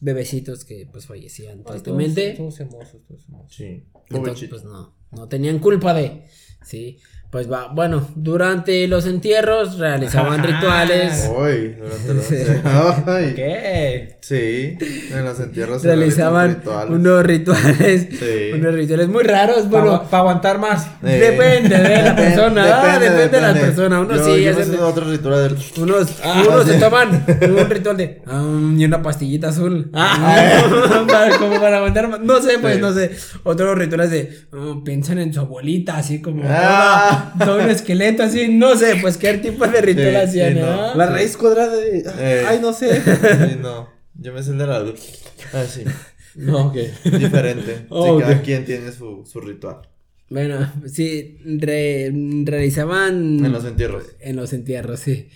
bebecitos 0.00 0.64
que 0.64 0.86
pues 0.90 1.06
fallecían 1.06 1.60
Ah, 1.60 1.64
todos- 1.64 1.82
tristemente. 1.82 2.34
Todos 2.34 2.60
hermosos, 2.60 3.02
todos 3.06 3.24
hermosos. 3.24 3.54
Sí. 3.56 3.84
Entonces, 4.10 4.48
pues 4.48 4.64
no, 4.64 4.96
no 5.12 5.28
tenían 5.28 5.58
culpa 5.58 5.94
de, 5.94 6.24
sí. 6.64 6.98
Pues 7.30 7.52
va, 7.52 7.68
bueno, 7.74 8.08
durante 8.14 8.88
los 8.88 9.04
entierros 9.06 9.78
realizaban 9.78 10.40
Ajá. 10.40 10.46
rituales, 10.46 11.30
Uy, 11.36 11.74
durante 11.78 12.14
los... 12.14 12.30
Ay. 13.06 13.32
¿Qué? 13.36 14.16
Sí, 14.22 14.78
en 15.12 15.24
los 15.26 15.38
entierros 15.38 15.82
se 15.82 15.88
realizaban 15.88 16.54
rituales. 16.56 16.90
unos 16.94 17.22
rituales, 17.26 18.06
Sí. 18.18 18.52
unos 18.54 18.74
rituales 18.74 19.08
muy 19.08 19.24
raros, 19.24 19.68
bueno, 19.68 20.04
Para 20.04 20.20
aguantar 20.20 20.58
más. 20.58 20.86
Eh. 21.04 21.18
depende 21.38 21.76
de 21.78 22.02
la 22.02 22.16
persona, 22.16 22.64
ah, 22.82 22.98
depende, 22.98 23.28
de 23.28 23.40
la 23.42 23.48
depende. 23.48 23.60
persona, 23.74 24.00
uno 24.00 24.16
Yo- 24.16 24.24
sí 24.24 24.42
yo 24.44 24.50
hacen- 24.52 24.78
otro 24.80 25.10
ritual 25.10 25.48
del... 25.50 25.82
Unos, 25.82 26.08
Ah, 26.24 26.42
unos 26.48 26.64
sí. 26.64 26.70
se 26.72 26.78
toman 26.78 27.24
un 27.42 27.70
ritual 27.70 27.96
de 27.98 28.22
ah, 28.26 28.42
y 28.76 28.84
una 28.86 29.02
pastillita 29.02 29.48
azul. 29.48 29.90
Ah, 29.92 31.04
para, 31.06 31.36
como 31.36 31.60
para 31.60 31.76
aguantar 31.76 32.08
más. 32.08 32.20
No 32.20 32.40
sé, 32.40 32.58
pues 32.58 32.76
Sí. 32.76 32.80
no 32.80 32.92
sé. 32.94 33.10
Otros 33.44 33.76
rituales 33.76 34.10
de 34.10 34.46
oh, 34.52 34.82
piensan 34.82 35.18
en 35.18 35.32
su 35.34 35.40
abuelita, 35.40 35.98
así 35.98 36.22
como 36.22 36.42
Ah. 36.46 37.17
todo 37.44 37.62
un 37.62 37.68
esqueleto, 37.70 38.22
así. 38.22 38.48
No 38.48 38.76
sé, 38.76 38.96
pues 39.00 39.16
qué 39.16 39.34
tipo 39.38 39.66
de 39.66 39.80
ritual 39.80 40.10
Sí, 40.10 40.16
hacían, 40.16 40.54
sí, 40.54 40.60
no. 40.60 40.66
¿no? 40.88 40.94
La 40.94 41.06
raíz 41.06 41.36
cuadrada 41.36 41.76
de. 41.76 42.04
Eh. 42.18 42.44
Ay, 42.46 42.58
no 42.60 42.72
sé. 42.72 43.00
Sí, 43.00 43.56
no. 43.60 43.88
Yo 44.20 44.32
me 44.32 44.42
sé 44.42 44.50
el 44.50 44.58
de 44.58 44.66
la... 44.66 44.84
Ah, 45.52 45.64
sí. 45.68 45.84
No, 46.34 46.66
ok. 46.68 46.76
Diferente. 47.04 47.86
Oh, 47.88 48.16
sí, 48.18 48.22
cada 48.24 48.42
quien 48.42 48.64
tiene 48.64 48.90
su, 48.92 49.24
su 49.30 49.40
ritual. 49.40 49.82
Bueno, 50.30 50.72
sí, 50.86 51.38
re- 51.44 52.12
realizaban. 52.44 53.44
En 53.44 53.52
los 53.52 53.64
entierros. 53.64 54.04
En 54.20 54.36
los 54.36 54.52
entierros, 54.52 55.00
sí. 55.00 55.28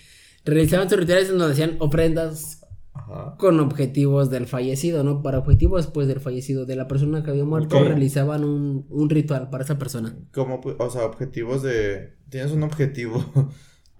Realizaban 0.45 0.89
sus 0.89 0.99
rituales 0.99 1.29
en 1.29 1.37
donde 1.37 1.53
hacían 1.53 1.77
ofrendas 1.79 2.62
Ajá. 2.95 3.35
con 3.39 3.59
objetivos 3.59 4.29
del 4.29 4.45
fallecido, 4.45 5.03
¿no? 5.03 5.21
Para 5.23 5.39
objetivos, 5.39 5.87
pues, 5.87 6.07
del 6.07 6.19
fallecido, 6.19 6.65
de 6.65 6.75
la 6.75 6.87
persona 6.87 7.23
que 7.23 7.31
había 7.31 7.43
muerto, 7.43 7.75
¿Cómo? 7.77 7.87
realizaban 7.89 8.43
un, 8.43 8.85
un 8.89 9.09
ritual 9.09 9.49
para 9.49 9.63
esa 9.63 9.79
persona. 9.79 10.15
Como, 10.33 10.61
pu- 10.61 10.75
o 10.77 10.89
sea, 10.89 11.05
objetivos 11.05 11.63
de... 11.63 12.13
Tienes 12.29 12.51
un 12.51 12.61
objetivo. 12.63 13.23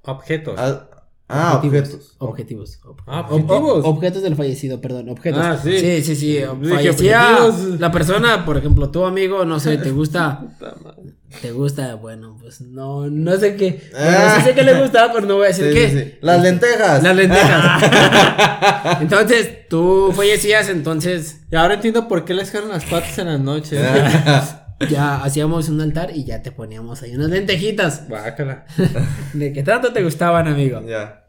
Objetos. 0.04 0.56
ah, 0.58 0.90
ah, 1.30 1.62
objetos. 1.64 2.16
Objetivos. 2.20 2.80
ob- 2.84 2.98
Ah, 3.08 3.28
ob- 3.30 3.34
objetivos. 3.44 3.86
objetos 3.86 4.22
del 4.22 4.36
fallecido, 4.36 4.80
perdón, 4.82 5.10
objetos. 5.10 5.42
Ah, 5.44 5.58
sí. 5.58 5.80
Sí, 5.80 6.02
sí, 6.04 6.16
sí. 6.16 6.40
Fallecía 6.70 7.38
objetivos. 7.48 7.80
la 7.80 7.92
persona, 7.92 8.46
por 8.46 8.58
ejemplo, 8.58 8.90
tu 8.92 9.06
amigo, 9.06 9.44
no 9.46 9.60
sé, 9.60 9.78
te 9.78 9.92
gusta. 9.92 10.56
te 11.42 11.52
gusta, 11.52 11.96
bueno, 11.96 12.38
pues 12.40 12.62
no, 12.62 13.10
no 13.10 13.36
sé 13.38 13.56
qué. 13.56 13.82
Bueno, 13.92 14.08
Ah. 14.20 14.36
sí 14.38 14.44
sé 14.46 14.54
que 14.56 14.64
le 14.64 14.80
gustaba, 14.82 15.12
pero 15.14 15.26
no 15.26 15.36
voy 15.36 15.46
a 15.46 15.48
decir 15.48 15.68
Sí, 15.70 15.74
qué. 15.74 15.90
sí, 15.90 16.00
sí. 16.00 16.18
Las 16.22 16.42
lentejas. 16.42 17.04
Las 17.04 17.16
lentejas. 17.16 17.84
entonces, 19.02 19.68
tú 19.70 20.12
fallecías, 20.16 20.70
entonces 20.70 21.42
Y 21.52 21.56
ahora 21.56 21.74
entiendo 21.76 22.08
por 22.08 22.24
qué 22.26 22.34
les 22.34 22.52
dejaron 22.52 22.70
las 22.72 22.86
patas 22.86 23.18
en 23.20 23.28
las 23.28 23.40
noches. 23.40 23.82
ya 24.90 25.24
hacíamos 25.24 25.70
un 25.70 25.82
altar 25.82 26.12
y 26.16 26.24
ya 26.26 26.42
te 26.42 26.52
poníamos 26.52 27.02
ahí 27.02 27.16
unas 27.16 27.30
lentejitas. 27.30 28.08
Guácala. 28.08 28.66
De 29.34 29.54
que 29.54 29.64
tanto 29.64 29.92
te 29.94 30.04
gustaban, 30.04 30.48
amigo. 30.48 30.82
ya. 30.88 31.26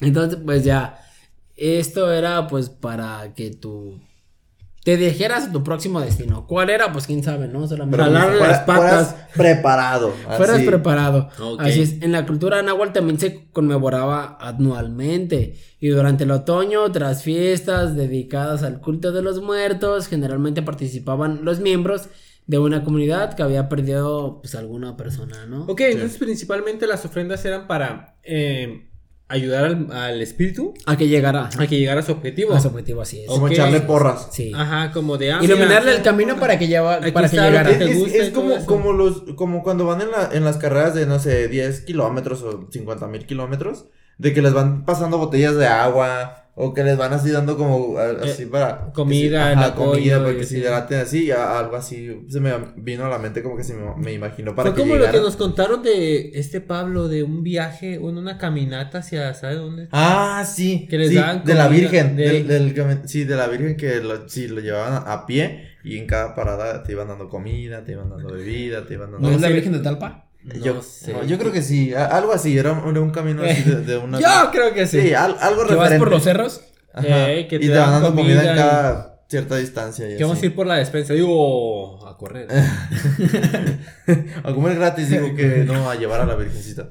Entonces, 0.00 0.38
pues 0.44 0.64
ya. 0.64 0.98
Esto 1.56 2.12
era 2.12 2.46
pues 2.48 2.68
para 2.68 3.32
que 3.34 3.50
tú 3.50 3.98
te 4.86 4.96
dijeras 4.96 5.48
a 5.48 5.52
tu 5.52 5.64
próximo 5.64 6.00
destino. 6.00 6.46
¿Cuál 6.46 6.70
era? 6.70 6.92
Pues 6.92 7.08
quién 7.08 7.20
sabe, 7.24 7.48
¿no? 7.48 7.66
Solamente 7.66 8.04
Jalarle 8.04 8.38
las 8.38 8.60
patas. 8.60 8.76
fueras 8.76 9.16
preparado. 9.34 10.12
fueras 10.36 10.56
así. 10.58 10.64
preparado. 10.64 11.28
Ok. 11.40 11.60
Así 11.60 11.82
es. 11.82 12.02
En 12.02 12.12
la 12.12 12.24
cultura 12.24 12.62
náhuatl 12.62 12.92
también 12.92 13.18
se 13.18 13.50
conmemoraba 13.50 14.38
anualmente. 14.40 15.56
Y 15.80 15.88
durante 15.88 16.22
el 16.22 16.30
otoño, 16.30 16.92
tras 16.92 17.24
fiestas 17.24 17.96
dedicadas 17.96 18.62
al 18.62 18.80
culto 18.80 19.10
de 19.10 19.22
los 19.22 19.42
muertos, 19.42 20.06
generalmente 20.06 20.62
participaban 20.62 21.40
los 21.44 21.58
miembros 21.58 22.08
de 22.46 22.60
una 22.60 22.84
comunidad 22.84 23.34
que 23.34 23.42
había 23.42 23.68
perdido 23.68 24.38
pues 24.40 24.54
alguna 24.54 24.96
persona, 24.96 25.46
¿no? 25.46 25.64
Ok, 25.64 25.80
entonces 25.80 26.16
principalmente 26.16 26.86
las 26.86 27.04
ofrendas 27.04 27.44
eran 27.44 27.66
para 27.66 28.18
eh, 28.22 28.88
ayudar 29.28 29.64
al, 29.64 29.92
al 29.92 30.22
espíritu 30.22 30.72
A 30.86 30.96
que 30.96 31.08
llegara 31.08 31.50
a 31.58 31.66
que 31.66 31.78
llegara 31.78 32.00
a 32.00 32.02
su 32.02 32.12
objetivo. 32.12 32.52
a 32.54 32.60
su 32.60 32.68
objetivo, 32.68 33.02
así 33.02 33.20
es. 33.20 33.26
Como 33.26 33.48
echarle 33.48 33.80
porras. 33.80 34.28
Sí. 34.30 34.52
Ajá, 34.54 34.92
como 34.92 35.18
de 35.18 35.32
ah, 35.32 35.40
Iluminarle 35.42 35.90
mira, 35.90 35.96
el 35.96 36.02
camino 36.02 36.36
para 36.36 36.58
que, 36.58 36.68
lleva, 36.68 37.00
para 37.12 37.28
que 37.28 37.36
llegara. 37.36 37.70
Es, 37.70 38.14
es 38.14 38.30
como, 38.30 38.64
como 38.66 38.92
los, 38.92 39.24
como 39.34 39.62
cuando 39.62 39.84
van 39.84 40.00
en, 40.00 40.10
la, 40.10 40.30
en 40.32 40.44
las 40.44 40.58
carreras 40.58 40.94
de, 40.94 41.06
no 41.06 41.18
sé, 41.18 41.48
10 41.48 41.80
kilómetros 41.82 42.42
o 42.42 42.68
50 42.70 43.06
mil 43.08 43.26
kilómetros, 43.26 43.86
de 44.18 44.32
que 44.32 44.42
les 44.42 44.52
van 44.52 44.84
pasando 44.84 45.18
botellas 45.18 45.56
de 45.56 45.66
agua, 45.66 46.45
o 46.58 46.72
que 46.72 46.82
les 46.82 46.96
van 46.96 47.12
así 47.12 47.30
dando 47.30 47.56
como, 47.58 47.98
a- 47.98 48.12
así 48.24 48.46
para... 48.46 48.86
Eh, 48.88 48.92
comida, 48.94 49.52
que 49.52 49.52
el 49.52 49.58
sí, 49.58 49.64
ajá, 49.64 49.74
comida, 49.74 50.18
para 50.24 50.32
que 50.38 50.44
se 50.44 50.44
así. 50.44 50.56
hidraten 50.56 50.98
así, 51.00 51.30
a- 51.30 51.58
algo 51.58 51.76
así, 51.76 52.24
se 52.30 52.40
me 52.40 52.50
vino 52.76 53.04
a 53.04 53.10
la 53.10 53.18
mente 53.18 53.42
como 53.42 53.58
que 53.58 53.62
se 53.64 53.74
me, 53.74 53.94
me 53.96 54.12
imaginó 54.14 54.54
para 54.54 54.70
Fue 54.70 54.74
que 54.76 54.80
como 54.88 54.94
lo 54.98 55.10
que 55.10 55.20
nos 55.20 55.36
contaron 55.36 55.82
de 55.82 56.30
este 56.32 56.62
Pablo, 56.62 57.08
de 57.08 57.22
un 57.22 57.42
viaje, 57.42 57.98
una 57.98 58.38
caminata 58.38 58.98
hacia, 58.98 59.34
¿sabe 59.34 59.56
dónde? 59.56 59.88
Ah, 59.92 60.44
sí, 60.46 60.86
Que 60.88 60.96
les 60.96 61.10
sí, 61.10 61.16
daban 61.16 61.44
de 61.44 61.54
la 61.54 61.66
comida, 61.66 61.80
Virgen, 61.82 62.16
de- 62.16 62.28
del, 62.30 62.48
del 62.48 62.74
cami- 62.74 63.06
sí, 63.06 63.24
de 63.24 63.36
la 63.36 63.48
Virgen 63.48 63.76
que 63.76 64.00
lo, 64.00 64.26
sí, 64.26 64.48
lo 64.48 64.60
llevaban 64.60 65.02
a, 65.06 65.26
pie 65.26 65.68
y 65.84 65.98
en 65.98 66.06
cada 66.06 66.34
parada 66.34 66.82
te 66.82 66.92
iban 66.92 67.08
dando 67.08 67.28
comida, 67.28 67.84
te 67.84 67.92
iban 67.92 68.08
dando 68.08 68.32
bebida, 68.32 68.86
te 68.86 68.94
iban 68.94 69.12
dando... 69.12 69.28
¿No 69.28 69.34
es 69.34 69.40
la. 69.42 69.48
Virgen 69.50 69.72
de 69.72 69.80
Talpa? 69.80 70.25
Yo, 70.62 70.82
sé. 70.82 71.12
no, 71.12 71.24
yo 71.24 71.38
creo 71.38 71.52
que 71.52 71.62
sí, 71.62 71.92
algo 71.94 72.32
así, 72.32 72.56
era, 72.56 72.72
un- 72.72 72.96
un 72.96 73.10
camino 73.10 73.42
así 73.42 73.62
de, 73.62 73.76
de 73.82 73.96
una... 73.98 74.18
Yo 74.20 74.50
creo 74.52 74.72
que 74.74 74.86
sí. 74.86 75.00
Sí, 75.00 75.14
al- 75.14 75.36
algo 75.40 75.66
¿Que 75.66 75.74
vas 75.74 75.90
referente. 75.90 75.98
por 75.98 76.10
los 76.10 76.22
cerros? 76.24 76.60
Eh, 77.02 77.46
que 77.50 77.56
y 77.56 77.60
te 77.60 77.66
te 77.66 77.72
dan 77.72 77.90
van 77.90 78.02
dando 78.02 78.16
comida, 78.16 78.42
en 78.44 78.52
y- 78.54 78.56
cada 78.58 79.20
cierta 79.28 79.56
distancia. 79.56 80.08
Y 80.10 80.16
Que 80.16 80.22
vamos 80.24 80.40
a 80.42 80.46
ir 80.46 80.54
por 80.54 80.66
la 80.66 80.76
despensa. 80.76 81.12
Digo, 81.14 82.06
a 82.08 82.16
correr. 82.16 82.46
a 84.44 84.52
comer 84.54 84.76
gratis, 84.76 85.10
digo 85.10 85.34
que 85.34 85.64
no, 85.66 85.90
a 85.90 85.94
llevar 85.96 86.20
a 86.20 86.26
la 86.26 86.34
Virgencita. 86.36 86.88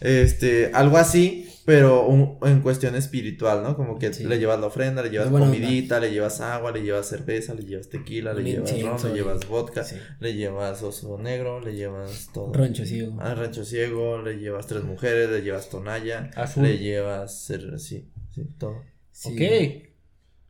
Este, 0.00 0.70
algo 0.74 0.96
así, 0.98 1.45
pero 1.66 2.06
un- 2.06 2.38
en 2.48 2.62
cuestión 2.62 2.94
espiritual, 2.94 3.62
¿no? 3.62 3.76
Como 3.76 3.98
que 3.98 4.14
Sí. 4.14 4.24
le 4.24 4.38
llevas 4.38 4.58
la 4.60 4.66
ofrenda, 4.68 5.02
le 5.02 5.10
llevas 5.10 5.28
comidita, 5.28 6.00
le 6.00 6.10
llevas 6.12 6.40
agua, 6.40 6.70
le 6.72 6.82
llevas 6.82 7.06
cerveza, 7.08 7.52
le 7.54 7.64
llevas 7.64 7.88
tequila, 7.90 8.32
le 8.32 8.44
llevas 8.44 8.70
ron, 8.82 9.02
le 9.12 9.14
llevas 9.14 9.48
vodka, 9.48 9.82
Sí. 9.84 9.96
le 10.20 10.34
llevas 10.34 10.82
oso 10.82 11.18
negro, 11.18 11.60
le 11.60 11.74
llevas 11.74 12.30
todo. 12.32 12.52
Rancho 12.54 12.86
ciego. 12.86 13.16
Ah, 13.20 13.34
rancho 13.34 13.64
ciego, 13.64 14.22
le 14.22 14.38
llevas 14.38 14.66
tres 14.68 14.84
mujeres, 14.84 15.28
le 15.28 15.42
llevas 15.42 15.68
tonalla, 15.68 16.30
Azul. 16.36 16.62
le 16.62 16.78
llevas, 16.78 17.46
sí, 17.78 18.08
sí, 18.32 18.44
todo. 18.58 18.82
Sí. 19.10 19.32
Ok. 19.34 19.82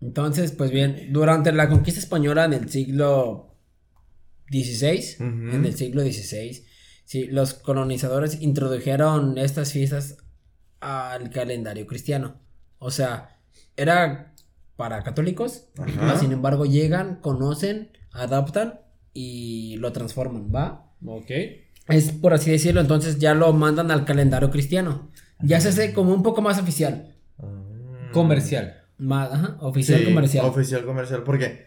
Entonces, 0.02 0.52
pues 0.52 0.70
bien, 0.70 1.08
durante 1.10 1.50
la 1.52 1.68
conquista 1.70 1.98
española 1.98 2.44
en 2.44 2.52
el 2.52 2.68
siglo 2.68 3.56
XVI, 4.50 5.16
Ujú. 5.18 5.56
en 5.56 5.64
el 5.64 5.74
siglo 5.74 6.02
XVI, 6.02 6.62
sí, 7.04 7.26
los 7.26 7.54
colonizadores 7.54 8.40
introdujeron 8.42 9.38
estas 9.38 9.72
fiestas 9.72 10.18
al 10.80 11.30
calendario 11.30 11.86
cristiano. 11.86 12.36
O 12.78 12.90
sea, 12.90 13.38
era 13.76 14.34
para 14.76 15.02
católicos, 15.02 15.68
Ajá. 15.78 16.18
sin 16.18 16.32
embargo 16.32 16.66
llegan, 16.66 17.16
conocen, 17.16 17.90
adaptan 18.12 18.80
y 19.14 19.76
lo 19.78 19.92
transforman, 19.92 20.52
¿va? 20.54 20.92
Ok. 21.04 21.30
Es 21.88 22.12
por 22.12 22.34
así 22.34 22.50
decirlo, 22.50 22.80
entonces 22.80 23.18
ya 23.18 23.34
lo 23.34 23.52
mandan 23.52 23.90
al 23.90 24.04
calendario 24.04 24.50
cristiano. 24.50 25.10
Ya 25.40 25.60
se 25.60 25.68
hace 25.68 25.92
como 25.92 26.12
un 26.12 26.22
poco 26.22 26.42
más 26.42 26.58
oficial. 26.58 27.14
Mm. 27.38 28.12
Comercial. 28.12 28.82
Más, 28.98 29.30
ajá, 29.32 29.56
oficial 29.60 30.00
Sí, 30.00 30.04
comercial. 30.06 30.46
Oficial 30.46 30.84
comercial, 30.84 31.22
porque 31.22 31.66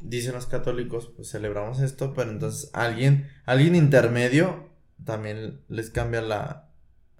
dicen 0.00 0.34
los 0.34 0.46
católicos, 0.46 1.12
pues 1.14 1.30
celebramos 1.30 1.80
esto, 1.80 2.12
pero 2.14 2.30
entonces 2.30 2.70
alguien, 2.72 3.28
alguien 3.44 3.74
intermedio 3.74 4.70
también 5.04 5.60
les 5.68 5.90
cambia 5.90 6.22
la, 6.22 6.65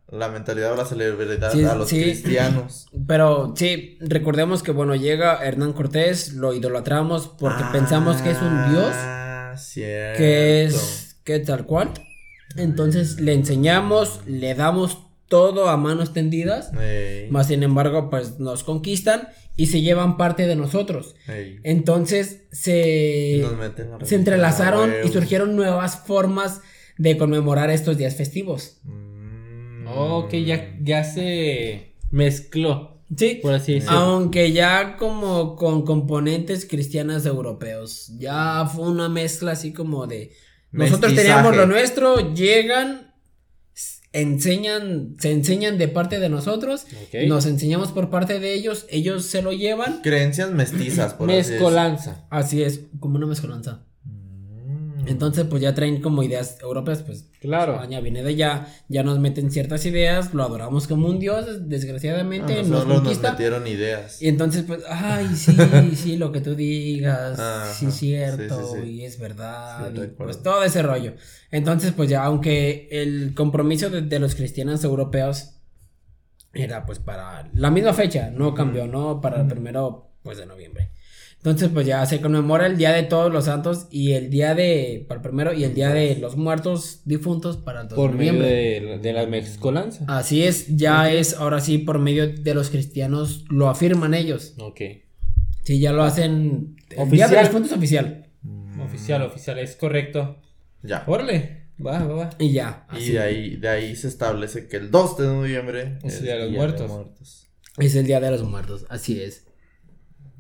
la 0.09 0.29
mentalidad 0.29 0.73
o 0.73 0.77
la 0.77 0.85
celebridad 0.85 1.53
Sí, 1.53 1.65
a 1.65 1.75
los 1.75 1.89
sí. 1.89 2.01
cristianos. 2.03 2.87
Pero 3.07 3.55
sí, 3.57 3.99
recordemos 4.01 4.63
que 4.63 4.71
bueno, 4.73 4.95
llega 4.95 5.45
Hernán 5.45 5.73
Cortés, 5.73 6.35
lo 6.35 6.55
idolatramos 6.55 7.29
porque 7.39 7.65
pensamos 7.73 8.23
que 8.23 8.31
es 8.31 8.41
un 8.41 8.71
dios, 8.73 8.93
Ah, 8.95 9.55
cierto. 9.59 10.19
que 10.19 10.65
es 10.65 11.17
que 11.25 11.41
tal 11.41 11.67
cual. 11.67 11.91
Entonces 12.57 13.21
le 13.21 13.33
enseñamos, 13.35 14.21
le 14.27 14.55
damos 14.55 14.99
todo 15.29 15.69
a 15.69 15.77
manos 15.77 16.13
tendidas, 16.13 16.71
Ey, 16.81 17.29
más 17.31 17.49
sin 17.49 17.65
embargo, 17.65 18.09
pues 18.11 18.39
nos 18.39 18.63
conquistan 18.63 19.29
y 19.57 19.67
se 19.67 19.81
llevan 19.81 20.17
parte 20.17 20.47
de 20.47 20.55
nosotros. 20.55 21.17
ey. 21.27 21.59
Entonces 21.65 22.43
se, 22.53 23.45
se 24.05 24.15
entrelazaron 24.15 24.91
ah, 24.91 25.05
y 25.05 25.09
surgieron 25.09 25.57
nuevas 25.57 25.99
formas 26.07 26.61
de 26.97 27.19
conmemorar 27.19 27.71
estos 27.71 27.99
días 27.99 28.15
festivos. 28.15 28.79
Mm. 28.85 29.16
Ok, 29.95 30.35
ya, 30.35 30.77
ya 30.83 31.05
se 31.05 31.95
mezcló. 32.11 32.97
Sí, 33.17 33.39
Por 33.41 33.55
así 33.55 33.75
decirlo. 33.75 33.97
Aunque 33.97 34.53
ya 34.53 34.97
como 34.97 35.55
con 35.55 35.85
componentes 35.85 36.67
cristianos 36.67 37.25
europeos. 37.25 38.13
Ya 38.19 38.67
fue 38.67 38.89
una 38.89 39.09
mezcla 39.09 39.53
así 39.53 39.73
como 39.73 40.07
de 40.07 40.33
Nosotros 40.73 41.13
Mestizaje. 41.13 41.29
teníamos 41.29 41.57
lo 41.57 41.67
nuestro, 41.67 42.35
llegan, 42.35 43.15
enseñan, 44.13 45.15
se 45.21 45.31
enseñan 45.31 45.79
de 45.79 45.87
parte 45.87 46.19
de 46.19 46.29
nosotros, 46.29 46.87
nos 47.29 47.47
enseñamos 47.47 47.93
por 47.93 48.11
parte 48.11 48.41
de 48.41 48.55
ellos, 48.55 48.87
ellos 48.91 49.25
se 49.27 49.41
lo 49.41 49.53
llevan. 49.53 50.01
Creencias 50.03 50.51
mestizas, 50.51 51.15
por 51.15 51.29
así 51.31 51.37
decirlo. 51.37 51.59
Mezcolanza. 51.59 52.27
Así 52.31 52.63
es, 52.63 52.81
como 52.99 53.17
una 53.17 53.27
mezcolanza. 53.27 53.86
Entonces, 55.07 55.47
pues 55.49 55.63
ya 55.63 55.75
traen 55.75 56.01
como 56.03 56.23
ideas 56.23 56.59
europeas, 56.61 57.03
pues 57.03 57.25
Claro. 57.41 57.75
España 57.75 58.01
viene 58.01 58.23
de 58.23 58.31
allá, 58.31 58.67
ya 58.89 59.03
nos 59.05 59.19
meten 59.21 59.51
ciertas 59.53 59.87
ideas, 59.87 60.35
lo 60.35 60.43
adoramos 60.43 60.87
como 60.89 61.07
un 61.09 61.19
dios, 61.21 61.69
desgraciadamente 61.69 62.61
A 62.61 62.63
nos 62.65 62.85
conquista. 62.85 63.31
metieron 63.33 63.67
ideas. 63.67 64.21
Y 64.21 64.29
entonces, 64.29 64.65
pues, 64.67 64.83
ay, 64.89 65.29
sí, 65.37 65.57
sí, 65.97 66.17
lo 66.17 66.33
que 66.33 66.41
tú 66.41 66.55
digas, 66.57 67.39
Ajá, 67.39 67.73
sí 67.73 67.87
es 67.87 67.95
cierto, 67.95 68.61
sí, 68.75 68.81
sí, 68.81 68.83
sí. 68.85 68.91
y 68.91 69.05
es 69.05 69.19
verdad, 69.21 69.87
Sí, 69.91 69.97
y 69.97 70.01
recuerdo. 70.01 70.25
pues 70.33 70.43
todo 70.43 70.63
ese 70.65 70.83
rollo. 70.83 71.15
Entonces, 71.51 71.93
pues 71.93 72.11
ya, 72.11 72.25
aunque 72.25 72.89
el 72.91 73.33
compromiso 73.35 73.91
de, 73.91 74.03
de 74.03 74.19
los 74.19 74.35
cristianos 74.35 74.83
europeos 74.83 75.53
era 76.53 76.87
pues 76.87 76.99
para 76.99 77.49
la 77.55 77.71
misma 77.71 77.93
fecha, 77.93 78.31
no 78.31 78.55
cambió, 78.55 78.87
¿no? 78.87 79.21
Para 79.21 79.43
el 79.43 79.47
primero, 79.47 80.11
pues 80.23 80.39
de 80.39 80.47
noviembre. 80.47 80.91
Entonces, 81.47 81.71
pues 81.73 81.87
ya 81.87 82.05
se 82.07 82.21
conmemora 82.21 82.67
el 82.67 82.77
Día 82.77 82.91
de 82.93 83.05
Todos 83.05 83.33
los 83.33 83.45
Santos 83.45 83.87
y 83.93 84.15
el 84.15 84.31
Día 84.31 84.57
de, 84.57 85.05
para 85.07 85.19
el 85.19 85.23
primero, 85.23 85.53
y 85.53 85.63
el 85.63 85.75
Día 85.75 85.91
de 85.91 86.17
los 86.17 86.37
Muertos 86.37 87.03
Difuntos 87.05 87.57
para 87.57 87.83
el 87.83 87.89
2 87.89 87.97
Por 87.97 88.11
de 88.11 88.17
medio 88.17 88.33
noviembre. 88.33 88.57
de, 88.57 88.99
de 88.99 89.13
la 89.13 89.27
mezcolanza. 89.27 90.05
Así 90.09 90.43
es, 90.43 90.77
ya 90.77 91.13
es, 91.13 91.35
ahora 91.35 91.61
sí, 91.61 91.79
por 91.79 92.01
medio 92.01 92.27
de 92.33 92.53
los 92.53 92.71
cristianos, 92.71 93.45
lo 93.49 93.69
afirman 93.69 94.13
ellos. 94.13 94.55
Ok. 94.59 94.81
Sí, 95.63 95.79
ya 95.79 95.93
lo 95.93 96.03
hacen. 96.03 96.75
El 96.91 96.97
Día 96.97 97.27
Oficial. 97.27 97.31
de 97.31 97.37
los 97.43 97.49
Puntos 97.51 97.73
oficial. 97.73 98.27
Mm. 98.43 98.81
Oficial, 98.81 99.23
oficial, 99.23 99.59
es 99.61 99.77
correcto. 99.77 100.41
Ya. 100.83 101.05
Órale. 101.07 101.69
Va, 101.79 102.05
va, 102.05 102.15
va. 102.15 102.31
Y 102.41 102.51
ya. 102.55 102.89
Y 102.99 103.11
de 103.13 103.21
ahí, 103.21 103.57
de 103.57 103.69
ahí 103.69 103.95
se 103.95 104.09
establece 104.09 104.67
que 104.67 104.79
el 104.79 104.91
2 104.91 105.19
de 105.19 105.27
noviembre 105.29 105.99
Es 106.03 106.17
el 106.19 106.25
Día 106.25 106.35
de 106.39 106.45
los 106.47 106.51
Muertos. 106.51 106.91
Muertos. 106.91 107.47
Es 107.79 107.95
el 107.95 108.05
Día 108.05 108.19
de 108.19 108.33
los 108.33 108.43
Muertos, 108.43 108.85
así 108.89 109.21
es. 109.21 109.46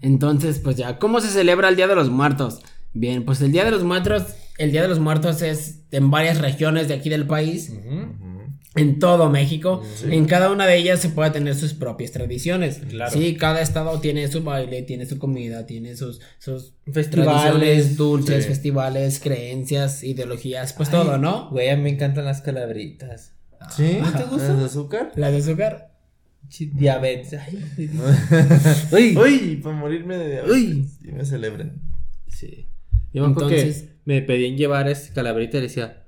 Entonces, 0.01 0.59
pues 0.59 0.77
ya, 0.77 0.99
¿cómo 0.99 1.21
se 1.21 1.29
celebra 1.29 1.69
el 1.69 1.77
Día 1.77 1.87
de 1.87 1.95
los 1.95 2.11
Muertos? 2.11 2.61
Bien, 2.93 3.25
pues 3.25 3.41
el 3.41 3.53
Día 3.53 3.65
de 3.65 3.71
los 3.71 3.83
Muertos, 3.85 4.25
el 4.59 4.73
Día 4.73 4.83
de 4.83 4.89
los 4.89 4.99
Muertos 4.99 5.43
es 5.43 5.81
en 5.91 6.11
varias 6.11 6.39
regiones 6.39 6.89
de 6.89 6.95
aquí 6.95 7.09
del 7.09 7.27
país, 7.27 7.73
en 8.75 8.99
todo 8.99 9.31
México. 9.31 9.83
Sí. 9.97 10.07
En 10.11 10.27
cada 10.27 10.51
una 10.51 10.67
de 10.67 10.77
ellas 10.77 11.01
se 11.01 11.09
puede 11.09 11.31
tener 11.31 11.55
sus 11.55 11.75
propias 11.75 12.13
tradiciones. 12.13 12.81
Claro. 12.89 13.11
Sí, 13.11 13.37
cada 13.37 13.61
estado 13.61 14.01
tiene 14.01 14.29
su 14.29 14.43
baile, 14.43 14.83
tiene 14.83 15.07
su 15.07 15.19
comida, 15.19 15.67
tiene 15.67 15.97
sus, 15.97 16.21
sus 16.39 16.75
Festivales, 16.93 17.97
dulces, 17.97 18.45
sí. 18.45 18.49
festivales, 18.51 19.21
creencias, 19.21 20.05
ideologías, 20.05 20.73
pues 20.75 20.91
Ay, 20.91 20.95
todo, 20.95 21.19
¿no? 21.19 21.51
Güey, 21.51 21.71
a 21.71 21.77
mí 21.77 21.83
me 21.83 21.91
encantan 21.91 22.27
las 22.27 22.43
calabritas. 22.43 23.33
¿Sí? 23.75 23.99
¿No 24.01 24.13
te 24.13 24.25
gusta? 24.25 24.53
¿Es 24.53 24.59
de 24.59 24.65
azúcar? 24.65 25.13
La 25.17 25.31
de 25.31 25.39
azúcar. 25.39 25.96
Diabetes. 26.49 27.35
Ay, 27.41 27.91
Uy. 28.93 29.17
Uy, 29.17 29.57
para 29.63 29.77
morirme 29.77 30.17
de 30.17 30.31
diabetes. 30.31 30.53
Uy. 30.57 30.89
Y 31.05 31.13
me 31.13 31.25
celebren. 31.25 31.81
Sí. 32.29 32.67
Yo 33.13 33.25
me 33.25 33.31
acuerdo 33.33 33.51
Entonces- 33.51 33.83
que 33.83 33.97
me 34.05 34.23
pedían 34.23 34.57
llevar 34.57 34.89
esta 34.89 35.13
calaverita 35.15 35.57
y 35.59 35.61
le 35.63 35.67
decía, 35.69 36.05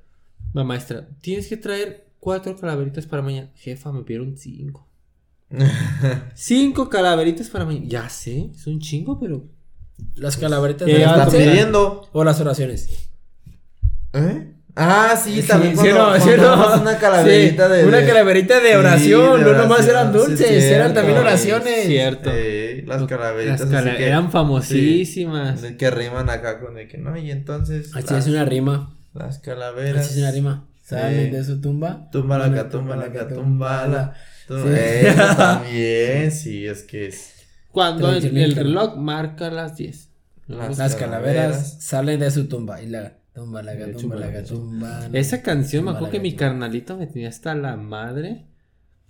la 0.52 0.64
maestra, 0.64 1.08
tienes 1.20 1.48
que 1.48 1.56
traer 1.56 2.08
cuatro 2.20 2.56
calaveritas 2.56 3.06
para 3.06 3.22
mañana. 3.22 3.50
Jefa, 3.56 3.92
me 3.92 4.02
pidieron 4.02 4.36
cinco. 4.36 4.86
Cinco 6.34 6.88
calaveritas 6.90 7.48
para 7.48 7.64
mañana. 7.64 7.86
Ya 7.88 8.08
sé, 8.08 8.50
es 8.54 8.66
un 8.66 8.80
chingo, 8.80 9.18
pero. 9.18 9.46
Las 10.14 10.36
calaveritas 10.36 10.86
Eh, 10.88 10.98
de 10.98 11.04
como- 11.04 11.16
doce, 11.24 11.38
pidiendo. 11.38 12.08
o 12.12 12.22
las 12.24 12.40
oraciones. 12.40 13.08
¿Eh? 14.12 14.52
Ah, 14.80 15.20
sí, 15.22 15.42
también 15.42 15.72
sí, 15.76 15.82
cuando, 15.90 16.06
no, 16.10 16.14
sí, 16.14 16.20
cuando 16.22 16.42
no. 16.42 16.48
damos 16.62 16.80
una 16.82 16.98
calaverita 16.98 17.66
Sí, 17.66 17.72
de... 17.74 17.84
Una 17.86 17.96
de- 17.98 18.06
calaverita 18.06 18.60
de 18.60 18.68
Sí, 18.70 18.74
oración, 18.76 19.44
de 19.44 19.52
no 19.52 19.58
nomás 19.58 19.88
eran 19.88 20.12
sí, 20.12 20.18
dulces, 20.18 20.38
cierto, 20.48 20.74
eran 20.74 20.94
también 20.94 21.18
oraciones. 21.18 21.86
Cierto. 21.86 22.30
Las 22.86 23.02
calaveritas 23.04 23.60
Las 23.60 23.68
cala- 23.70 23.90
así 23.90 23.98
que- 23.98 24.06
eran 24.06 24.30
famosísimas. 24.30 25.60
sí, 25.60 25.76
que 25.76 25.90
riman 25.90 26.30
acá 26.30 26.60
con 26.60 26.74
de 26.76 26.86
que 26.86 26.96
no, 26.98 27.16
y 27.16 27.30
entonces... 27.32 27.90
Así 27.96 28.14
las, 28.14 28.26
es 28.26 28.32
una 28.32 28.44
rima. 28.44 28.96
Las 29.14 29.38
calaveras... 29.40 30.06
Así 30.06 30.14
es 30.14 30.18
una 30.20 30.30
rima. 30.30 30.68
Sí. 30.82 30.94
Salen 30.94 31.32
de 31.32 31.44
su 31.44 31.60
tumba. 31.60 32.08
Tumba 32.12 32.38
la 32.38 32.68
tumba 32.68 32.96
la 32.96 33.28
tumba 33.28 33.86
la... 33.88 34.14
También, 35.36 36.32
sí, 36.32 36.66
es 36.66 36.82
que 36.84 37.06
es... 37.08 37.34
Cuando 37.72 38.10
el, 38.12 38.36
el 38.36 38.56
reloj 38.56 38.96
marca 38.96 39.50
las 39.50 39.76
10. 39.76 40.08
Las 40.46 40.78
Las 40.78 40.94
calaveras 40.94 40.96
calaveras. 40.96 41.76
salen 41.84 42.20
de 42.20 42.30
su 42.30 42.48
tumba. 42.48 42.80
Y 42.80 42.86
la 42.86 43.12
tumba, 43.38 43.62
la 43.62 43.92
tumba, 43.92 44.16
la 44.16 44.42
tumba. 44.42 45.08
Esa 45.12 45.42
canción, 45.42 45.84
me 45.84 45.92
acuerdo 45.92 46.10
que 46.10 46.20
mi 46.20 46.34
carnalito 46.34 46.96
me 46.96 47.06
tenía 47.06 47.28
hasta 47.28 47.54
la 47.54 47.76
madre 47.76 48.46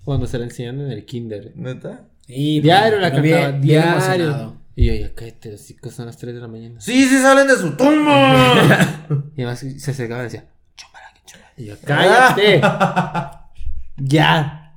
cuando 0.05 0.27
se 0.27 0.39
la 0.39 0.45
enseñan 0.45 0.81
en 0.81 0.93
el 0.93 1.05
kinder. 1.05 1.53
¿Neta? 1.57 2.09
Y 2.27 2.61
Diario 2.61 2.99
la 2.99 3.11
cantaba, 3.11 3.53
diario. 3.53 4.57
Y 4.77 4.87
yo, 4.87 4.95
ya 4.95 5.15
cállate, 5.15 5.53
los 5.53 5.67
chicos 5.67 5.95
son 5.95 6.07
las 6.07 6.19
3 6.19 6.35
de 6.35 6.41
la 6.41 6.47
mañana. 6.47 6.81
¡Sí, 6.81 7.05
sí 7.07 7.19
salen 7.19 7.49
de 7.49 7.57
su 7.57 7.77
tumba! 7.77 9.07
Y 9.37 9.43
además 9.43 9.59
se 9.61 9.91
acercaba 9.91 10.21
y 10.21 10.25
decía, 10.25 10.45
chúmbala, 10.77 11.07
que. 11.15 11.63
Y 11.63 11.67
yo, 11.67 11.75
cállate. 11.85 12.61
ya. 13.97 14.75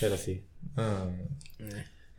Pero 0.00 0.16
sí. 0.16 0.44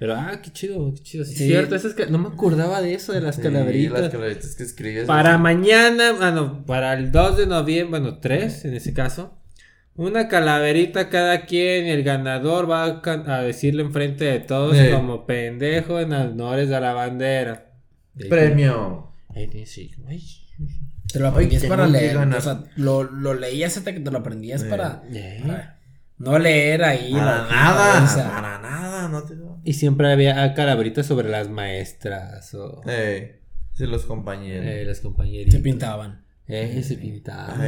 Ah, 0.01 0.03
Pero, 0.03 0.15
ah, 0.15 0.41
qué 0.41 0.51
chido, 0.51 0.91
qué 0.95 1.01
chido. 1.03 1.25
Sí, 1.25 1.35
cierto, 1.35 1.75
esas 1.75 1.93
ca- 1.93 2.07
no 2.07 2.17
me 2.17 2.29
acordaba 2.29 2.81
de 2.81 2.95
eso, 2.95 3.13
de 3.13 3.21
las 3.21 3.35
sí, 3.35 3.43
calaveritas. 3.43 4.01
las 4.01 4.09
calaveritas 4.09 4.55
que 4.55 4.63
escribes. 4.63 5.05
Para 5.05 5.37
mañana, 5.37 6.13
bueno, 6.13 6.65
para 6.65 6.93
el 6.93 7.11
2 7.11 7.37
de 7.37 7.45
noviembre, 7.45 7.99
bueno, 7.99 8.17
3 8.19 8.65
en 8.65 8.73
ese 8.73 8.93
caso. 8.93 9.37
Una 9.95 10.27
calaverita 10.27 11.09
cada 11.09 11.45
quien 11.45 11.85
el 11.85 12.01
ganador 12.01 12.67
va 12.67 12.85
a, 12.85 13.01
a 13.37 13.41
decirle 13.43 13.83
enfrente 13.83 14.25
de 14.25 14.39
todos 14.39 14.75
Sí. 14.75 14.89
como 14.91 15.27
pendejo 15.27 15.99
en 15.99 16.13
honores 16.13 16.71
a 16.71 16.79
la 16.79 16.93
bandera. 16.93 17.71
Premio. 18.29 19.11
Ahí 19.35 19.47
tienes, 19.47 19.69
sí, 19.71 19.91
ay, 20.07 20.23
Te 21.11 21.19
lo 21.19 21.27
aprendías 21.27 21.63
para 21.65 21.85
que 21.85 21.91
leer. 21.91 22.15
ganar. 22.15 22.39
O 22.39 22.41
sea, 22.41 22.63
lo, 22.75 23.03
lo 23.03 23.33
leías 23.35 23.77
hasta 23.77 23.93
que 23.93 23.99
te 23.99 24.09
lo 24.09 24.17
aprendías 24.17 24.63
para, 24.63 25.03
eh. 25.13 25.39
para 25.45 25.79
no 26.17 26.39
leer 26.39 26.83
ahí. 26.83 27.11
Para 27.11 27.43
la 27.43 27.47
nada, 27.49 28.31
para 28.31 28.59
nada, 28.59 29.07
no 29.09 29.23
te 29.23 29.35
Y 29.63 29.73
siempre 29.73 30.11
había 30.11 30.53
calaveritas 30.53 31.05
sobre 31.05 31.29
las 31.29 31.49
maestras 31.49 32.53
o 32.55 32.81
Eh, 32.87 33.41
sí, 33.73 33.85
los 33.85 34.05
compañeros. 34.05 34.65
eh, 34.67 34.83
las 34.85 34.99
compañeritas. 35.01 35.53
Se 35.53 35.59
pintaban. 35.59 36.25
Eh, 36.47 36.81
se 36.83 36.95
pintaban. 36.97 37.61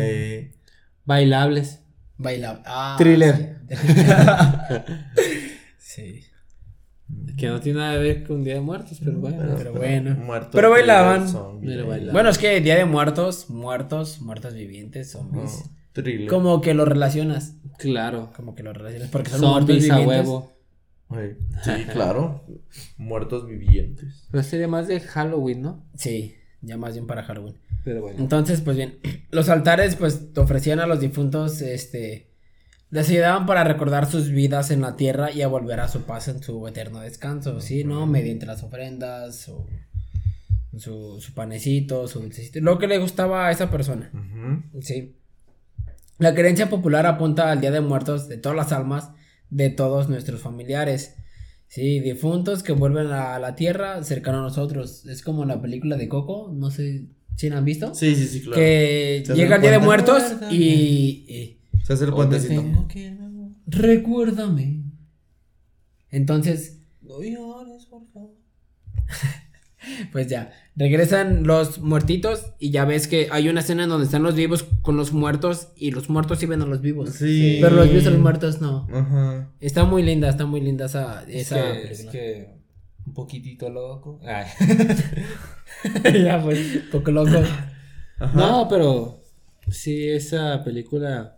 Bailables. 1.06 1.82
Bailaban. 2.18 2.64
Ah, 2.66 2.96
Thriller. 2.98 3.58
Sí. 5.78 6.22
Que 7.38 7.48
no 7.48 7.60
tiene 7.60 7.80
nada 7.80 7.94
que 7.94 8.00
ver 8.00 8.24
con 8.24 8.44
Día 8.44 8.56
de 8.56 8.62
Muertos, 8.62 9.00
pero 9.04 9.20
bueno. 9.20 9.54
Pero 9.58 9.74
bueno. 9.74 10.16
muerto 10.16 10.50
Pero 10.54 10.72
bailaban. 10.72 11.26
Pero 11.62 11.88
bailaban. 11.88 12.14
Bueno, 12.14 12.30
es 12.30 12.38
que 12.40 12.60
Día 12.62 12.76
de 12.76 12.86
Muertos, 12.86 13.50
muertos, 13.50 14.20
muertos 14.22 14.54
vivientes, 14.56 15.12
zombies. 15.12 15.64
No, 15.66 15.72
thriller. 15.94 16.28
Como 16.28 16.62
que 16.62 16.74
lo 16.74 16.86
relacionas. 16.86 17.54
Claro. 17.78 18.32
Como 18.36 18.56
que 18.56 18.64
lo 18.64 18.74
relacionas. 18.74 19.10
Porque 19.10 19.30
son 19.30 19.42
muertos 19.42 19.60
Zombies 19.68 19.92
a 19.92 19.98
vivientes. 20.00 20.28
huevo. 20.28 20.53
Sí, 21.64 21.86
claro. 21.92 22.44
Muertos 22.98 23.48
vivientes. 23.48 24.28
Pero 24.32 24.44
sería 24.44 24.68
más 24.68 24.88
de 24.88 25.00
Halloween, 25.00 25.62
¿no? 25.62 25.86
Sí, 25.96 26.36
ya 26.62 26.78
más 26.78 26.94
bien 26.94 27.08
para 27.08 27.24
Halloween. 27.24 27.58
Pero 27.84 28.02
bueno. 28.02 28.20
Entonces, 28.20 28.62
pues 28.62 28.78
bien, 28.78 29.00
los 29.32 29.50
altares 29.50 29.96
pues 29.96 30.34
te 30.34 30.40
ofrecían 30.40 30.80
a 30.80 30.88
los 30.88 31.00
difuntos, 31.00 31.62
este, 31.62 32.32
les 32.90 33.10
ayudaban 33.10 33.46
para 33.46 33.64
recordar 33.64 34.06
sus 34.10 34.30
vidas 34.30 34.72
en 34.72 34.82
la 34.82 34.96
tierra 34.96 35.32
y 35.32 35.42
a 35.42 35.48
volver 35.48 35.80
a 35.80 35.88
su 35.88 36.04
paz 36.04 36.28
en 36.28 36.42
su 36.42 36.68
eterno 36.68 37.00
descanso, 37.00 37.60
¿sí? 37.60 37.84
¿No? 37.84 38.06
Mediante 38.06 38.46
las 38.46 38.64
ofrendas, 38.64 39.36
su, 39.36 39.66
su, 40.78 41.20
su 41.20 41.34
panecito, 41.34 42.08
su 42.08 42.20
dulcecito, 42.22 42.60
lo 42.62 42.80
que 42.80 42.88
le 42.88 42.98
gustaba 42.98 43.48
a 43.48 43.52
esa 43.52 43.70
persona. 43.70 44.12
¿sí? 44.82 45.16
La 46.20 46.34
creencia 46.34 46.70
popular 46.70 47.06
apunta 47.06 47.52
al 47.52 47.62
Día 47.62 47.72
de 47.72 47.82
Muertos 47.82 48.28
de 48.28 48.38
todas 48.38 48.56
las 48.56 48.72
almas 48.72 49.12
de 49.56 49.70
todos 49.70 50.10
nuestros 50.10 50.42
familiares. 50.42 51.16
Sí, 51.68 52.00
difuntos 52.02 52.62
que 52.64 52.72
vuelven 52.72 53.08
a 53.08 53.40
la 53.40 53.56
tierra 53.56 54.04
cercano 54.04 54.40
a 54.40 54.42
nosotros. 54.42 55.06
Es 55.06 55.22
como 55.24 55.46
la 55.46 55.62
película 55.62 55.96
de 55.98 56.08
Coco, 56.08 56.52
no 56.54 56.70
sé 56.72 57.06
si 57.36 57.50
la 57.50 57.58
han 57.58 57.66
visto. 57.66 57.96
Sí, 57.96 58.16
sí, 58.16 58.28
sí, 58.28 58.42
claro. 58.42 58.56
Que 58.58 59.24
llega 59.36 59.56
el 59.56 59.62
Día 59.62 59.72
de. 59.72 59.80
Muertos 59.80 60.22
Recuérdame. 60.24 60.56
y, 60.56 61.26
y- 61.28 61.60
Se 61.84 61.94
hace 61.94 62.06
el 62.06 62.12
puentecito. 62.14 62.88
que 62.88 63.18
recuérdame. 63.68 64.84
Entonces, 66.12 66.80
No 67.02 67.22
llores, 67.24 67.86
por 67.88 68.06
favor. 68.12 68.36
pues 70.12 70.28
ya, 70.28 70.52
regresan 70.76 71.46
los 71.46 71.80
muertitos 71.80 72.54
y 72.60 72.72
ya 72.72 72.86
ves 72.86 73.08
que 73.08 73.28
hay 73.32 73.50
una 73.50 73.60
escena 73.60 73.84
en 73.84 73.90
donde 73.90 74.06
están 74.06 74.24
los 74.24 74.36
vivos 74.36 74.66
con 74.82 74.98
los 74.98 75.12
muertos 75.14 75.70
y 75.76 75.92
los 75.92 76.10
muertos 76.10 76.40
sí 76.40 76.46
ven 76.46 76.62
a 76.62 76.66
los 76.66 76.82
vivos. 76.82 77.12
Sí. 77.12 77.60
Pero 77.62 77.76
los 77.76 77.90
vivos 77.90 78.08
a 78.08 78.12
los 78.12 78.20
muertos 78.20 78.62
no. 78.62 78.88
Ajá. 78.92 79.52
Está 79.60 79.84
muy 79.86 80.04
linda, 80.04 80.30
está 80.30 80.46
muy 80.46 80.62
linda 80.62 80.86
esa, 80.86 81.24
Es 81.28 81.52
esa 81.52 81.56
que, 81.56 81.84
es 81.84 81.88
película. 81.90 82.12
que 82.12 82.54
un 83.06 83.14
poquitito 83.14 83.70
loco. 83.70 84.20
Ay. 84.26 84.46
ya 86.24 86.42
pues, 86.42 86.60
poco 86.92 87.12
loco. 87.12 87.44
Ajá. 88.20 88.38
No, 88.38 88.68
pero 88.70 89.24
Sí, 89.70 90.10
esa 90.10 90.64
película. 90.64 91.38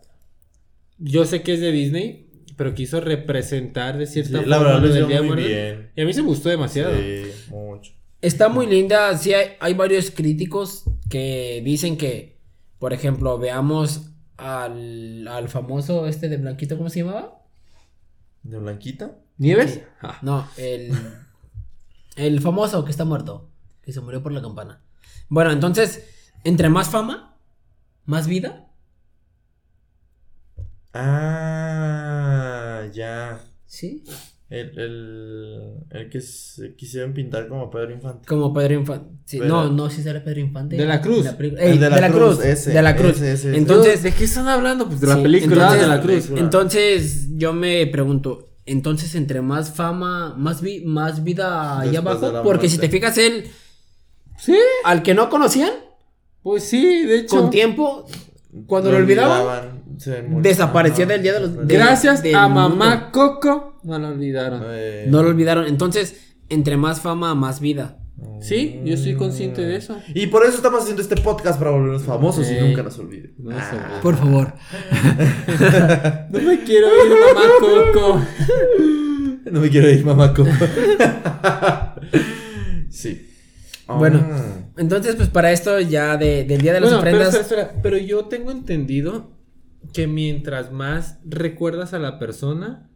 Yo 0.98 1.24
sé 1.24 1.42
que 1.42 1.54
es 1.54 1.60
de 1.60 1.72
Disney, 1.72 2.30
pero 2.56 2.74
quiso 2.74 3.00
representar 3.00 3.98
de 3.98 4.06
cierta 4.06 4.42
Sí, 4.42 4.46
la 4.46 4.56
forma 4.58 4.72
verdad 4.74 4.88
lo 4.88 4.94
del 4.94 5.08
Día 5.08 5.22
muy 5.22 5.36
bien. 5.36 5.90
Y 5.94 6.00
a 6.00 6.04
mí 6.04 6.12
se 6.12 6.22
me 6.22 6.28
gustó 6.28 6.48
demasiado. 6.48 6.94
Sí, 6.96 7.24
mucho. 7.50 7.92
Está 8.20 8.48
muy 8.48 8.66
linda. 8.66 9.16
Sí, 9.16 9.34
hay, 9.34 9.52
hay 9.60 9.74
varios 9.74 10.10
críticos 10.10 10.84
que 11.08 11.62
dicen 11.64 11.96
que, 11.96 12.40
por 12.78 12.92
ejemplo, 12.92 13.38
veamos 13.38 14.10
al, 14.36 15.26
al 15.28 15.48
famoso 15.48 16.06
este 16.06 16.28
de 16.28 16.36
Blanquito, 16.36 16.76
¿cómo 16.76 16.90
se 16.90 17.00
llamaba? 17.00 17.42
¿De 18.42 18.58
Blanquita? 18.58 19.18
¿Nieves? 19.38 19.82
Ah. 20.00 20.18
No, 20.22 20.48
el, 20.56 20.92
el 22.16 22.40
famoso 22.40 22.84
que 22.84 22.90
está 22.90 23.04
muerto, 23.04 23.50
que 23.82 23.92
se 23.92 24.00
murió 24.00 24.22
por 24.22 24.32
la 24.32 24.42
campana. 24.42 24.82
Bueno, 25.28 25.50
entonces, 25.52 26.32
entre 26.44 26.68
más 26.68 26.88
fama, 26.88 27.36
más 28.04 28.26
vida. 28.26 28.68
Ah, 30.94 32.86
ya. 32.92 33.40
Sí. 33.66 34.04
El, 34.48 34.78
el, 34.78 35.74
el 35.90 36.08
que 36.08 36.20
se 36.20 36.76
quisieron 36.76 37.12
pintar 37.12 37.48
como 37.48 37.68
Pedro 37.68 37.92
Infante. 37.92 38.26
Como 38.28 38.54
Pedro 38.54 38.74
Infante. 38.74 39.10
Sí, 39.24 39.40
no, 39.40 39.68
no, 39.70 39.90
si 39.90 40.02
será 40.04 40.22
Pedro 40.22 40.38
Infante. 40.40 40.76
De 40.76 40.86
la 40.86 41.00
Cruz. 41.00 41.26
El 41.58 41.80
de 41.80 41.90
la 41.90 42.10
Cruz, 42.12 42.44
ese, 42.44 42.70
de 42.72 42.80
la 42.82 42.94
Cruz. 42.94 43.16
ese, 43.16 43.32
ese, 43.32 43.48
ese. 43.50 43.56
Entonces, 43.58 44.04
¿de 44.04 44.12
qué 44.12 44.22
están 44.24 44.46
hablando? 44.46 44.86
Pues 44.86 45.00
de 45.00 45.08
la 45.08 45.16
Sí, 45.16 45.22
película 45.22 45.54
entonces- 45.54 45.80
de 45.80 45.86
la 45.88 46.00
cruz. 46.00 46.30
entonces 46.38 47.28
yo 47.36 47.52
me 47.52 47.86
pregunto, 47.88 48.50
entonces 48.66 49.16
entre 49.16 49.40
más 49.42 49.72
fama, 49.72 50.34
más, 50.38 50.60
vi- 50.62 50.84
más 50.84 51.24
vida 51.24 51.80
allá 51.80 51.98
abajo, 51.98 52.42
porque 52.44 52.68
si 52.68 52.78
te 52.78 52.88
fijas 52.88 53.18
él, 53.18 53.46
Sí, 54.38 54.56
al 54.84 55.02
que 55.02 55.14
no 55.14 55.28
conocían, 55.28 55.72
pues 56.42 56.62
sí, 56.62 57.04
de 57.04 57.18
hecho. 57.20 57.36
con 57.36 57.50
tiempo, 57.50 58.06
cuando 58.66 58.92
lo 58.92 58.98
olvidaban, 58.98 59.75
se 59.98 60.22
Ajá. 61.04 61.12
del 61.12 61.22
día 61.22 61.32
de 61.34 61.40
los- 61.40 61.66
de- 61.66 61.74
Gracias 61.74 62.22
del 62.22 62.34
a 62.34 62.48
mundo. 62.48 62.68
mamá 62.76 63.10
Coco, 63.10 63.78
no 63.84 63.98
lo 63.98 64.08
olvidaron. 64.08 64.62
Eh, 64.66 65.06
no 65.08 65.22
lo 65.22 65.30
olvidaron. 65.30 65.66
Entonces, 65.66 66.16
entre 66.48 66.76
más 66.76 67.00
fama, 67.00 67.34
más 67.34 67.60
vida. 67.60 67.98
Sí, 68.40 68.80
yo 68.84 68.94
estoy 68.94 69.14
consciente 69.14 69.60
de 69.62 69.76
eso. 69.76 69.96
Y 70.14 70.28
por 70.28 70.44
eso 70.46 70.56
estamos 70.56 70.80
haciendo 70.82 71.02
este 71.02 71.16
podcast 71.16 71.58
para 71.58 71.70
volvernos 71.70 72.02
famosos 72.04 72.50
y 72.50 72.54
nunca 72.58 72.82
nos 72.82 72.98
olviden. 72.98 73.34
No 73.38 73.50
Ah. 73.54 73.98
Por 74.02 74.16
favor. 74.16 74.54
No 76.30 76.40
me 76.40 76.62
quiero 76.64 76.86
ir, 76.88 77.10
mamá 77.10 77.42
Coco. 77.60 78.22
No 79.50 79.60
me 79.60 79.68
quiero 79.70 79.88
ir, 79.90 80.04
mamá 80.04 80.32
Coco. 80.34 80.50
sí. 82.90 83.28
Bueno, 83.86 84.26
Ah. 84.30 84.42
entonces 84.78 85.14
pues 85.14 85.28
para 85.28 85.52
esto 85.52 85.78
ya 85.80 86.16
de- 86.16 86.44
del 86.44 86.60
día 86.60 86.72
de 86.72 86.80
las 86.80 86.90
Bueno, 86.90 87.04
pero, 87.04 87.16
ofrendas, 87.18 87.40
espera, 87.40 87.62
espera, 87.62 87.82
pero 87.82 87.98
yo 87.98 88.24
tengo 88.24 88.50
entendido 88.50 89.35
que 89.96 90.06
mientras 90.06 90.70
más 90.72 91.18
recuerdas 91.24 91.94
a 91.94 91.98
la 91.98 92.18
persona, 92.18 92.88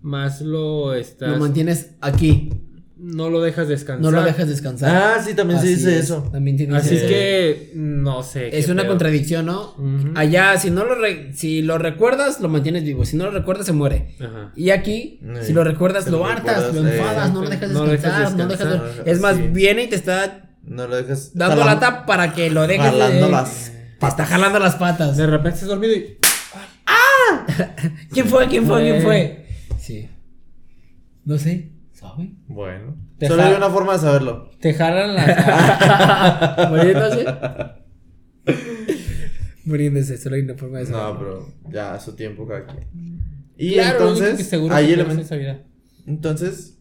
más 0.00 0.40
lo 0.40 0.94
estás. 0.94 1.30
lo 1.30 1.38
mantienes 1.38 1.90
aquí, 2.00 2.50
no 2.96 3.30
lo 3.30 3.40
dejas 3.40 3.68
descansar. 3.68 4.02
no 4.12 4.16
lo 4.16 4.24
dejas 4.24 4.48
descansar. 4.48 4.94
Ah, 5.18 5.22
sí, 5.24 5.34
también 5.34 5.60
se 5.60 5.66
dice 5.68 5.98
es, 5.98 6.04
eso. 6.04 6.28
También 6.32 6.56
se 6.58 6.64
dice 6.66 6.76
Así 6.76 6.96
eso. 6.96 7.06
que 7.08 7.72
no 7.74 8.22
sé. 8.22 8.56
Es 8.58 8.68
una 8.68 8.86
contradicción, 8.86 9.46
¿no? 9.46 9.74
Allá, 10.16 10.56
si 10.58 10.70
no 10.70 10.84
lo 10.84 10.94
re- 10.96 11.32
si 11.34 11.62
lo 11.62 11.78
recuerdas, 11.78 12.40
lo 12.40 12.48
mantienes 12.48 12.84
vivo. 12.84 13.04
Si 13.04 13.16
no 13.16 13.24
lo 13.26 13.30
recuerdas, 13.32 13.66
se 13.66 13.72
muere. 13.72 14.14
Ajá. 14.20 14.52
Y 14.56 14.70
aquí, 14.70 15.20
Sí. 15.40 15.46
si 15.48 15.52
lo 15.52 15.62
recuerdas, 15.64 16.04
Si 16.04 16.10
lo 16.10 16.18
lo 16.18 16.26
hartas, 16.26 16.74
lo 16.74 16.86
eh, 16.88 16.98
enfadas, 16.98 17.32
no 17.32 17.42
lo 17.42 17.50
dejas 17.50 17.70
no 17.70 17.84
lo 17.84 17.90
dejas 17.90 18.18
descansar, 18.18 18.36
no 18.38 18.44
lo 18.44 18.50
dejas. 18.50 18.68
descansar, 18.70 19.08
Es 19.08 19.20
más, 19.20 19.36
sí. 19.36 19.42
viene 19.52 19.82
y 19.84 19.88
te 19.88 19.96
está 19.96 20.50
No 20.64 20.86
lo 20.88 20.96
dejas. 20.96 21.32
dando 21.34 21.64
lata 21.64 22.04
para 22.06 22.32
que 22.34 22.50
lo 22.50 22.66
dejes. 22.66 22.84
jalando 22.86 23.26
eh, 23.26 23.30
las 23.30 23.72
Te 24.00 24.06
está 24.06 24.24
jalando 24.26 24.58
las 24.60 24.74
patas. 24.76 25.16
De 25.16 25.26
repente 25.26 25.50
estás 25.54 25.68
dormido 25.68 25.92
y. 25.94 26.16
¿Quién 28.12 28.26
fue? 28.26 28.46
¿Quién 28.48 28.66
fue? 28.66 28.82
¿Quién 28.82 29.02
fue? 29.02 29.46
Sí. 29.78 30.08
No 31.24 31.38
sé. 31.38 31.72
¿Sabe? 31.92 32.32
Bueno. 32.46 32.96
Te 33.18 33.26
Solo 33.26 33.42
hay 33.42 33.54
una 33.54 33.70
forma 33.70 33.94
de 33.94 33.98
saberlo. 33.98 34.50
Te 34.60 34.72
jalan 34.74 35.14
las. 35.14 36.70
Muriéndose. 36.70 37.24
Muriéndose, 39.64 40.16
solo 40.16 40.36
hay 40.36 40.42
una 40.42 40.54
forma 40.54 40.78
de 40.78 40.84
No, 40.84 40.90
saberlo. 40.90 41.18
pero 41.18 41.72
ya 41.72 41.94
a 41.94 42.00
su 42.00 42.14
tiempo 42.14 42.46
cada 42.46 42.66
quien. 42.66 42.86
Y 43.56 43.74
Claro, 43.74 43.98
lo 43.98 44.10
único 44.10 44.24
entonces, 44.24 44.38
que 44.38 44.50
seguro 44.50 44.74
hay 44.74 44.92
elementos. 44.92 45.26
esa 45.26 45.36
vida. 45.36 45.62
Entonces. 46.06 46.74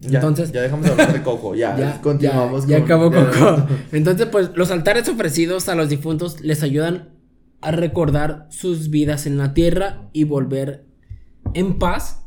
Ya, 0.00 0.18
Entonces- 0.18 0.52
Ya 0.52 0.60
dejamos 0.60 0.84
de 0.84 0.92
hablar 0.92 1.12
de 1.14 1.22
Coco. 1.22 1.54
Ya, 1.54 1.76
Ya, 1.78 2.00
continuamos. 2.02 2.66
ya, 2.66 2.78
ya 2.78 2.84
con- 2.84 2.84
acabó 2.84 3.10
Coco. 3.10 3.66
Entonces, 3.92 4.26
pues, 4.26 4.50
los 4.54 4.70
altares 4.70 5.08
ofrecidos 5.08 5.68
a 5.70 5.74
los 5.74 5.88
difuntos 5.88 6.40
les 6.42 6.62
ayudan 6.62 7.13
a 7.64 7.70
recordar 7.72 8.46
sus 8.50 8.90
vidas 8.90 9.26
en 9.26 9.38
la 9.38 9.54
tierra 9.54 10.08
y 10.12 10.24
volver 10.24 10.84
en 11.54 11.78
paz 11.78 12.20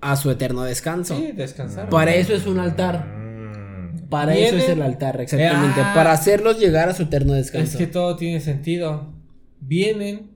a 0.00 0.16
su 0.16 0.30
eterno 0.30 0.62
descanso. 0.62 1.16
Sí, 1.16 1.32
descansar. 1.32 1.88
Para 1.88 2.14
eso 2.14 2.34
es 2.34 2.46
un 2.46 2.58
altar. 2.58 3.06
Mm. 3.06 4.08
Para 4.08 4.36
eso 4.36 4.56
es 4.56 4.68
el 4.68 4.82
altar, 4.82 5.20
exactamente. 5.20 5.80
Ah. 5.82 5.92
Para 5.94 6.12
hacerlos 6.12 6.60
llegar 6.60 6.88
a 6.88 6.94
su 6.94 7.04
eterno 7.04 7.32
descanso. 7.32 7.72
Es 7.72 7.76
que 7.76 7.86
todo 7.86 8.14
tiene 8.16 8.40
sentido. 8.40 9.12
Vienen, 9.60 10.30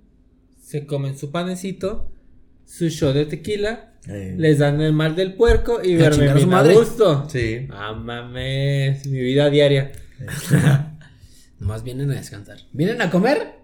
se 0.61 0.87
comen 0.87 1.17
su 1.17 1.31
panecito, 1.31 2.11
su 2.67 2.89
show 2.89 3.13
de 3.13 3.27
tequila, 3.27 3.87
Eh, 4.09 4.35
les 4.39 4.59
dan 4.59 4.81
el 4.81 4.95
mal 4.95 5.15
del 5.15 5.35
puerco 5.35 5.81
y 5.85 6.01
a 6.03 6.11
su 6.11 6.47
madre. 6.49 6.75
gusto. 6.75 7.29
Sí. 7.29 7.69
Ah, 7.71 7.93
mames, 7.93 9.07
mi 9.07 9.21
vida 9.21 9.51
diaria. 9.51 9.93
Nomás 11.61 11.85
vienen 11.85 12.11
a 12.11 12.15
descansar. 12.15 12.57
¿Vienen 12.73 13.03
a 13.03 13.11
comer? 13.11 13.60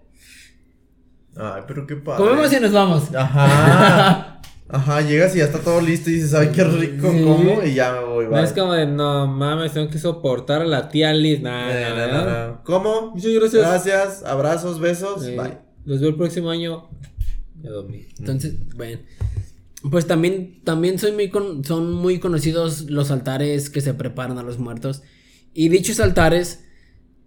Ay, 1.39 1.63
pero 1.67 1.87
qué 1.87 1.97
padre. 1.97 2.25
Comemos 2.25 2.53
y 2.53 2.61
nos 2.61 2.73
vamos. 2.73 3.15
Ajá. 3.15 4.33
Ajá, 4.69 5.01
llegas 5.01 5.33
y 5.37 5.39
ya 5.39 5.45
está 5.45 5.61
todo 5.61 5.81
listo 5.81 6.11
y 6.11 6.15
dices, 6.15 6.35
ay, 6.35 6.49
qué 6.53 6.65
rico 6.65 7.09
Sí. 7.13 7.23
como 7.23 7.63
y 7.63 7.75
ya 7.75 7.93
me 7.93 8.05
voy. 8.05 8.27
No 8.27 8.39
es 8.41 8.53
como 8.53 8.73
de, 8.73 8.85
no 8.87 9.29
mames, 9.29 9.73
tengo 9.73 9.89
que 9.89 9.99
soportar 10.01 10.63
a 10.63 10.65
la 10.65 10.89
tía 10.89 11.13
Liz. 11.13 11.41
Nah, 11.41 11.71
Eh, 11.71 11.87
nah, 11.95 12.25
nah. 12.25 12.63
¿Cómo? 12.65 13.13
Muchas 13.15 13.31
gracias. 13.33 13.63
Gracias, 13.63 14.23
abrazos, 14.25 14.81
besos. 14.81 15.25
Bye. 15.25 15.59
Los 15.85 16.01
veo 16.01 16.09
el 16.11 16.17
próximo 16.17 16.51
año. 16.51 16.89
Ya 17.63 17.71
dormí. 17.71 18.07
Entonces, 18.19 18.55
bueno. 18.75 18.99
Pues 19.89 20.09
también, 20.09 20.63
también 20.65 20.99
soy 20.99 21.13
muy 21.13 21.29
con- 21.31 21.65
son 21.65 21.93
muy 21.93 22.19
conocidos 22.19 22.91
los 22.91 23.13
altares 23.13 23.71
que 23.71 23.81
se 23.81 23.95
preparan 23.95 24.37
a 24.39 24.43
los 24.43 24.59
muertos. 24.59 25.03
Y 25.55 25.69
dichos 25.69 26.01
altares 26.01 26.65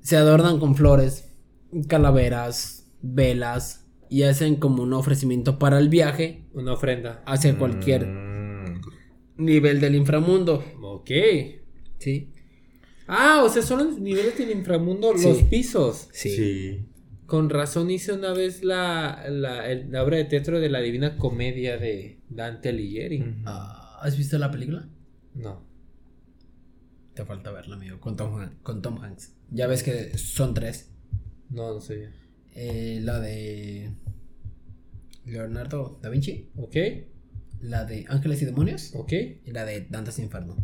se 0.02 0.18
adornan 0.18 0.60
con 0.60 0.76
flores, 0.76 1.30
calaveras, 1.88 2.84
velas 3.02 3.86
y 4.10 4.24
hacen 4.24 4.56
como 4.56 4.84
un 4.84 4.94
ofrecimiento 4.94 5.60
para 5.60 5.78
el 5.80 5.90
viaje 5.90 6.46
Una 6.54 6.74
ofrenda. 6.74 7.22
hacia 7.26 7.58
cualquier 7.58 8.06
Mm. 8.08 8.82
nivel 9.38 9.80
del 9.80 9.96
inframundo. 9.96 10.64
Ok. 10.82 11.10
¿Sí? 12.00 12.34
Ah, 13.08 13.42
o 13.44 13.50
sea, 13.50 13.62
son 13.62 13.80
los 13.88 14.00
niveles 14.00 14.38
del 14.38 14.52
inframundo, 14.52 15.14
Sí. 15.18 15.28
los 15.28 15.42
pisos. 15.44 16.10
Sí. 16.12 16.30
Sí. 16.36 16.86
Con 17.26 17.50
razón 17.50 17.92
hice 17.92 18.14
una 18.14 18.34
vez 18.34 18.64
la, 18.64 19.26
la, 19.30 19.70
el- 19.70 19.92
la 19.92 20.04
obra 20.04 20.18
de 20.18 20.26
teatro 20.26 20.60
de 20.60 20.70
la 20.70 20.80
Divina 20.80 21.16
Comedia 21.18 21.78
de 21.78 22.20
Dante 22.30 22.70
Alighieri. 22.70 23.24
Ah, 23.46 24.00
¿Has 24.02 24.18
visto 24.18 24.38
la 24.40 24.50
película? 24.50 24.88
No. 25.36 25.64
Te 27.14 27.26
falta 27.26 27.52
verla, 27.52 27.76
amigo, 27.76 28.00
con 28.00 28.16
Tom, 28.16 28.50
con 28.64 28.82
Tom 28.82 29.00
Hanks. 29.04 29.36
Ya 29.52 29.68
ves 29.68 29.84
que 29.84 30.18
son 30.18 30.54
tres. 30.54 30.92
No, 31.50 31.74
no 31.74 31.82
sé. 31.82 32.10
Eh, 32.56 33.00
la 33.04 33.20
de 33.20 33.92
Leonardo 35.26 36.00
da 36.02 36.10
Vinci, 36.10 36.50
Ok. 36.58 36.76
la 37.62 37.86
de 37.86 38.06
Ángeles 38.10 38.42
y 38.42 38.46
Demonios 38.46 38.92
Ok. 38.96 39.12
y 39.46 39.52
la 39.52 39.66
de 39.66 39.88
Dantes 39.90 40.20
Inferno. 40.20 40.56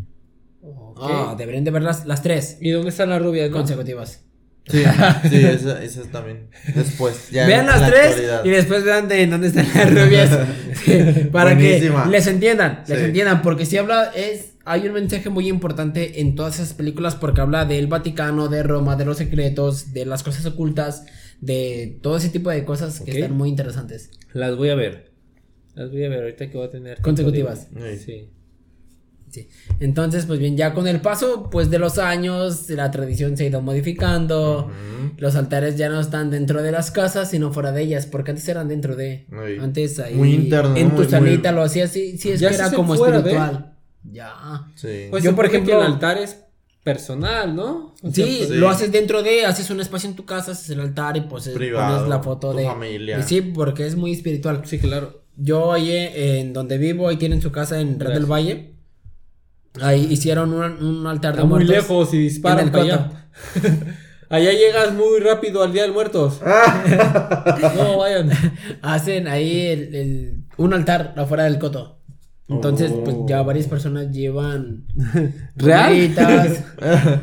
Ah, 0.97 1.35
deberían 1.37 1.63
de 1.63 1.69
ver 1.71 1.83
las, 1.83 2.07
las 2.07 2.23
tres 2.23 2.57
¿Y 2.59 2.71
dónde 2.71 2.89
está 2.89 3.05
la 3.05 3.19
rubia? 3.19 3.47
no? 3.47 3.51
consecutivas. 3.53 4.21
Sí, 4.67 4.79
sí, 5.29 5.35
esa, 5.45 5.83
esa 5.83 6.01
también. 6.09 6.47
Después, 6.73 7.29
ya. 7.29 7.45
vean 7.45 7.61
en 7.61 7.65
las 7.67 7.81
la 7.81 7.87
tres 7.91 8.05
actualidad. 8.07 8.45
y 8.45 8.49
después 8.49 8.83
vean 8.83 9.07
de 9.07 9.27
dónde 9.27 9.47
están 9.49 9.67
las 9.75 9.89
rubias. 9.93 10.39
Sí, 10.85 10.99
para 11.31 11.53
Buenísima. 11.53 12.03
que 12.05 12.09
les 12.09 12.27
entiendan, 12.27 12.83
les 12.87 12.99
Sí. 12.99 13.05
entiendan, 13.05 13.41
porque 13.43 13.65
si 13.65 13.77
habla 13.77 14.11
es 14.15 14.53
hay 14.65 14.87
un 14.87 14.93
mensaje 14.93 15.29
muy 15.29 15.47
importante 15.47 16.19
en 16.21 16.33
todas 16.35 16.55
esas 16.55 16.73
películas 16.73 17.13
porque 17.15 17.41
habla 17.41 17.65
del 17.65 17.85
Vaticano, 17.87 18.47
de 18.47 18.63
Roma, 18.63 18.95
de 18.95 19.05
los 19.05 19.17
secretos, 19.17 19.93
de 19.93 20.05
las 20.07 20.23
cosas 20.23 20.43
ocultas, 20.47 21.05
de 21.41 21.99
todo 22.01 22.17
ese 22.17 22.29
tipo 22.29 22.49
de 22.49 22.63
cosas 22.65 22.99
que 23.01 23.11
están 23.11 23.35
muy 23.37 23.49
interesantes. 23.49 24.11
Las 24.33 24.55
voy 24.57 24.69
a 24.69 24.75
ver. 24.75 25.11
Las 25.75 25.91
voy 25.91 26.03
a 26.05 26.09
ver 26.09 26.21
ahorita 26.23 26.49
que 26.49 26.57
voy 26.57 26.67
a 26.67 26.69
tener. 26.69 27.01
Consecutivas. 27.01 27.67
libre. 27.73 27.97
Sí. 27.97 28.29
Sí. 29.29 29.49
Entonces, 29.81 30.25
pues 30.27 30.39
bien, 30.39 30.55
ya 30.55 30.73
con 30.73 30.87
el 30.87 31.01
paso 31.01 31.49
pues 31.49 31.69
de 31.69 31.77
los 31.77 31.97
años, 31.97 32.69
la 32.69 32.89
tradición 32.91 33.35
se 33.35 33.43
ha 33.43 33.47
ido 33.47 33.61
modificando. 33.61 34.71
Los 35.17 35.35
altares 35.35 35.75
ya 35.77 35.89
no 35.89 35.99
están 35.99 36.31
dentro 36.31 36.61
de 36.63 36.71
las 36.71 36.89
casas, 36.91 37.31
sino 37.31 37.51
fuera 37.51 37.73
de 37.73 37.81
ellas, 37.81 38.05
porque 38.05 38.31
antes 38.31 38.47
eran 38.47 38.69
dentro 38.69 38.95
de. 38.95 39.25
Antes 39.59 39.99
ahí. 39.99 40.15
muy 40.15 40.33
interno, 40.33 40.77
En 40.77 40.91
tu 40.91 40.97
Muy- 41.01 41.05
salita 41.07 41.51
muy- 41.51 41.57
lo 41.59 41.63
hacías, 41.65 41.91
sí, 41.91 42.17
sí, 42.17 42.31
es 42.31 42.39
Ya 42.39 42.49
que 42.49 42.55
era 42.55 42.71
como 42.71 42.95
de- 42.95 43.17
espiritual. 43.17 43.73
Ya. 44.09 44.31
Sí. 44.75 45.07
Pues 45.09 45.23
Yo, 45.23 45.35
por 45.35 45.45
ejemplo. 45.47 45.73
ejemplo- 45.73 45.87
el 45.87 45.93
altar 45.93 46.17
es 46.19 46.44
personal, 46.85 47.55
¿no? 47.55 47.95
O 48.03 48.11
sea, 48.11 48.25
Sí, 48.25 48.45
sí. 48.47 48.53
lo 48.53 48.69
haces 48.69 48.91
dentro 48.91 49.23
de, 49.23 49.43
haces 49.45 49.69
un 49.71 49.81
espacio 49.81 50.07
en 50.07 50.15
tu 50.15 50.23
casa, 50.23 50.51
haces 50.51 50.69
el 50.69 50.79
altar 50.79 51.17
y 51.17 51.21
pues 51.21 51.49
Privado, 51.49 51.95
pones 51.95 52.07
la 52.09 52.21
foto 52.23 52.51
tu 52.51 52.57
de 52.57 52.65
familia. 52.65 53.19
y 53.19 53.23
Sí, 53.23 53.41
porque 53.41 53.87
es 53.87 53.95
muy 53.95 54.11
espiritual. 54.13 54.61
sí, 54.65 54.77
claro. 54.79 55.23
Yo 55.35 55.73
ahí 55.73 55.89
eh, 55.91 56.39
en 56.39 56.53
donde 56.53 56.77
vivo, 56.77 57.09
ahí 57.09 57.17
tienen 57.17 57.41
su 57.41 57.51
casa 57.51 57.81
en 57.81 57.99
Red 57.99 58.07
Gracias. 58.07 58.19
del 58.21 58.31
Valle. 58.31 58.75
Ahí 59.81 60.07
hicieron 60.11 60.53
un, 60.53 60.63
un 60.83 61.07
altar 61.07 61.33
de 61.33 61.39
Está 61.41 61.47
muy 61.49 61.65
muertos. 61.65 61.75
lejos 61.75 62.13
y 62.13 62.17
disparan 62.19 62.71
para 62.71 62.83
allá. 62.83 63.27
allá 64.29 64.51
llegas 64.53 64.93
muy 64.93 65.19
rápido 65.19 65.63
al 65.63 65.73
Día 65.73 65.83
de 65.83 65.91
Muertos. 65.91 66.39
no, 67.75 67.97
vayan. 67.97 68.29
Hacen 68.81 69.27
ahí 69.27 69.65
el, 69.67 69.95
el- 69.95 70.43
un 70.57 70.73
altar 70.73 71.13
afuera 71.17 71.43
del 71.45 71.57
coto. 71.59 71.99
Entonces, 72.47 72.91
Oh. 72.93 73.03
pues 73.03 73.17
ya 73.27 73.41
varias 73.41 73.67
personas 73.67 74.11
llevan 74.11 74.83
¿Real? 75.55 76.11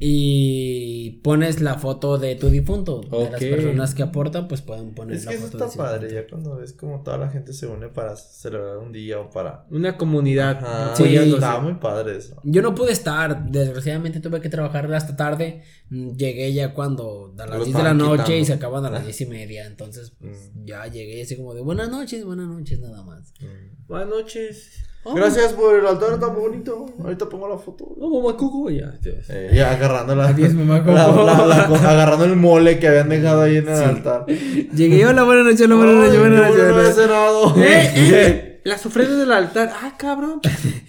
y 0.00 1.20
pones 1.24 1.60
la 1.60 1.74
foto 1.78 2.18
de 2.18 2.36
tu 2.36 2.48
difunto. 2.50 3.00
De 3.00 3.30
las 3.30 3.40
personas 3.40 3.94
que 3.94 4.02
aportan, 4.02 4.46
pues 4.48 4.62
pueden 4.62 4.94
poner 4.94 5.16
Es 5.16 5.24
la 5.24 5.30
que 5.32 5.36
eso 5.38 5.46
está 5.46 5.64
de 5.64 5.70
su 5.70 5.76
padre, 5.78 6.08
difunto. 6.08 6.22
ya 6.22 6.28
cuando 6.30 6.56
ves 6.56 6.72
como 6.72 7.02
toda 7.02 7.18
la 7.18 7.28
gente 7.30 7.52
se 7.52 7.66
une 7.66 7.88
para 7.88 8.16
celebrar 8.16 8.78
un 8.78 8.92
día 8.92 9.18
o 9.20 9.30
para... 9.30 9.66
Una 9.70 9.96
comunidad. 9.96 10.58
Ajá, 10.58 10.96
Sí. 10.96 11.16
está 11.16 11.58
muy 11.60 11.74
padre 11.74 12.16
eso. 12.16 12.36
Yo 12.44 12.62
no 12.62 12.74
pude 12.74 12.92
estar, 12.92 13.50
desgraciadamente 13.50 14.20
tuve 14.20 14.40
que 14.40 14.48
trabajar 14.48 14.92
hasta 14.94 15.16
tarde. 15.16 15.62
Mm, 15.90 16.12
Llegué 16.16 16.52
ya 16.52 16.74
cuando 16.74 17.34
a 17.38 17.46
las 17.46 17.58
Lo 17.58 17.64
10 17.64 17.76
de 17.76 17.82
la 17.82 17.94
noche 17.94 18.38
y 18.38 18.44
se 18.44 18.52
acaban 18.52 18.84
a 18.84 18.90
las 18.90 19.02
Ah. 19.02 19.04
10 19.04 19.20
y 19.22 19.26
media. 19.26 19.66
Entonces, 19.66 20.12
pues, 20.20 20.50
Mm. 20.54 20.64
ya 20.64 20.86
llegué 20.86 21.22
así 21.22 21.36
como 21.36 21.54
de 21.54 21.60
buenas 21.60 21.90
noches, 21.90 22.24
buenas 22.24 22.46
noches, 22.46 22.78
nada 22.80 23.02
más. 23.02 23.32
Buenas 23.88 24.08
noches. 24.08 24.70
Oh, 25.04 25.14
Gracias 25.14 25.52
por 25.54 25.76
el 25.76 25.84
altar 25.84 26.20
tan 26.20 26.32
bonito. 26.34 26.86
Ahorita 27.02 27.28
pongo 27.28 27.48
la 27.48 27.58
foto. 27.58 27.92
No, 27.98 28.08
mamacuco, 28.08 28.70
ya. 28.70 28.92
ya. 29.02 29.10
Eh, 29.30 29.50
ya 29.52 29.72
agarrando 29.72 30.14
la, 30.14 30.28
Adiós, 30.28 30.54
mamá, 30.54 30.78
la- 30.78 31.06
Coco. 31.06 31.24
la- 31.24 31.46
la 31.46 31.66
co- 31.66 31.74
agarrando 31.86 32.24
el 32.24 32.36
mole 32.36 32.78
que 32.78 32.86
habían 32.86 33.08
dejado 33.08 33.42
ahí 33.42 33.56
en 33.56 33.68
el 33.68 33.82
altar. 33.82 34.26
Llegué, 34.26 35.04
hola, 35.04 35.24
buenas 35.24 35.44
noches, 35.44 35.62
hola, 35.62 35.74
buenas 35.74 35.96
noches, 35.96 36.12
Ay, 36.12 36.18
buenas 36.20 36.40
qué 36.40 36.46
noches. 36.46 36.62
bueno, 36.72 36.82
no 36.82 36.88
he 36.88 36.92
cenado. 36.92 37.54
¡Eh, 37.62 37.92
eh! 37.96 38.60
Las 38.64 38.86
ofrendas 38.86 39.18
del 39.18 39.32
altar. 39.32 39.72
¡Ah, 39.82 39.94
cabrón! 39.98 40.40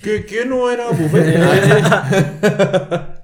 ¿Qué, 0.04 0.26
qué 0.26 0.46
no 0.46 0.70
era 0.70 0.90
buffet? 0.90 1.40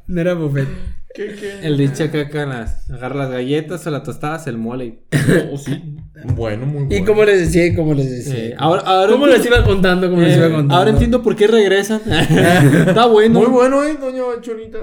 No 0.07 0.21
era 0.21 0.33
buffet. 0.33 0.67
¿Qué, 1.13 1.35
qué? 1.35 1.59
El 1.67 1.77
Rich 1.77 2.01
acá 2.01 2.45
las. 2.47 2.89
Agarra 2.89 3.15
las 3.15 3.29
galletas 3.31 3.85
o 3.85 3.91
las 3.91 4.03
tostadas, 4.03 4.47
el 4.47 4.57
mole. 4.57 5.03
Oh, 5.51 5.57
sí. 5.57 5.97
Bueno, 6.23 6.65
muy 6.65 6.83
bueno. 6.85 6.95
¿Y 6.95 7.05
cómo 7.05 7.23
les 7.25 7.39
decía? 7.39 7.65
¿Y 7.65 7.75
cómo 7.75 7.93
les 7.93 8.09
decía? 8.09 8.35
Eh, 8.35 8.55
ahora, 8.57 8.81
ahora 8.83 9.11
¿Cómo 9.11 9.27
les 9.27 9.45
iba 9.45 9.63
contando? 9.63 10.09
¿Cómo 10.09 10.21
les 10.21 10.33
eh, 10.35 10.37
iba 10.37 10.47
contando? 10.47 10.75
ahora 10.75 10.89
entiendo 10.91 11.21
por 11.23 11.35
qué 11.35 11.47
regresan. 11.47 12.01
Está 12.87 13.05
bueno. 13.05 13.39
Muy 13.39 13.49
bueno, 13.49 13.83
eh, 13.83 13.97
doña 13.99 14.21
Chonita. 14.41 14.79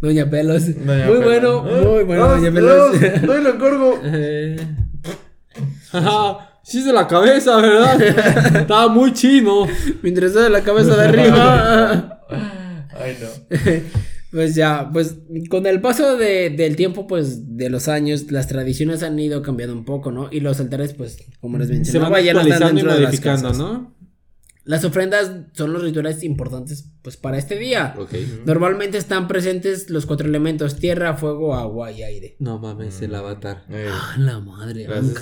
Doña 0.00 0.28
Pelos. 0.28 0.64
Doña 0.84 1.06
muy 1.06 1.18
Pelos. 1.20 1.62
bueno, 1.62 1.68
Eh, 1.68 1.86
muy 1.94 2.04
bueno, 2.04 2.22
vamos, 2.22 2.40
Doña 2.42 2.54
Pelos. 2.54 3.02
el 3.02 3.46
encargo. 3.46 4.00
Eh. 4.04 4.56
Ajá, 5.92 6.50
sí 6.64 6.82
de 6.82 6.92
la 6.92 7.06
cabeza, 7.06 7.56
¿verdad? 7.58 8.02
Estaba 8.60 8.88
muy 8.88 9.12
chino. 9.12 9.66
Me 10.02 10.08
interesó 10.08 10.40
de 10.40 10.50
la 10.50 10.62
cabeza 10.62 10.96
de 10.96 11.04
arriba. 11.08 12.20
Ay, 12.98 13.16
no. 13.20 13.56
Pues 14.34 14.56
ya, 14.56 14.90
pues 14.92 15.14
con 15.48 15.64
el 15.66 15.80
paso 15.80 16.16
de- 16.16 16.50
del 16.50 16.74
tiempo, 16.74 17.06
pues 17.06 17.56
de 17.56 17.70
los 17.70 17.86
años, 17.86 18.32
las 18.32 18.48
tradiciones 18.48 19.04
han 19.04 19.16
ido 19.16 19.42
cambiando 19.42 19.76
un 19.76 19.84
poco, 19.84 20.10
¿no? 20.10 20.28
Y 20.32 20.40
los 20.40 20.58
altares, 20.58 20.92
pues, 20.92 21.18
como 21.40 21.56
les 21.56 21.68
Se 21.68 21.72
van 21.72 21.78
mencionaba, 22.10 22.20
ya 22.20 22.34
no 22.34 22.40
están 22.40 22.62
y 22.72 22.80
dentro 22.80 22.94
de 22.94 23.00
las 23.00 23.08
modificando, 23.10 23.48
casas. 23.50 23.58
¿no? 23.58 23.94
Las 24.64 24.84
ofrendas 24.84 25.30
son 25.52 25.72
los 25.72 25.82
rituales 25.84 26.24
importantes, 26.24 26.90
pues, 27.02 27.16
para 27.16 27.38
este 27.38 27.56
día. 27.58 27.94
Ok. 27.96 28.12
Normalmente 28.44 28.98
están 28.98 29.28
presentes 29.28 29.88
los 29.88 30.04
cuatro 30.04 30.26
elementos, 30.26 30.80
tierra, 30.80 31.14
fuego, 31.16 31.54
agua 31.54 31.92
y 31.92 32.02
aire. 32.02 32.34
No 32.40 32.58
mames, 32.58 33.00
el 33.02 33.14
avatar. 33.14 33.64
Eh, 33.68 33.86
Ah, 33.88 34.16
la 34.18 34.40
madre. 34.40 34.86
Ankh, 34.88 35.18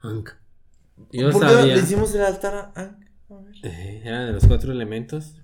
Ankh. 0.00 0.30
Yo 1.12 1.30
¿Por 1.30 1.46
qué 1.46 1.66
le 1.66 1.78
hicimos 1.78 2.12
el 2.16 2.22
altar 2.22 2.54
a 2.74 2.80
a- 2.80 2.98
a 3.32 3.40
ver? 3.42 3.54
Eh, 3.62 4.02
Era 4.04 4.24
de 4.26 4.32
los 4.32 4.44
cuatro 4.46 4.72
elementos. 4.72 5.36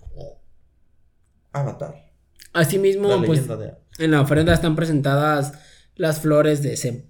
Avatar. 1.53 2.10
Asimismo, 2.53 3.09
La 3.09 3.23
pues, 3.23 3.47
de 3.47 3.73
en 3.99 4.11
la 4.13 4.21
ofrenda 4.23 4.53
están 4.55 4.75
presentadas 4.77 5.53
las 5.97 6.21
flores 6.21 6.63
de 6.63 6.75
Sem-. 6.75 7.05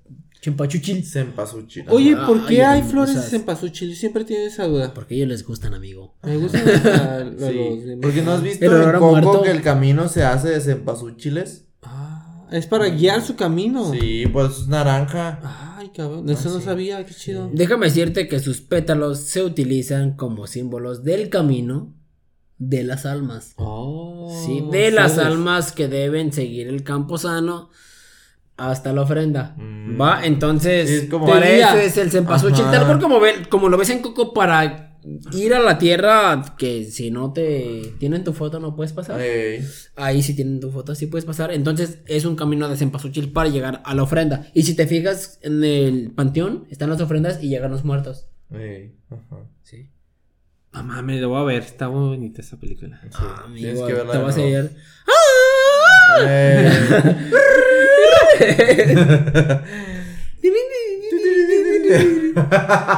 Oye. 1.89 2.17
¿por 2.27 2.47
qué 2.47 2.63
Ay, 2.65 2.81
hay 2.81 2.89
flores 2.89 3.15
de? 3.31 3.43
Yo 3.89 3.95
siempre 3.95 4.25
tiene 4.25 4.47
esa 4.47 4.65
duda. 4.67 4.95
Porque 4.95 5.15
a 5.15 5.17
ellos 5.19 5.29
les 5.29 5.45
gustan, 5.47 5.75
amigo. 5.75 6.15
Me 6.23 6.37
gusta 6.39 6.63
la- 6.63 7.25
la- 7.25 7.49
Sí, 7.49 7.55
los- 7.87 7.99
porque 8.01 8.23
no 8.23 8.33
has 8.33 8.43
visto 8.43 8.65
El 8.65 8.73
en 8.95 9.01
muerto. 9.01 9.43
que 9.43 9.51
el 9.51 9.63
camino 9.63 10.09
se 10.09 10.25
hace 10.25 10.49
de 10.51 10.61
cempasúchiles. 10.61 11.67
Ah, 11.83 12.49
es 12.53 12.67
para 12.67 12.89
guiar 12.89 13.23
su 13.23 13.37
camino. 13.37 13.91
Sí, 13.93 14.25
pues 14.33 14.59
es 14.61 14.69
naranja. 14.69 15.77
Ay, 15.79 15.91
cabrón. 15.95 16.29
Eso 16.31 16.49
Ah, 16.49 16.53
no 16.55 16.59
sí. 16.61 16.65
sabía, 16.65 17.05
qué 17.05 17.15
chido. 17.15 17.51
Déjame 17.53 17.87
decirte 17.87 18.27
que 18.27 18.41
sus 18.41 18.61
pétalos 18.63 19.21
se 19.21 19.43
utilizan 19.43 20.17
como 20.17 20.47
símbolos 20.47 21.05
del 21.05 21.29
camino 21.29 21.95
de 22.61 22.85
las 22.85 23.07
almas. 23.07 23.55
Oh, 23.57 24.31
Sí, 24.47 24.63
de 24.71 24.91
las 24.93 25.19
almas 25.19 25.73
que 25.73 25.89
deben 25.89 26.33
seguir 26.33 26.69
el 26.69 26.85
campo 26.85 27.19
sano 27.19 27.71
hasta 28.57 28.93
la 28.93 29.01
ofrenda. 29.03 29.55
Mm. 29.57 29.99
Va, 30.01 30.25
entonces, 30.25 30.89
Es 30.91 31.09
como- 31.11 31.25
Tenía- 31.27 31.83
es 31.83 31.97
el 31.97 32.11
cempasúchil. 32.11 32.65
Tal 32.71 32.85
cual 32.87 33.01
como, 33.01 33.19
ve- 33.19 33.47
como 33.49 33.69
lo 33.71 33.79
ves 33.79 33.89
en 33.91 34.01
Coco 34.03 34.35
para 34.35 34.99
ir 35.33 35.55
a 35.55 35.61
la 35.61 35.79
tierra, 35.79 36.55
que 36.59 36.85
si 36.85 37.11
no 37.11 37.33
te 37.33 37.95
tienen 37.99 38.23
tu 38.23 38.35
foto 38.35 38.61
no 38.61 38.77
puedes 38.77 38.93
pasar. 38.93 39.19
Ahí 39.97 40.23
si 40.23 40.37
tienen 40.37 40.61
tu 40.61 40.71
foto 40.71 40.95
sí 40.95 41.07
puedes 41.07 41.25
pasar. 41.25 41.53
Entonces 41.53 42.01
es 42.07 42.27
un 42.27 42.37
camino 42.37 42.69
de 42.69 42.77
cempasúchil 42.77 43.33
para 43.33 43.49
llegar 43.49 43.81
a 43.87 43.95
la 43.95 44.03
ofrenda. 44.03 44.47
Y 44.53 44.65
si 44.65 44.75
te 44.77 44.87
fijas 44.87 45.39
en 45.41 45.65
el 45.65 46.11
panteón, 46.11 46.67
están 46.71 46.91
las 46.91 47.01
ofrendas 47.01 47.43
y 47.43 47.49
llegan 47.49 47.71
los 47.71 47.85
muertos. 47.87 48.27
Ajá. 49.09 49.47
Sí. 49.63 49.89
No 50.73 50.85
mames, 50.85 51.21
lo 51.21 51.31
voy 51.31 51.41
a 51.41 51.45
ver. 51.45 51.63
Está 51.63 51.89
muy 51.89 52.09
bonita 52.17 52.41
esa 52.43 52.57
película. 52.59 53.01
Sí, 53.03 53.09
Ah, 53.15 53.45
tienes 53.53 53.71
amigo, 53.73 53.87
que 53.87 53.93
verla 53.95 54.13
te 54.13 54.19
vas 54.19 54.37
a 54.37 54.41
ir. 54.41 54.71
Ey. 56.27 56.69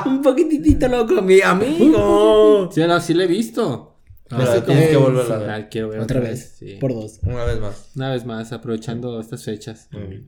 Un 0.07 0.23
poquitito 0.23 0.89
loco, 0.89 1.23
mi 1.23 1.41
amigo. 1.41 2.71
Sí, 2.73 2.81
la, 2.81 3.01
sí 3.01 3.15
la 3.15 3.25
he 3.25 3.27
visto. 3.27 3.89
Pero 4.29 4.43
Hace 4.43 4.63
tienes 4.63 4.89
que 4.89 4.97
volverla 4.97 5.35
a 5.35 5.39
ver. 5.39 5.51
Ah, 5.51 5.69
quiero 5.69 5.89
ver 5.91 6.01
Otra 6.01 6.21
vez. 6.21 6.57
Sí. 6.59 6.77
Por 6.81 6.95
dos. 6.95 7.21
Una 7.23 7.45
vez 7.45 7.61
más. 7.61 7.91
Una 7.97 8.11
vez 8.13 8.25
más, 8.25 8.53
aprovechando 8.53 9.21
estas 9.21 9.45
fechas. 9.45 9.89
Mm. 9.93 10.27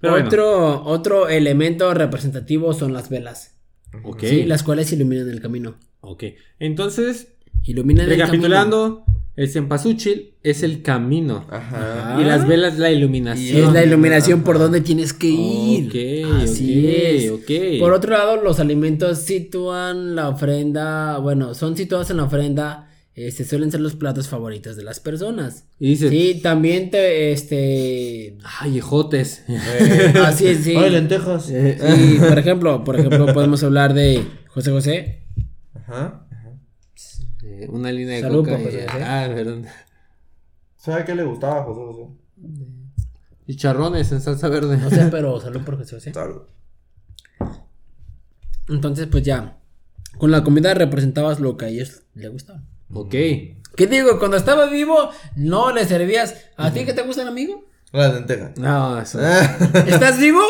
Pero 0.00 0.12
bueno. 0.12 0.26
otro, 0.28 0.84
otro 0.84 1.28
elemento 1.28 1.92
representativo 1.94 2.74
son 2.74 2.92
las 2.92 3.08
velas. 3.08 3.56
Ok. 4.02 4.20
Sí, 4.20 4.44
las 4.44 4.62
cuales 4.62 4.92
iluminan 4.92 5.30
el 5.30 5.40
camino. 5.40 5.76
Ok. 6.06 6.24
Entonces, 6.58 7.28
camino. 7.66 8.04
recapitulando, 8.04 9.04
el 9.36 9.48
cempasúchil 9.48 10.34
es 10.42 10.62
el 10.62 10.82
camino. 10.82 11.44
Ajá. 11.50 12.14
Ah. 12.16 12.20
Y 12.20 12.24
las 12.24 12.46
velas 12.46 12.78
la 12.78 12.90
iluminación. 12.92 13.64
Es 13.68 13.72
la 13.72 13.84
iluminación 13.84 14.42
por 14.42 14.58
donde 14.58 14.80
tienes 14.80 15.12
que 15.12 15.28
ir. 15.28 15.88
Ok, 15.88 16.42
Así 16.42 16.86
es. 16.88 17.30
ok. 17.30 17.80
Por 17.80 17.92
otro 17.92 18.12
lado, 18.12 18.42
los 18.42 18.60
alimentos 18.60 19.18
sitúan 19.18 20.14
la 20.14 20.28
ofrenda, 20.28 21.18
bueno, 21.18 21.54
son 21.54 21.76
situados 21.76 22.10
en 22.10 22.18
la 22.18 22.24
ofrenda, 22.24 22.90
este, 23.16 23.44
suelen 23.44 23.70
ser 23.70 23.80
los 23.80 23.94
platos 23.94 24.28
favoritos 24.28 24.76
de 24.76 24.82
las 24.84 25.00
personas. 25.00 25.64
Y 25.80 25.88
dices, 25.90 26.10
Sí, 26.10 26.40
también 26.42 26.90
te, 26.90 27.32
este, 27.32 28.36
ay, 28.60 28.78
ejotes. 28.78 29.44
Ey. 29.48 30.12
así 30.24 30.46
es, 30.46 30.58
sí. 30.64 30.76
Ay, 30.76 30.90
lentejas. 30.90 31.46
Sí, 31.46 32.18
por 32.28 32.38
ejemplo, 32.38 32.84
por 32.84 32.98
ejemplo, 32.98 33.32
podemos 33.32 33.62
hablar 33.64 33.94
de 33.94 34.22
José 34.48 34.70
José. 34.70 35.18
Ajá. 35.86 36.26
ajá. 36.30 36.52
Eh, 37.42 37.66
Una 37.70 37.92
línea 37.92 38.16
de 38.16 38.22
Salud, 38.22 38.44
coca. 38.44 38.60
y- 38.60 38.64
José. 38.64 38.86
ah, 38.90 39.26
perdón. 39.34 39.66
¿Sabe 40.76 41.04
qué 41.04 41.14
le 41.14 41.24
gustaba 41.24 41.60
a 41.60 41.64
José 41.64 41.80
José? 41.80 42.10
Chicharrones 43.46 44.10
en 44.12 44.20
salsa 44.20 44.48
verde. 44.48 44.76
No 44.78 44.88
sé, 44.90 45.06
pero 45.10 45.40
salud 45.40 45.62
por 45.64 45.76
José 45.76 45.96
José. 45.96 46.12
Salud. 46.14 46.42
Entonces, 48.68 49.06
pues 49.10 49.22
ya, 49.22 49.58
con 50.18 50.30
la 50.30 50.42
comida 50.42 50.72
representabas 50.74 51.40
lo 51.40 51.56
que 51.56 51.66
a 51.66 51.68
ellos 51.68 52.02
les 52.14 52.30
gustaba. 52.30 52.62
Ok. 52.92 53.10
¿Qué 53.10 53.86
digo? 53.88 54.18
Cuando 54.18 54.36
estaba 54.36 54.66
vivo, 54.70 55.10
no 55.36 55.72
le 55.72 55.84
servías. 55.84 56.36
¿A 56.56 56.70
ti 56.72 56.84
qué 56.84 56.92
te 56.92 57.02
gustan, 57.02 57.26
amigo? 57.28 57.64
Las 57.94 58.12
lentejas. 58.12 58.58
No, 58.58 59.00
eso. 59.00 59.20
¿Estás 59.86 60.18
vivo? 60.18 60.40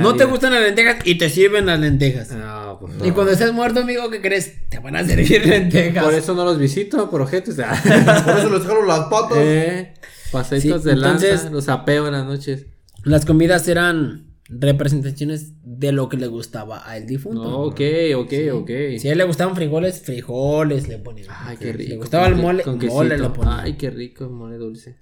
No 0.00 0.14
te 0.16 0.26
gustan 0.26 0.52
las 0.52 0.62
lentejas 0.62 0.98
y 1.06 1.16
te 1.16 1.30
sirven 1.30 1.64
las 1.66 1.80
lentejas. 1.80 2.30
No, 2.32 2.76
por 2.78 2.90
Y 2.90 2.92
favor. 2.92 3.14
cuando 3.14 3.32
estés 3.32 3.52
muerto, 3.54 3.80
amigo, 3.80 4.10
¿qué 4.10 4.20
crees? 4.20 4.68
Te 4.68 4.78
van 4.80 4.96
a 4.96 5.04
servir 5.04 5.46
lentejas. 5.46 6.04
Por 6.04 6.12
eso 6.12 6.34
no 6.34 6.44
los 6.44 6.58
visito, 6.58 7.08
por 7.08 7.22
ojetes. 7.22 7.54
Por 8.24 8.38
eso 8.38 8.50
les 8.50 8.62
jalo 8.64 8.84
las 8.84 9.00
patas. 9.08 9.38
eh, 9.40 9.94
pasaditos 10.30 10.82
Sí, 10.82 10.88
de 10.90 10.96
lanza, 10.96 11.26
entonces- 11.26 11.50
los 11.50 11.68
apeo 11.70 12.06
en 12.06 12.12
las 12.12 12.26
noches. 12.26 12.66
Las 13.02 13.24
comidas 13.24 13.66
eran 13.66 14.26
representaciones 14.50 15.52
de 15.62 15.92
lo 15.92 16.10
que 16.10 16.18
le 16.18 16.26
gustaba 16.26 16.86
a 16.86 16.98
el 16.98 17.06
difunto. 17.06 17.42
No, 17.44 17.58
ok, 17.62 17.80
ok, 18.16 18.32
ok. 18.52 18.70
Si 18.98 19.08
a 19.08 19.12
él 19.12 19.18
le 19.18 19.24
gustaban 19.24 19.56
frijoles, 19.56 20.02
frijoles 20.02 20.86
le 20.86 20.98
ponían. 20.98 21.28
Ay, 21.30 21.56
qué 21.56 21.72
rico. 21.72 21.88
Le 21.92 21.96
gustaba 21.96 22.26
el 22.26 22.36
mole, 22.36 22.62
con 22.62 22.74
mole 22.76 23.08
quesito. 23.10 23.28
le 23.28 23.34
ponían. 23.34 23.60
Ay, 23.60 23.72
qué 23.78 23.88
rico 23.90 24.24
el 24.24 24.30
mole 24.30 24.56
dulce. 24.58 24.98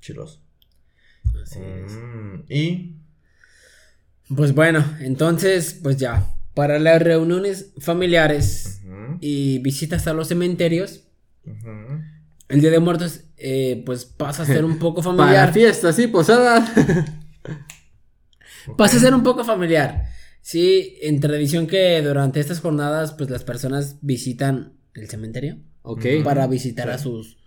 chiloso. 0.00 0.40
Así 1.42 1.58
es. 1.60 1.92
Mm, 1.92 2.52
y. 2.52 2.94
Pues 4.34 4.54
bueno, 4.54 4.84
entonces, 5.00 5.78
pues 5.82 5.96
ya. 5.96 6.26
Para 6.54 6.78
las 6.80 7.00
reuniones 7.00 7.72
familiares 7.78 8.82
y 9.20 9.60
visitas 9.60 10.08
a 10.08 10.12
los 10.12 10.26
cementerios, 10.28 11.04
el 12.48 12.60
Día 12.60 12.70
de 12.70 12.80
Muertos, 12.80 13.20
eh, 13.36 13.82
pues 13.86 14.04
pasa 14.04 14.42
a 14.42 14.46
ser 14.46 14.64
un 14.64 14.78
poco 14.80 15.00
Para 15.02 15.16
familiar. 15.16 15.52
fiestas, 15.52 15.94
sí, 15.94 16.08
posada. 16.08 16.66
Pasa 18.76 18.96
a 18.96 19.00
ser 19.00 19.14
un 19.14 19.22
poco 19.22 19.44
familiar. 19.44 20.06
Sí, 20.42 20.98
en 21.02 21.20
tradición 21.20 21.66
que 21.66 22.02
durante 22.02 22.40
estas 22.40 22.60
jornadas, 22.60 23.12
pues 23.12 23.30
las 23.30 23.44
personas 23.44 23.96
visitan 24.00 24.74
el 24.94 25.08
cementerio 25.08 25.58
ok. 25.82 26.04
para 26.24 26.46
visitar 26.46 26.90
a 26.90 26.98
sus 26.98 27.38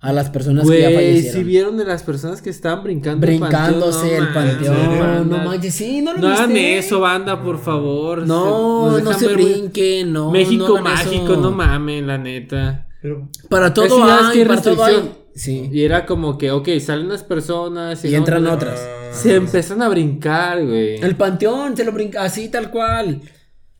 a 0.00 0.12
las 0.12 0.30
personas 0.30 0.68
que 0.68 0.80
ya 0.80 0.90
Güey, 0.90 0.94
fallecieron. 0.94 1.32
si 1.40 1.44
vieron 1.44 1.76
de 1.78 1.84
las 1.84 2.02
personas 2.02 2.42
que 2.42 2.50
estaban 2.50 2.84
brincando 2.84 3.26
el 3.26 3.38
Brincándose 3.38 4.16
el 4.16 4.28
panteón, 4.28 4.48
¿en 4.48 4.58
serio? 4.58 4.98
panteón, 5.00 5.30
no 5.30 5.38
manches, 5.38 5.74
sí, 5.74 6.02
no 6.02 6.12
lo 6.12 6.18
No 6.20 6.28
hagan 6.28 6.56
eso, 6.56 7.00
banda, 7.00 7.42
por 7.42 7.58
favor. 7.58 8.26
No, 8.26 8.90
nos 8.90 9.02
no 9.02 9.08
dejan 9.10 9.20
se 9.20 9.28
brinquen, 9.34 10.12
no. 10.12 10.30
México 10.30 10.76
no 10.76 10.82
mágico, 10.82 11.32
eso. 11.32 11.36
no 11.40 11.50
mamen, 11.50 12.06
la 12.06 12.18
neta. 12.18 12.88
Pero. 13.02 13.28
Para 13.48 13.72
todo 13.74 14.04
hay, 14.04 14.44
para 14.44 14.62
todo 14.62 14.84
hay. 14.84 15.12
Sí. 15.34 15.68
Y 15.72 15.82
era 15.82 16.06
como 16.06 16.38
que, 16.38 16.50
ok, 16.50 16.68
salen 16.80 17.08
las 17.10 17.22
personas 17.22 18.02
Y 18.04 18.10
no- 18.10 18.16
entran 18.18 18.46
otras. 18.46 18.80
Ah, 18.80 19.12
Se 19.12 19.34
empiezan 19.34 19.82
a 19.82 19.88
brincar, 19.88 20.64
güey. 20.64 20.96
El 20.96 21.14
panteón 21.16 21.76
se 21.76 21.84
lo 21.84 21.92
brinca 21.92 22.22
así 22.22 22.48
tal 22.48 22.70
cual. 22.70 23.20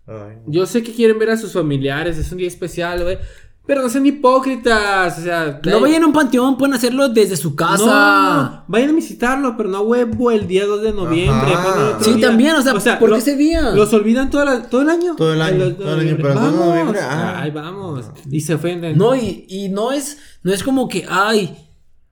ay, 0.07 0.37
Yo 0.47 0.67
sé 0.67 0.83
que 0.83 0.93
quieren 0.93 1.19
ver 1.19 1.31
a 1.31 1.37
sus 1.37 1.53
familiares, 1.53 2.19
es 2.19 2.31
un 2.33 2.39
día 2.39 2.49
especial, 2.49 3.03
güey. 3.05 3.19
Pero 3.67 3.83
no 3.83 3.89
sean 3.89 4.07
hipócritas, 4.07 5.19
o 5.19 5.23
sea... 5.23 5.61
No 5.65 5.77
ay, 5.77 5.83
vayan 5.83 6.05
a 6.05 6.07
un 6.07 6.13
panteón, 6.13 6.57
pueden 6.57 6.75
hacerlo 6.75 7.09
desde 7.09 7.37
su 7.37 7.57
casa. 7.57 7.85
No, 7.85 8.65
vayan 8.69 8.91
a 8.91 8.93
visitarlo, 8.93 9.57
pero 9.57 9.69
no 9.69 9.81
huevo 9.81 10.31
el 10.31 10.47
día 10.47 10.65
2 10.67 10.83
de 10.83 10.93
noviembre. 10.93 11.53
Otro 11.57 11.99
Sí, 12.05 12.13
día. 12.15 12.29
también, 12.29 12.55
o 12.55 12.63
sea, 12.63 12.99
¿por 12.99 13.11
qué 13.13 13.19
ese 13.19 13.35
día? 13.37 13.71
Los 13.73 13.93
olvidan 13.93 14.31
toda 14.31 14.45
la- 14.45 14.63
todo 14.69 14.83
el 14.83 14.89
año. 14.91 15.17
Todo 15.17 15.33
el 15.35 15.43
año, 15.43 15.65
Ay, 15.65 15.73
todo 15.73 15.95
el 15.95 16.01
año, 16.01 16.15
pero 16.17 16.29
el 16.29 16.35
2 16.37 16.45
de 16.45 16.51
vamos. 16.51 16.67
noviembre, 16.69 17.01
ah. 17.03 17.41
Ay, 17.43 17.51
vamos. 17.51 18.05
Y 18.31 18.41
se 18.41 18.55
ofenden. 18.55 18.97
No, 18.97 19.17
y, 19.17 19.47
y 19.49 19.69
no 19.69 19.91
es, 19.91 20.19
no 20.45 20.53
es 20.53 20.63
como 20.63 20.89
que, 20.89 21.05
ay, 21.09 21.57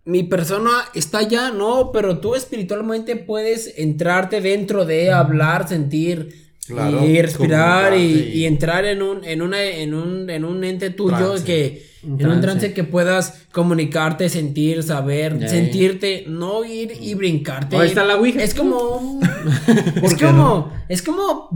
mi 0.06 0.24
persona 0.24 0.70
está 0.92 1.18
allá, 1.18 1.50
no, 1.52 1.90
pero 1.92 2.18
tú 2.18 2.34
espiritualmente 2.34 3.14
puedes 3.16 3.72
entrarte 3.78 4.40
dentro 4.40 4.84
de 4.84 5.12
hablar, 5.12 5.68
sentir 5.68 6.43
Claro, 6.66 7.04
y 7.06 7.20
respirar 7.20 7.96
y, 7.98 8.46
entrar 8.46 8.84
en 8.86 9.02
un, 9.02 9.22
en 9.24 9.42
una, 9.42 9.62
en 9.62 9.92
un, 9.92 10.30
en 10.30 10.44
un 10.46 10.64
ente 10.64 10.88
tuyo 10.90 11.16
Trance. 11.16 11.44
que, 11.44 11.86
Un 12.02 12.18
en 12.20 12.26
un 12.28 12.40
trance. 12.40 12.72
que 12.72 12.84
puedas 12.84 13.44
comunicarte, 13.52 14.28
sentir, 14.30 14.82
saber, 14.82 15.46
sentirte, 15.48 16.24
no 16.26 16.64
ir 16.64 16.92
y 17.00 17.12
brincarte. 17.14 17.76
Ahí 17.76 17.88
está 17.88 18.02
la 18.04 18.16
Ouija. 18.16 18.42
Es 18.42 18.54
como, 18.54 18.78
un- 18.96 19.20
¿Por 19.20 20.04
es 20.04 20.14
como, 20.14 20.32
no? 20.32 20.72
es 20.88 21.02
como 21.02 21.48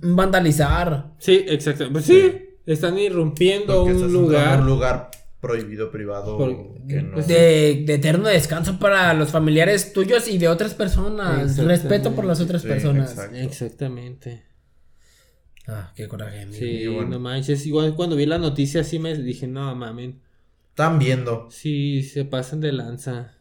vandalizar. 0.00 1.12
Sí, 1.18 1.44
exacto. 1.48 1.88
Pues 1.90 2.04
sí, 2.04 2.32
están 2.66 2.98
irrumpiendo 2.98 3.84
Porque 3.84 3.96
un 3.98 4.12
lugar. 4.12 4.60
Un 4.60 4.66
lugar 4.66 5.10
prohibido, 5.40 5.90
privado. 5.90 6.38
Por- 6.38 6.72
que 6.88 7.00
no. 7.02 7.20
de, 7.22 7.84
de 7.86 7.94
eterno 7.94 8.28
descanso 8.28 8.78
para 8.78 9.14
los 9.14 9.30
familiares 9.30 9.92
tuyos 9.92 10.26
y 10.28 10.38
de 10.38 10.48
otras 10.48 10.74
personas. 10.74 11.56
Respeto 11.56 12.12
por 12.12 12.24
las 12.24 12.40
otras 12.40 12.62
Sí, 12.62 12.68
personas. 12.68 13.10
exacto. 13.12 13.36
Exactamente. 13.36 14.42
Ah, 15.68 15.92
qué 15.94 16.08
coraje, 16.08 16.42
amigo. 16.42 16.58
Sí, 16.58 16.86
bueno. 16.88 17.10
no 17.10 17.20
manches. 17.20 17.64
Igual 17.66 17.94
cuando 17.94 18.16
vi 18.16 18.26
la 18.26 18.38
noticia 18.38 18.82
sí 18.84 18.98
me 18.98 19.16
dije, 19.16 19.46
no 19.46 19.74
mamen. 19.74 20.20
Están 20.70 20.98
viendo. 20.98 21.48
Sí, 21.50 22.02
se 22.02 22.24
pasan 22.24 22.60
de 22.60 22.72
lanza. 22.72 23.34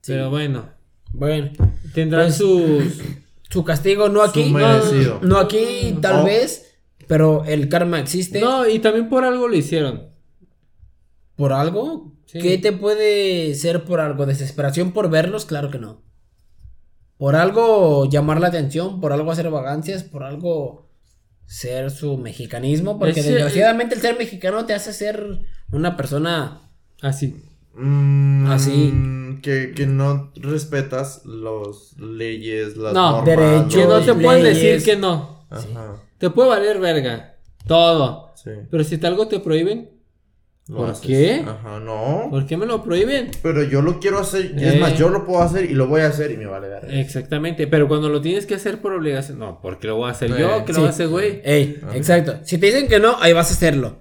Sí. 0.00 0.12
Pero 0.12 0.30
bueno, 0.30 0.70
Bueno, 1.12 1.52
tendrán 1.94 2.26
Pues- 2.26 2.36
sus... 2.36 2.84
su 3.50 3.62
castigo 3.64 4.08
no 4.08 4.22
aquí, 4.22 4.50
no, 4.52 5.20
no 5.20 5.38
aquí 5.38 5.96
tal 6.00 6.22
Oh. 6.22 6.24
vez, 6.24 6.74
pero 7.06 7.44
el 7.44 7.68
karma 7.68 8.00
existe 8.00 8.40
No, 8.40 8.68
y 8.68 8.80
también 8.80 9.08
por 9.08 9.22
algo 9.24 9.46
lo 9.46 9.54
hicieron. 9.54 10.08
por 11.36 11.52
algo. 11.52 12.12
Sí. 12.26 12.40
¿Qué 12.40 12.58
te 12.58 12.72
puede 12.72 13.54
ser 13.54 13.84
por 13.84 14.00
algo? 14.00 14.26
¿Desesperación 14.26 14.90
por 14.92 15.08
verlos? 15.08 15.44
Claro 15.44 15.70
que 15.70 15.78
no. 15.78 16.02
Por 17.16 17.36
algo 17.36 18.08
llamar 18.10 18.40
la 18.40 18.48
atención, 18.48 19.00
por 19.00 19.12
algo 19.12 19.30
hacer 19.30 19.48
vagancias, 19.50 20.02
por 20.02 20.24
algo 20.24 20.88
ser 21.46 21.90
su 21.90 22.16
mexicanismo, 22.16 22.98
porque 22.98 23.22
desgraciadamente 23.22 23.94
el 23.94 24.00
ser 24.00 24.18
mexicano 24.18 24.64
te 24.66 24.74
hace 24.74 24.92
ser 24.92 25.40
una 25.70 25.96
persona 25.96 26.60
Así. 27.04 27.36
Mm, 27.74 28.50
Así. 28.50 28.92
Que, 29.42 29.72
que 29.76 29.86
no 29.86 30.32
respetas 30.36 31.22
las 31.26 31.98
leyes, 31.98 32.76
las 32.78 32.94
No, 32.94 33.22
normas. 33.22 33.72
Que 33.72 33.84
no 33.84 34.00
te 34.00 34.14
pueden 34.14 34.42
decir 34.42 34.82
que 34.82 34.96
no. 34.96 35.46
Ajá. 35.50 35.96
Te 36.16 36.30
puede 36.30 36.48
valer 36.48 36.78
verga. 36.78 37.36
Todo. 37.66 38.32
Sí. 38.36 38.50
Pero 38.70 38.84
si 38.84 38.96
te 38.96 39.06
algo 39.06 39.28
te 39.28 39.38
prohíben, 39.40 39.90
lo 40.68 40.76
¿Por 40.78 40.90
haces. 40.90 41.06
qué? 41.06 41.44
Ajá, 41.46 41.78
no. 41.80 42.28
¿por 42.30 42.46
qué 42.46 42.56
me 42.56 42.64
lo 42.64 42.82
prohíben? 42.82 43.30
Pero 43.42 43.62
yo 43.64 43.82
lo 43.82 44.00
quiero 44.00 44.18
hacer. 44.18 44.54
Eh. 44.58 44.68
Es 44.74 44.80
más, 44.80 44.96
yo 44.98 45.10
lo 45.10 45.26
puedo 45.26 45.42
hacer 45.42 45.70
y 45.70 45.74
lo 45.74 45.86
voy 45.88 46.00
a 46.00 46.06
hacer 46.08 46.30
y 46.30 46.36
me 46.38 46.46
vale 46.46 46.68
ver. 46.68 46.86
Exactamente. 46.94 47.66
Pero 47.66 47.86
cuando 47.86 48.08
lo 48.08 48.20
tienes 48.22 48.46
que 48.46 48.54
hacer 48.54 48.80
por 48.80 48.92
obligación, 48.94 49.38
no, 49.38 49.60
porque 49.60 49.86
lo 49.88 49.96
voy 49.96 50.08
a 50.08 50.12
hacer 50.12 50.30
Eh, 50.30 50.36
yo, 50.38 50.64
que 50.64 50.72
lo 50.72 50.76
sí. 50.76 50.80
va 50.82 50.86
a 50.86 50.90
hacer 50.90 51.08
güey. 51.08 51.42
Ey, 51.44 51.80
Ajá. 51.82 51.96
exacto. 51.96 52.38
Si 52.44 52.56
te 52.58 52.66
dicen 52.66 52.88
que 52.88 52.98
no, 52.98 53.16
ahí 53.20 53.32
vas 53.34 53.50
a 53.50 53.54
hacerlo. 53.54 53.98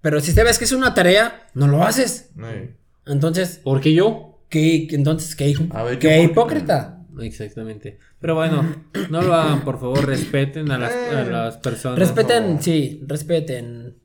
Pero 0.00 0.20
si 0.20 0.32
sabes 0.32 0.58
que 0.58 0.64
es 0.64 0.72
una 0.72 0.94
tarea, 0.94 1.48
no 1.54 1.66
lo 1.68 1.82
haces. 1.82 2.30
Sí. 2.34 2.70
Entonces, 3.06 3.60
Porque 3.62 3.92
yo. 3.92 4.40
¿qué, 4.48 4.86
qué- 4.88 4.96
entonces, 4.96 5.34
qué, 5.36 5.48
hijo? 5.48 5.64
A 5.72 5.82
ver, 5.82 5.98
¿Qué 5.98 6.08
¿qué 6.08 6.22
hipócrita? 6.22 7.02
Exactamente. 7.20 7.98
Pero 8.20 8.34
bueno, 8.36 8.64
no 9.10 9.22
lo 9.22 9.34
hagan, 9.34 9.62
por 9.64 9.78
favor, 9.78 10.06
respeten 10.06 10.70
a 10.70 10.78
las, 10.78 10.92
a 10.94 11.24
las 11.24 11.56
personas. 11.58 11.98
Respeten, 11.98 12.62
sí, 12.62 13.02
respeten. 13.06 13.97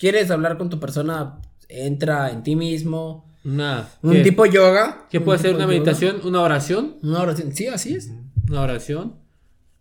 ¿Quieres 0.00 0.30
hablar 0.30 0.56
con 0.56 0.70
tu 0.70 0.80
persona? 0.80 1.40
Entra 1.68 2.30
en 2.30 2.42
ti 2.42 2.56
mismo. 2.56 3.30
Una, 3.44 3.88
Un 4.02 4.12
¿qué? 4.14 4.22
tipo 4.22 4.46
yoga. 4.46 5.06
¿Qué 5.10 5.18
un 5.18 5.24
puede 5.24 5.38
ser 5.38 5.50
tipo 5.50 5.58
una 5.58 5.66
yoga, 5.66 5.74
meditación? 5.78 6.16
¿Una 6.24 6.40
oración? 6.40 6.96
Una 7.02 7.20
oración. 7.20 7.52
Sí, 7.54 7.66
así 7.68 7.94
es. 7.94 8.10
Una 8.48 8.62
oración. 8.62 9.16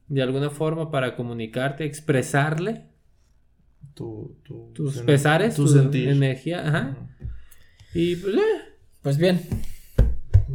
De 0.10 0.22
alguna 0.22 0.50
forma 0.50 0.92
para 0.92 1.16
comunicarte, 1.16 1.86
expresarle 1.86 2.86
Tu, 3.94 4.36
tu, 4.44 4.72
tus 4.74 4.98
sen- 4.98 5.06
pesares, 5.06 5.56
tu 5.56 5.66
tu 5.66 5.72
sentir. 5.74 6.10
energía. 6.10 6.68
Ajá. 6.68 6.98
Y 7.94 8.16
pues, 8.18 8.36
eh. 8.36 8.40
Pues 9.02 9.18
bien. 9.18 9.42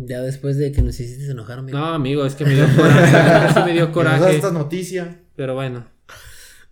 Ya 0.06 0.20
después 0.20 0.58
de 0.58 0.72
que 0.72 0.82
nos 0.82 0.98
hiciste 1.00 1.30
enojar, 1.30 1.60
amigo. 1.60 1.78
No, 1.78 1.86
amigo, 1.86 2.26
es 2.26 2.34
que 2.34 2.44
me 2.44 2.54
dio 2.54 2.66
coraje. 2.76 3.54
sí 3.54 3.60
me 3.64 3.72
dio 3.72 3.92
coraje. 3.92 4.34
esta 4.36 4.50
noticia. 4.50 5.20
Pero 5.36 5.54
bueno. 5.54 5.86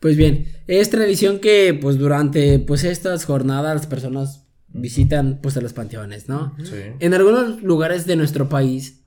Pues 0.03 0.17
bien, 0.17 0.53
es 0.67 0.91
tradición 0.91 1.39
que 1.39 1.79
pues 1.81 1.97
durante 1.97 2.59
pues 2.59 2.83
estas 2.83 3.25
jornadas 3.25 3.73
las 3.77 3.87
personas 3.87 4.49
visitan 4.67 5.39
pues 5.41 5.57
a 5.57 5.61
los 5.61 5.75
panteones, 5.75 6.29
¿no? 6.29 6.57
Sí. 6.65 6.75
En 6.99 7.15
algunos 7.15 7.63
lugares 7.63 8.05
de 8.05 8.17
nuestro 8.17 8.49
país 8.49 9.05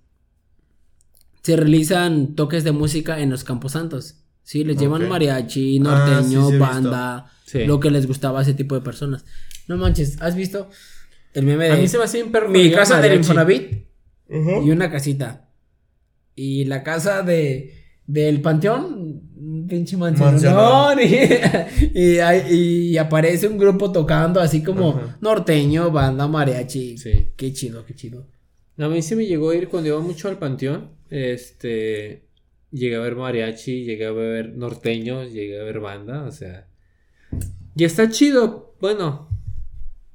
se 1.43 1.57
realizan 1.57 2.33
toques 2.35 2.63
de 2.63 2.71
música 2.71 3.19
en 3.19 3.29
los 3.29 3.43
camposantos. 3.43 4.21
Sí, 4.43 4.63
les 4.63 4.77
llevan 4.77 5.09
mariachi, 5.09 5.79
Ah, 5.79 5.83
norteño, 5.83 6.49
sí 6.49 6.57
banda, 6.57 7.31
Sí. 7.45 7.65
lo 7.65 7.81
que 7.81 7.91
les 7.91 8.07
gustaba 8.07 8.39
a 8.39 8.43
ese 8.43 8.53
tipo 8.53 8.73
de 8.75 8.79
personas. 8.81 9.25
No 9.67 9.75
manches, 9.75 10.21
¿has 10.21 10.33
visto 10.35 10.69
el 11.33 11.45
meme 11.45 11.65
de 11.65 11.71
A 11.73 11.75
mí 11.75 11.89
se 11.89 11.97
me 11.97 12.05
mi 12.47 12.71
casa 12.71 13.01
del 13.01 13.19
mariachi. 13.19 13.85
Ajá. 14.29 14.59
y 14.63 14.71
una 14.71 14.89
casita? 14.89 15.49
Y 16.35 16.63
la 16.65 16.83
casa 16.83 17.21
de 17.21 17.83
del 18.07 18.41
panteón, 18.41 19.24
un 19.65 19.67
pinche 19.67 19.97
mansionón. 19.97 20.99
Y, 21.93 21.99
y, 21.99 22.19
hay- 22.19 22.53
y 22.53 22.97
aparece 22.97 23.47
un 23.47 23.57
grupo 23.57 23.91
tocando 23.91 24.39
así 24.39 24.61
como 24.63 24.89
Ajá. 24.91 25.17
norteño, 25.21 25.91
banda, 25.91 26.27
mariachi. 26.27 26.97
Sí. 26.97 27.29
Qué 27.35 27.51
chido, 27.53 27.85
qué 27.85 27.95
chido. 27.95 28.27
A 28.77 28.87
mí 28.87 29.01
se 29.01 29.15
me 29.15 29.25
llegó 29.25 29.49
a 29.49 29.55
ir 29.55 29.67
cuando 29.69 29.89
iba 29.89 29.99
mucho 29.99 30.27
al 30.29 30.37
panteón. 30.37 30.89
Este. 31.09 32.23
Llegué 32.71 32.95
a 32.97 32.99
ver 32.99 33.15
mariachi, 33.15 33.85
llegué 33.85 34.05
a 34.05 34.11
ver 34.11 34.55
norteños, 34.55 35.31
llegué 35.31 35.59
a 35.59 35.63
ver 35.63 35.79
banda, 35.79 36.23
o 36.23 36.31
sea. 36.31 36.67
Y 37.75 37.83
está 37.85 38.09
chido, 38.09 38.75
bueno, 38.81 39.29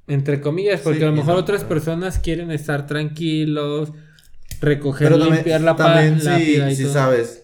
entre 0.07 0.41
comillas, 0.41 0.81
porque 0.81 0.99
Sí, 0.99 1.05
a 1.05 1.07
lo 1.09 1.13
mejor 1.15 1.35
otras 1.37 1.63
personas 1.63 2.19
quieren 2.19 2.51
estar 2.51 2.85
tranquilos, 2.87 3.91
recoger, 4.59 5.07
Pero 5.07 5.17
también, 5.19 5.35
limpiar 5.37 5.61
la 5.61 5.75
también 5.75 6.21
sí, 6.21 6.61
y 6.69 6.75
sí 6.75 6.83
todo. 6.83 6.93
sabes 6.93 7.40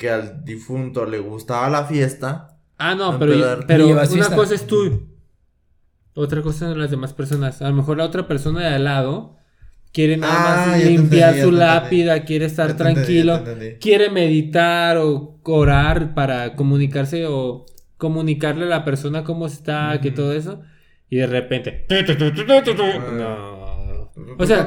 que 0.00 0.08
al 0.10 0.42
difunto 0.46 1.04
le 1.04 1.18
gustaba 1.18 1.68
la 1.68 1.84
fiesta. 1.84 2.56
Ah, 2.78 2.94
no, 2.94 3.12
No, 3.12 3.18
pero, 3.18 3.32
pero- 3.34 3.60
pero 3.66 3.88
una 3.88 4.06
fiesta. 4.06 4.34
cosa 4.34 4.54
es 4.54 4.66
tú. 4.66 5.06
Otra 6.14 6.40
cosa 6.40 6.70
son 6.70 6.78
las 6.78 6.90
demás 6.90 7.12
personas. 7.12 7.60
A 7.60 7.68
lo 7.68 7.74
mejor 7.76 7.98
la 7.98 8.04
otra 8.06 8.26
persona 8.26 8.60
de 8.60 8.74
al 8.74 8.84
lado 8.84 9.36
quiere 9.92 10.16
nada 10.16 10.64
Ah, 10.64 10.66
más 10.68 10.82
limpiar 10.84 11.34
entendí, 11.34 11.42
su 11.50 11.52
lápida, 11.52 12.24
quiere 12.24 12.46
estar 12.46 12.70
entendí, 12.70 12.94
tranquilo, 12.94 13.44
quiere 13.78 14.08
meditar 14.08 14.96
o 14.96 15.38
orar 15.44 16.14
para 16.14 16.54
comunicarse 16.56 17.26
o 17.26 17.66
comunicarle 17.98 18.64
a 18.64 18.68
la 18.68 18.84
persona 18.86 19.22
cómo 19.22 19.46
está, 19.46 20.00
que 20.00 20.10
todo 20.10 20.32
eso. 20.32 20.62
Y 21.10 21.16
de 21.16 21.26
repente. 21.26 21.86
No. 23.12 23.60
O 24.38 24.46
sea, 24.46 24.66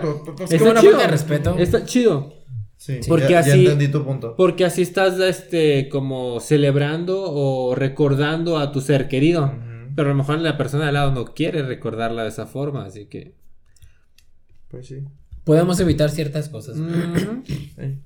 Es 0.49 0.59
como 0.59 0.71
una 0.71 0.81
chido. 0.81 0.91
falta 0.93 1.05
de 1.05 1.11
respeto. 1.11 1.55
Está 1.57 1.83
chido. 1.85 2.33
Sí, 2.83 2.99
porque 3.07 3.23
ya, 3.25 3.29
ya 3.29 3.39
así- 3.39 3.63
entendí 3.65 3.87
tu 3.87 4.03
punto. 4.03 4.35
Porque 4.35 4.65
así 4.65 4.81
estás, 4.81 5.17
este, 5.17 5.87
como 5.87 6.41
celebrando 6.41 7.23
o 7.31 7.75
recordando 7.75 8.57
a 8.57 8.73
tu 8.73 8.81
ser 8.81 9.07
querido. 9.07 9.53
Pero 9.95 10.09
a 10.09 10.11
lo 10.11 10.17
mejor 10.17 10.39
la 10.39 10.57
persona 10.57 10.83
de 10.83 10.87
al 10.89 10.93
lado 10.95 11.11
no 11.13 11.33
quiere 11.33 11.63
recordarla 11.63 12.23
de 12.23 12.29
esa 12.29 12.45
forma, 12.45 12.83
así 12.83 13.05
que. 13.05 13.35
Pues 14.67 14.87
sí. 14.87 14.97
Podemos 15.45 15.79
evitar 15.79 16.09
ciertas 16.09 16.49
cosas. 16.49 16.77
Eh. 17.47 17.61
Sí. 17.77 17.99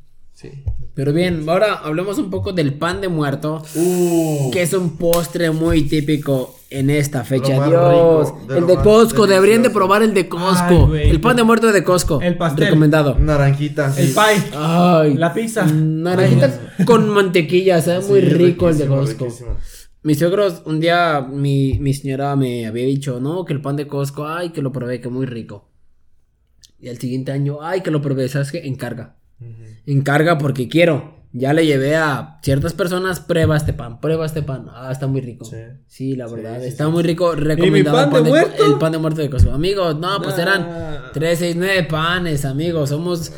Pero 0.94 1.14
bien, 1.14 1.48
ahora 1.48 1.74
hablemos 1.76 2.18
un 2.18 2.30
poco 2.30 2.54
del 2.54 2.74
pan 2.76 3.02
de 3.02 3.08
muerto. 3.08 3.64
Uh, 3.76 4.52
Que 4.52 4.62
es 4.64 4.74
un 4.74 4.98
postre 4.98 5.52
muy 5.52 5.84
típico 5.84 6.56
en 6.70 6.90
esta 6.90 7.24
fecha. 7.24 7.54
Dios. 7.54 8.32
rico, 8.32 8.46
de 8.48 8.58
el 8.60 8.68
de 8.68 8.76
Costco, 8.78 9.26
deberían 9.28 9.64
de 9.64 9.70
probar 9.70 10.04
el 10.04 10.14
de 10.14 10.22
Ay, 10.22 10.28
Costco. 10.30 10.96
el 10.96 11.22
pan 11.22 11.38
de 11.38 11.44
muerto 11.44 11.72
de 11.72 11.84
Costco. 11.84 12.22
El 12.22 12.38
pastel. 12.38 12.66
Recomendado. 12.66 13.18
naranjita. 13.20 13.88
El 13.98 14.08
sí. 14.10 14.14
pie. 14.14 14.44
Ay. 14.56 15.14
La 15.16 15.34
pizza. 15.34 15.66
Naranjitas 15.66 16.60
con 16.86 17.10
mantequilla, 17.10 17.82
sabe 17.82 18.06
muy 18.06 18.22
Sí, 18.22 18.28
rico 18.30 18.70
el 18.70 18.78
de 18.78 18.88
Costco. 18.88 19.26
riquísimo. 19.26 19.58
Mis 20.04 20.20
suegros, 20.20 20.62
un 20.66 20.80
día 20.80 21.22
mi, 21.30 21.80
mi 21.80 21.94
señora 21.94 22.36
me 22.36 22.66
había 22.66 22.86
dicho, 22.86 23.20
no, 23.20 23.44
que 23.44 23.54
el 23.54 23.62
pan 23.62 23.76
de 23.76 23.88
Costco, 23.88 24.28
ay, 24.28 24.52
que 24.52 24.62
lo 24.62 24.72
probé, 24.72 25.02
que 25.02 25.10
muy 25.10 25.26
rico. 25.26 25.70
Y 26.80 26.90
al 26.90 26.98
siguiente 26.98 27.32
año, 27.32 27.58
ay, 27.62 27.82
que 27.82 27.92
lo 27.92 28.02
probé, 28.02 28.30
¿sabes 28.30 28.52
qué? 28.52 28.60
Encarga. 28.68 29.17
Ujú. 29.40 29.52
Encarga 29.86 30.38
porque 30.38 30.68
quiero. 30.68 31.16
Ya 31.34 31.54
le 31.54 31.66
llevé 31.66 31.96
a 31.96 32.40
ciertas 32.42 32.74
personas, 32.74 33.20
prueba 33.20 33.58
este 33.58 33.74
pan, 33.74 34.00
prueba 34.00 34.26
este 34.26 34.42
pan. 34.42 34.68
Ah, 34.74 34.90
está 34.92 35.06
muy 35.08 35.22
rico. 35.22 35.46
Sí. 35.46 35.58
Sí, 35.86 36.16
la 36.16 36.26
verdad, 36.26 36.62
sí, 36.62 36.68
está 36.68 36.86
sí. 36.86 36.92
muy 36.92 37.04
rico. 37.04 37.36
Recomendado 37.36 37.96
pan 37.98 38.06
el, 38.08 38.12
pan 38.12 38.24
de 38.24 38.24
de, 38.24 38.30
muerto? 38.30 38.66
el 38.66 38.80
pan 38.80 38.92
de 38.94 38.98
muerto 38.98 39.22
de 39.22 39.30
Costco. 39.30 39.52
Amigos, 39.52 40.00
no, 40.00 40.20
pues 40.22 40.36
Nah. 40.38 40.42
eran 40.44 41.12
3, 41.14 41.38
6, 41.40 41.56
9 41.58 41.84
panes, 41.84 42.46
amigos. 42.46 42.90
Somos 42.90 43.32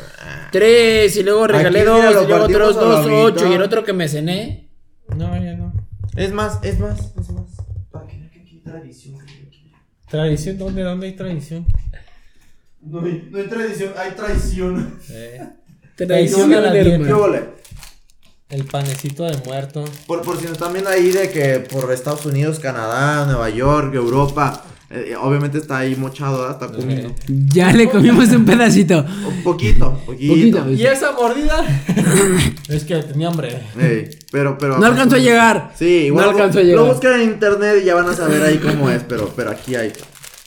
3 0.52 1.14
y 1.16 1.22
luego 1.24 1.46
regalé 1.48 1.80
Aquí, 1.80 1.88
2 1.88 1.96
mira, 1.98 2.10
lo 2.12 2.22
y 2.22 2.26
luego 2.28 2.44
otros 2.44 2.74
partimos 2.76 2.96
a 2.96 3.00
la 3.02 3.16
2, 3.16 3.32
8 3.32 3.48
y 3.50 3.52
el 3.54 3.62
otro 3.62 3.84
que 3.84 3.92
me 3.92 4.08
cené. 4.08 4.70
No, 5.16 5.34
ya 5.42 5.54
no. 5.54 5.72
Es 6.16 6.32
más, 6.32 6.58
es 6.62 6.78
más, 6.78 7.12
es 7.18 7.30
más. 7.30 7.46
Para 7.90 8.06
aquí 8.06 8.16
hay 8.34 8.60
tradición. 8.64 9.16
Tradición, 10.08 10.58
¿dónde, 10.58 10.82
dónde 10.82 11.06
hay 11.08 11.16
tradición? 11.16 11.66
No 12.80 13.00
hay, 13.04 13.28
no 13.30 13.38
hay 13.38 13.46
tradición, 13.46 13.92
hay 13.96 14.12
traición. 14.12 14.94
Traición 16.06 16.52
a 16.54 16.60
la. 16.60 16.72
¿Qué 16.72 17.12
ole? 17.12 17.60
El 18.48 18.64
panecito 18.64 19.24
de 19.24 19.36
muerto. 19.46 19.84
Por, 20.06 20.22
por 20.22 20.36
si 20.36 20.42
nos 20.44 20.52
están 20.54 20.72
viendo 20.72 20.90
ahí 20.90 21.10
de 21.12 21.30
que 21.30 21.60
por 21.60 21.92
Estados 21.92 22.26
Unidos, 22.26 22.58
Canadá, 22.58 23.24
Nueva 23.26 23.48
York, 23.48 23.94
Europa, 23.94 24.64
eh, 24.90 25.14
obviamente 25.20 25.58
está 25.58 25.78
ahí 25.78 25.94
mochado, 25.94 26.50
está 26.50 26.66
comiendo. 26.66 27.14
Ya 27.28 27.72
le 27.72 27.88
comimos 27.88 28.28
un 28.30 28.44
pedacito. 28.44 29.04
Un 29.24 29.44
poquito, 29.44 30.00
poquito. 30.04 30.32
Poquito. 30.34 30.70
¿Y 30.72 30.84
esa 30.84 31.12
mordida? 31.12 31.64
es 32.68 32.82
que 32.82 32.96
tenía 33.04 33.28
hambre. 33.28 33.56
Ey, 33.78 34.10
pero, 34.32 34.58
pero. 34.58 34.78
No 34.78 34.86
alcanzó 34.86 35.14
a 35.14 35.20
llegar. 35.20 35.72
Sí, 35.78 36.06
igual. 36.06 36.24
No 36.26 36.30
alcanzó 36.32 36.58
a 36.58 36.62
Lo 36.62 36.68
llegar. 36.68 36.84
buscan 36.86 37.20
en 37.20 37.28
internet 37.30 37.76
y 37.82 37.84
ya 37.84 37.94
van 37.94 38.08
a 38.08 38.14
saber 38.14 38.42
ahí 38.42 38.58
cómo 38.58 38.90
es, 38.90 39.04
pero, 39.08 39.32
pero 39.36 39.50
aquí 39.50 39.76
hay. 39.76 39.92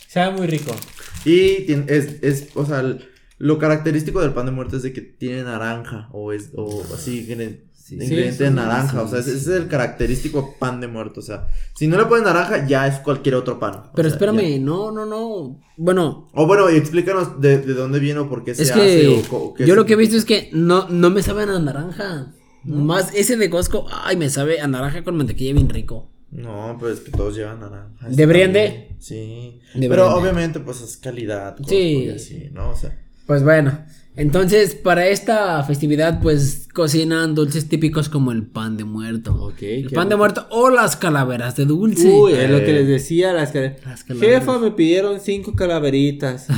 Sabe 0.09 0.35
muy 0.37 0.47
rico. 0.47 0.75
Y 1.23 1.71
es, 1.87 2.21
es, 2.21 2.47
o 2.53 2.65
sea, 2.65 2.81
el- 2.81 3.12
lo 3.43 3.57
característico 3.59 4.21
del 4.21 4.31
pan 4.33 4.45
de 4.45 4.51
muerto 4.53 4.77
es 4.77 4.83
de 4.83 4.93
que 4.93 5.01
tiene 5.01 5.43
naranja 5.43 6.07
o 6.13 6.31
es, 6.31 6.51
o 6.55 6.83
así, 6.93 7.27
ingre- 7.27 7.61
ingrediente 7.89 8.31
sí, 8.37 8.43
de 8.43 8.49
sí, 8.49 8.55
naranja, 8.55 9.01
o 9.01 9.07
sea, 9.07 9.19
ese, 9.19 9.35
es 9.35 9.47
el 9.47 9.67
característico 9.67 10.55
pan 10.57 10.79
de 10.79 10.87
muerto, 10.87 11.19
o 11.19 11.23
sea, 11.23 11.47
si 11.75 11.87
no 11.87 11.97
le 11.97 12.05
pones 12.05 12.23
naranja 12.23 12.65
ya 12.65 12.87
es 12.87 12.99
cualquier 12.99 13.35
otro 13.35 13.59
pan. 13.59 13.83
Pero 13.95 14.07
sea, 14.07 14.15
espérame, 14.15 14.51
ya. 14.53 14.59
no, 14.59 14.91
no, 14.91 15.05
no. 15.05 15.59
Bueno, 15.75 16.29
O 16.33 16.47
bueno, 16.47 16.71
y 16.71 16.77
explícanos 16.77 17.41
de, 17.41 17.57
de 17.57 17.73
dónde 17.73 17.99
viene 17.99 18.21
o 18.21 18.29
por 18.29 18.43
qué 18.45 18.55
se 18.55 18.63
es 18.63 18.71
hace 18.71 19.01
que 19.01 19.23
o 19.31 19.53
qué 19.53 19.65
yo 19.65 19.75
lo 19.75 19.85
que 19.85 19.93
he 19.93 19.97
visto 19.97 20.15
es 20.15 20.23
que 20.25 20.49
no, 20.53 20.87
no 20.89 21.09
me 21.09 21.21
sabe 21.21 21.43
a 21.43 21.59
naranja. 21.59 22.33
Más 22.63 23.13
ese 23.13 23.35
de 23.35 23.49
Costco, 23.49 23.85
ay, 23.91 24.15
me 24.15 24.29
sabe 24.29 24.61
a 24.61 24.67
naranja 24.67 25.03
con 25.03 25.17
mantequilla 25.17 25.51
bien 25.53 25.67
rico. 25.67 26.09
No, 26.31 26.77
pues 26.79 26.93
es 26.93 26.99
que 27.01 27.11
todos 27.11 27.35
llevan 27.35 27.59
naranja. 27.59 28.07
¿Deberían 28.09 28.53
de? 28.53 28.95
Sí. 28.99 29.59
Deberían 29.73 29.89
Pero 29.91 30.07
de. 30.07 30.13
obviamente 30.15 30.59
pues 30.61 30.79
es 30.81 30.95
calidad. 30.95 31.57
Sí. 31.67 32.05
y 32.05 32.09
así, 32.09 32.49
¿no? 32.53 32.69
O 32.71 32.75
sea. 32.75 32.97
Pues 33.25 33.43
bueno, 33.43 33.79
entonces 34.15 34.75
para 34.75 35.07
esta 35.07 35.63
festividad 35.63 36.21
pues 36.21 36.67
cocinan 36.73 37.35
dulces 37.35 37.69
típicos 37.69 38.09
como 38.09 38.31
el 38.31 38.43
pan 38.45 38.77
de 38.77 38.83
muerto. 38.83 39.33
Ok, 39.35 39.61
El 39.61 39.89
pan 39.91 40.09
de 40.09 40.15
muerto 40.15 40.45
o 40.51 40.69
las 40.69 40.95
calaveras 40.97 41.55
de 41.55 41.65
dulce. 41.65 42.07
Uy, 42.09 42.33
es 42.33 42.49
lo 42.49 42.59
que 42.59 42.73
les 42.73 42.87
decía. 42.87 43.31
Las, 43.33 43.51
cal- 43.51 43.75
Las 43.85 44.03
calaveras. 44.03 44.39
Jefa, 44.41 44.59
me 44.59 44.71
pidieron 44.71 45.19
cinco 45.19 45.55
calaveritas. 45.55 46.47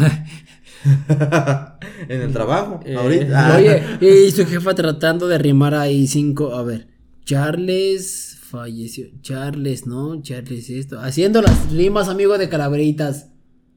en 2.07 2.21
el 2.21 2.31
trabajo, 2.31 2.79
Eh, 2.85 2.95
ahorita. 2.95 3.25
Ah. 3.55 3.57
Oye, 3.57 4.27
y 4.27 4.31
su 4.31 4.45
jefa 4.45 4.73
tratando 4.75 5.27
de 5.27 5.37
rimar 5.37 5.73
ahí 5.75 6.07
cinco, 6.07 6.53
a 6.55 6.63
ver, 6.63 6.87
Charles 7.25 8.37
falleció, 8.41 9.07
Charles, 9.21 9.87
¿no? 9.87 10.21
Charles 10.21 10.69
esto, 10.69 10.99
haciendo 10.99 11.41
las 11.41 11.71
rimas, 11.71 12.07
amigo 12.07 12.37
de 12.37 12.49
calaveritas. 12.49 13.29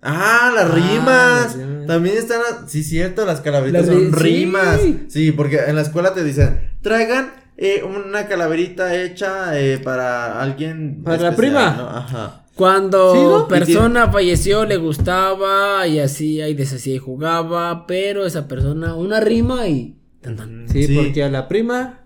Ah, 0.03 0.53
las 0.55 0.67
Ah, 0.67 0.75
rimas. 0.75 1.57
las 1.57 1.57
rimas. 1.57 1.87
También 1.87 2.17
están, 2.17 2.39
las- 2.41 2.71
sí, 2.71 2.83
cierto, 2.85 3.25
las 3.27 3.41
calaveritas 3.41 3.87
Las 3.87 3.95
son 3.95 4.13
ri- 4.13 4.17
sí. 4.19 4.23
rimas. 4.23 4.81
Sí. 5.09 5.33
porque 5.33 5.57
en 5.67 5.75
la 5.75 5.83
escuela 5.83 6.15
te 6.15 6.23
dicen, 6.25 6.71
traigan 6.83 7.33
eh, 7.57 7.83
una 7.83 8.27
calaverita 8.29 8.95
hecha 8.95 9.59
eh, 9.59 9.79
para 9.79 10.41
alguien. 10.41 11.03
Para 11.03 11.17
la 11.23 11.29
especial", 11.31 11.37
prima. 11.75 11.77
¿no? 11.77 11.89
Ajá. 11.89 12.45
Cuando 12.55 13.13
Sí, 13.15 13.21
¿no? 13.23 13.49
persona 13.49 14.11
falleció, 14.13 14.65
le 14.65 14.77
gustaba 14.77 15.87
y 15.87 15.99
hacía 16.01 16.49
y 16.49 16.55
deshacía 16.55 16.95
y 16.95 16.99
jugaba, 16.99 17.87
pero 17.87 18.27
esa 18.27 18.47
persona, 18.49 18.95
una 18.95 19.21
rima 19.21 19.67
y... 19.69 19.97
tan, 20.21 20.37
tan. 20.37 20.69
Sí, 20.69 20.85
Sí. 20.87 20.97
porque 20.97 21.23
a 21.25 21.31
la 21.31 21.47
prima. 21.49 22.01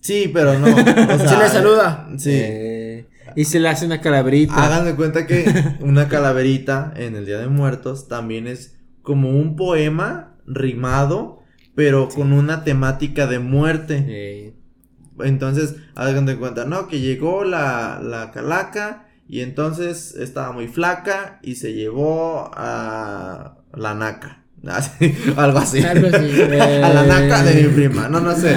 Sí, 0.00 0.30
pero 0.32 0.58
no. 0.58 0.66
o 0.68 0.74
sea, 1.18 1.28
Se 1.28 1.36
le 1.36 1.48
saluda. 1.48 2.08
eh, 2.10 2.14
Sí. 2.18 2.30
eh, 2.32 2.69
y 3.36 3.44
se 3.44 3.60
le 3.60 3.68
hace 3.68 3.86
una 3.86 4.00
calaverita. 4.00 4.54
Hagan 4.54 4.84
de 4.84 4.94
cuenta 4.94 5.26
que 5.26 5.76
una 5.80 6.08
calaverita 6.08 6.92
en 6.96 7.16
el 7.16 7.26
Día 7.26 7.38
de 7.38 7.48
Muertos 7.48 8.08
también 8.08 8.46
es 8.46 8.76
como 9.02 9.30
un 9.30 9.56
poema 9.56 10.36
rimado, 10.46 11.42
pero 11.74 12.08
con 12.08 12.32
una 12.32 12.64
temática 12.64 13.26
de 13.26 13.38
muerte. 13.38 14.54
Entonces, 15.20 15.76
hagan 15.94 16.26
de 16.26 16.36
cuenta, 16.36 16.64
¿no? 16.64 16.88
Que 16.88 17.00
llegó 17.00 17.44
la, 17.44 18.00
la 18.02 18.30
calaca 18.30 19.08
y 19.28 19.40
entonces 19.40 20.14
estaba 20.16 20.52
muy 20.52 20.68
flaca 20.68 21.38
y 21.42 21.54
se 21.56 21.74
llevó 21.74 22.50
a 22.54 23.58
la 23.74 23.94
naca. 23.94 24.44
Así, 24.66 25.14
algo 25.36 25.58
así. 25.58 25.82
Algo 25.82 26.08
así. 26.08 26.42
a 26.60 26.92
la 26.92 27.06
naca 27.06 27.42
de 27.44 27.62
mi 27.62 27.68
prima. 27.68 28.08
No, 28.08 28.20
no 28.20 28.36
sé. 28.36 28.54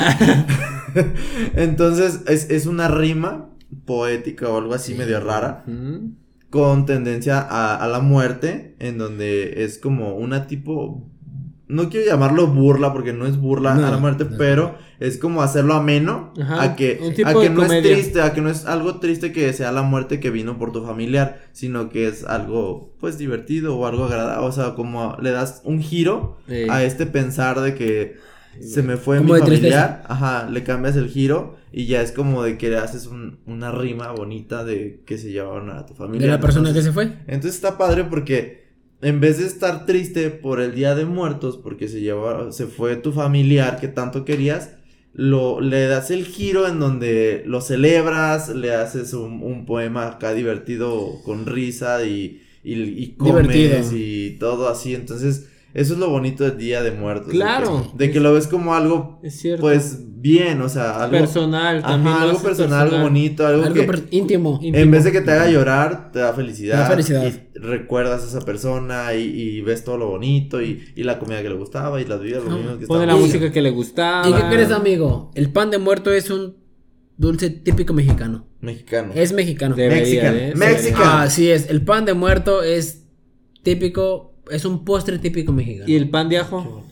entonces, 1.55 2.21
es, 2.27 2.49
es 2.49 2.65
una 2.65 2.89
rima 2.89 3.52
poética 3.85 4.49
o 4.49 4.57
algo 4.57 4.73
así 4.73 4.93
medio 4.95 5.19
rara 5.19 5.63
con 6.49 6.85
tendencia 6.85 7.39
a, 7.39 7.75
a 7.75 7.87
la 7.87 7.99
muerte, 7.99 8.75
en 8.79 8.97
donde 8.99 9.63
es 9.63 9.79
como 9.79 10.15
una 10.15 10.45
tipo, 10.45 11.03
no 11.67 11.89
quiero 11.89 12.05
llamarlo 12.05 12.45
burla 12.45 12.93
porque 12.93 13.11
no 13.11 13.25
es 13.25 13.37
burla 13.37 13.73
No, 13.73 13.87
a 13.87 13.89
la 13.91 13.97
muerte, 13.97 14.25
no. 14.29 14.37
pero 14.37 14.75
es 14.99 15.17
como 15.17 15.41
hacerlo 15.41 15.73
ameno 15.73 16.31
Ajá, 16.39 16.61
a 16.61 16.75
que, 16.75 16.99
a 17.25 17.33
que 17.33 17.49
no 17.49 17.63
es 17.63 17.81
triste, 17.81 18.21
a 18.21 18.33
que 18.33 18.41
no 18.41 18.49
es 18.51 18.65
algo 18.67 18.99
triste 18.99 19.31
que 19.31 19.51
sea 19.53 19.71
la 19.71 19.81
muerte 19.81 20.19
que 20.19 20.29
vino 20.29 20.59
por 20.59 20.71
tu 20.71 20.85
familiar, 20.85 21.41
sino 21.53 21.89
que 21.89 22.07
es 22.07 22.23
algo 22.23 22.93
pues 22.99 23.17
divertido 23.17 23.75
o 23.75 23.87
algo 23.87 24.05
agradable, 24.05 24.45
o 24.47 24.51
sea, 24.51 24.75
como 24.75 25.17
le 25.19 25.31
das 25.31 25.61
un 25.65 25.81
giro 25.81 26.37
a 26.69 26.83
este 26.83 27.07
pensar 27.07 27.59
de 27.61 27.73
que 27.73 28.17
se 28.61 28.83
me 28.83 28.97
fue 28.97 29.19
mi 29.21 29.27
tristeza. 29.43 29.45
familiar, 29.45 30.03
ajá, 30.07 30.49
le 30.49 30.63
cambias 30.63 30.95
el 30.95 31.09
giro 31.09 31.57
y 31.71 31.85
ya 31.87 32.01
es 32.01 32.11
como 32.11 32.43
de 32.43 32.57
que 32.57 32.69
le 32.69 32.77
haces 32.77 33.07
un- 33.07 33.39
una 33.45 33.71
rima 33.71 34.11
bonita 34.11 34.63
de 34.63 35.01
que 35.05 35.17
se 35.17 35.31
llevaron 35.31 35.69
a 35.71 35.85
tu 35.85 35.93
familia. 35.95 36.27
De 36.27 36.33
la 36.33 36.39
persona 36.39 36.73
que 36.73 36.81
se 36.81 36.91
fue. 36.91 37.05
entonces 37.27 37.55
está 37.55 37.77
padre 37.77 38.03
porque 38.05 38.63
en 39.01 39.19
vez 39.19 39.39
de 39.39 39.45
estar 39.47 39.85
triste 39.85 40.29
por 40.29 40.61
el 40.61 40.73
Día 40.75 40.95
de 40.95 41.05
Muertos, 41.05 41.57
porque 41.57 41.87
se 41.89 41.99
llevó, 42.01 42.51
se 42.51 42.67
fue 42.67 42.95
tu 42.95 43.11
familiar 43.11 43.79
que 43.79 43.87
tanto 43.89 44.23
querías, 44.23 44.71
lo, 45.13 45.59
le 45.61 45.85
das 45.87 46.09
el 46.09 46.25
giro 46.25 46.67
en 46.67 46.79
donde 46.79 47.43
lo 47.45 47.61
celebras, 47.61 48.49
le 48.49 48.73
haces 48.73 49.13
un, 49.13 49.43
un 49.43 49.65
poema 49.65 50.07
acá 50.07 50.33
divertido 50.33 51.21
con 51.23 51.45
risa 51.45 52.03
y, 52.05 52.41
y, 52.63 52.81
y 52.81 53.15
comes 53.17 53.47
Divertido. 53.49 53.91
y 53.91 54.37
todo 54.39 54.69
así. 54.69 54.95
Entonces, 54.95 55.49
eso 55.73 55.93
es 55.93 55.99
lo 55.99 56.09
bonito 56.09 56.43
del 56.43 56.57
Día 56.57 56.81
de 56.83 56.91
Muertos. 56.91 57.27
de 57.27 57.33
Claro. 57.33 57.89
que- 57.91 57.97
De 58.07 58.11
que, 58.11 58.19
lo 58.19 58.33
ves 58.33 58.47
como 58.47 58.75
algo, 58.75 59.19
es 59.23 59.39
cierto. 59.39 59.61
pues, 59.61 59.99
bien, 60.21 60.61
o 60.61 60.69
sea, 60.69 61.03
algo... 61.03 61.17
personal 61.17 61.79
Ajá, 61.79 61.87
también. 61.87 62.15
algo 62.15 62.39
personal, 62.41 62.87
algo 62.87 63.01
bonito, 63.01 63.45
algo, 63.45 63.63
Algo 63.63 63.73
que... 63.75 63.83
per- 63.83 64.03
íntimo. 64.11 64.59
íntimo. 64.61 64.77
En 64.77 64.91
vez 64.91 65.03
de 65.03 65.11
que 65.11 65.21
te 65.21 65.31
haga 65.31 65.49
llorar, 65.49 66.11
te 66.13 66.19
da 66.19 66.31
felicidad. 66.33 66.75
Te 66.75 66.81
da 66.81 66.89
felicidad. 66.89 67.25
Y 67.55 67.57
recuerdas 67.59 68.23
a 68.23 68.27
esa 68.27 68.41
persona 68.45 69.13
y, 69.15 69.23
y 69.23 69.61
ves 69.61 69.83
todo 69.83 69.97
lo 69.97 70.07
bonito 70.07 70.61
y, 70.61 70.81
y 70.95 71.03
la 71.03 71.19
comida 71.19 71.41
que 71.41 71.49
le 71.49 71.55
gustaba 71.55 71.99
y 72.01 72.05
las 72.05 72.19
bebidas, 72.19 72.43
lo 72.43 72.51
No, 72.51 72.57
mismo 72.57 72.77
que 72.79 72.87
Pone 72.87 73.03
estaba 73.03 73.05
la 73.05 73.15
Y- 73.17 73.27
música 73.27 73.51
que 73.51 73.61
le 73.61 73.71
gustaba. 73.71 74.29
¿Y 74.29 74.33
qué 74.33 74.41
crees, 74.49 74.71
amigo? 74.71 75.31
El 75.35 75.51
pan 75.51 75.71
de 75.71 75.77
muerto 75.79 76.11
es 76.13 76.29
un 76.29 76.55
dulce 77.17 77.49
típico 77.49 77.93
mexicano. 77.93 78.47
Mexicano. 78.61 79.11
Es 79.15 79.33
mexicano. 79.33 79.75
Debería 79.75 80.03
Mexican. 80.03 80.33
de- 80.35 80.55
Mexican. 80.55 81.19
Así 81.21 81.49
es, 81.49 81.69
el 81.69 81.83
pan 81.83 82.05
de 82.05 82.13
muerto 82.13 82.63
es 82.63 83.03
típico 83.61 84.32
es 84.51 84.65
un 84.65 84.83
postre 84.85 85.19
típico 85.19 85.51
mexicano. 85.51 85.89
¿Y 85.89 85.95
el 85.95 86.09
pan 86.09 86.29
de 86.29 86.37
ajo? 86.39 86.83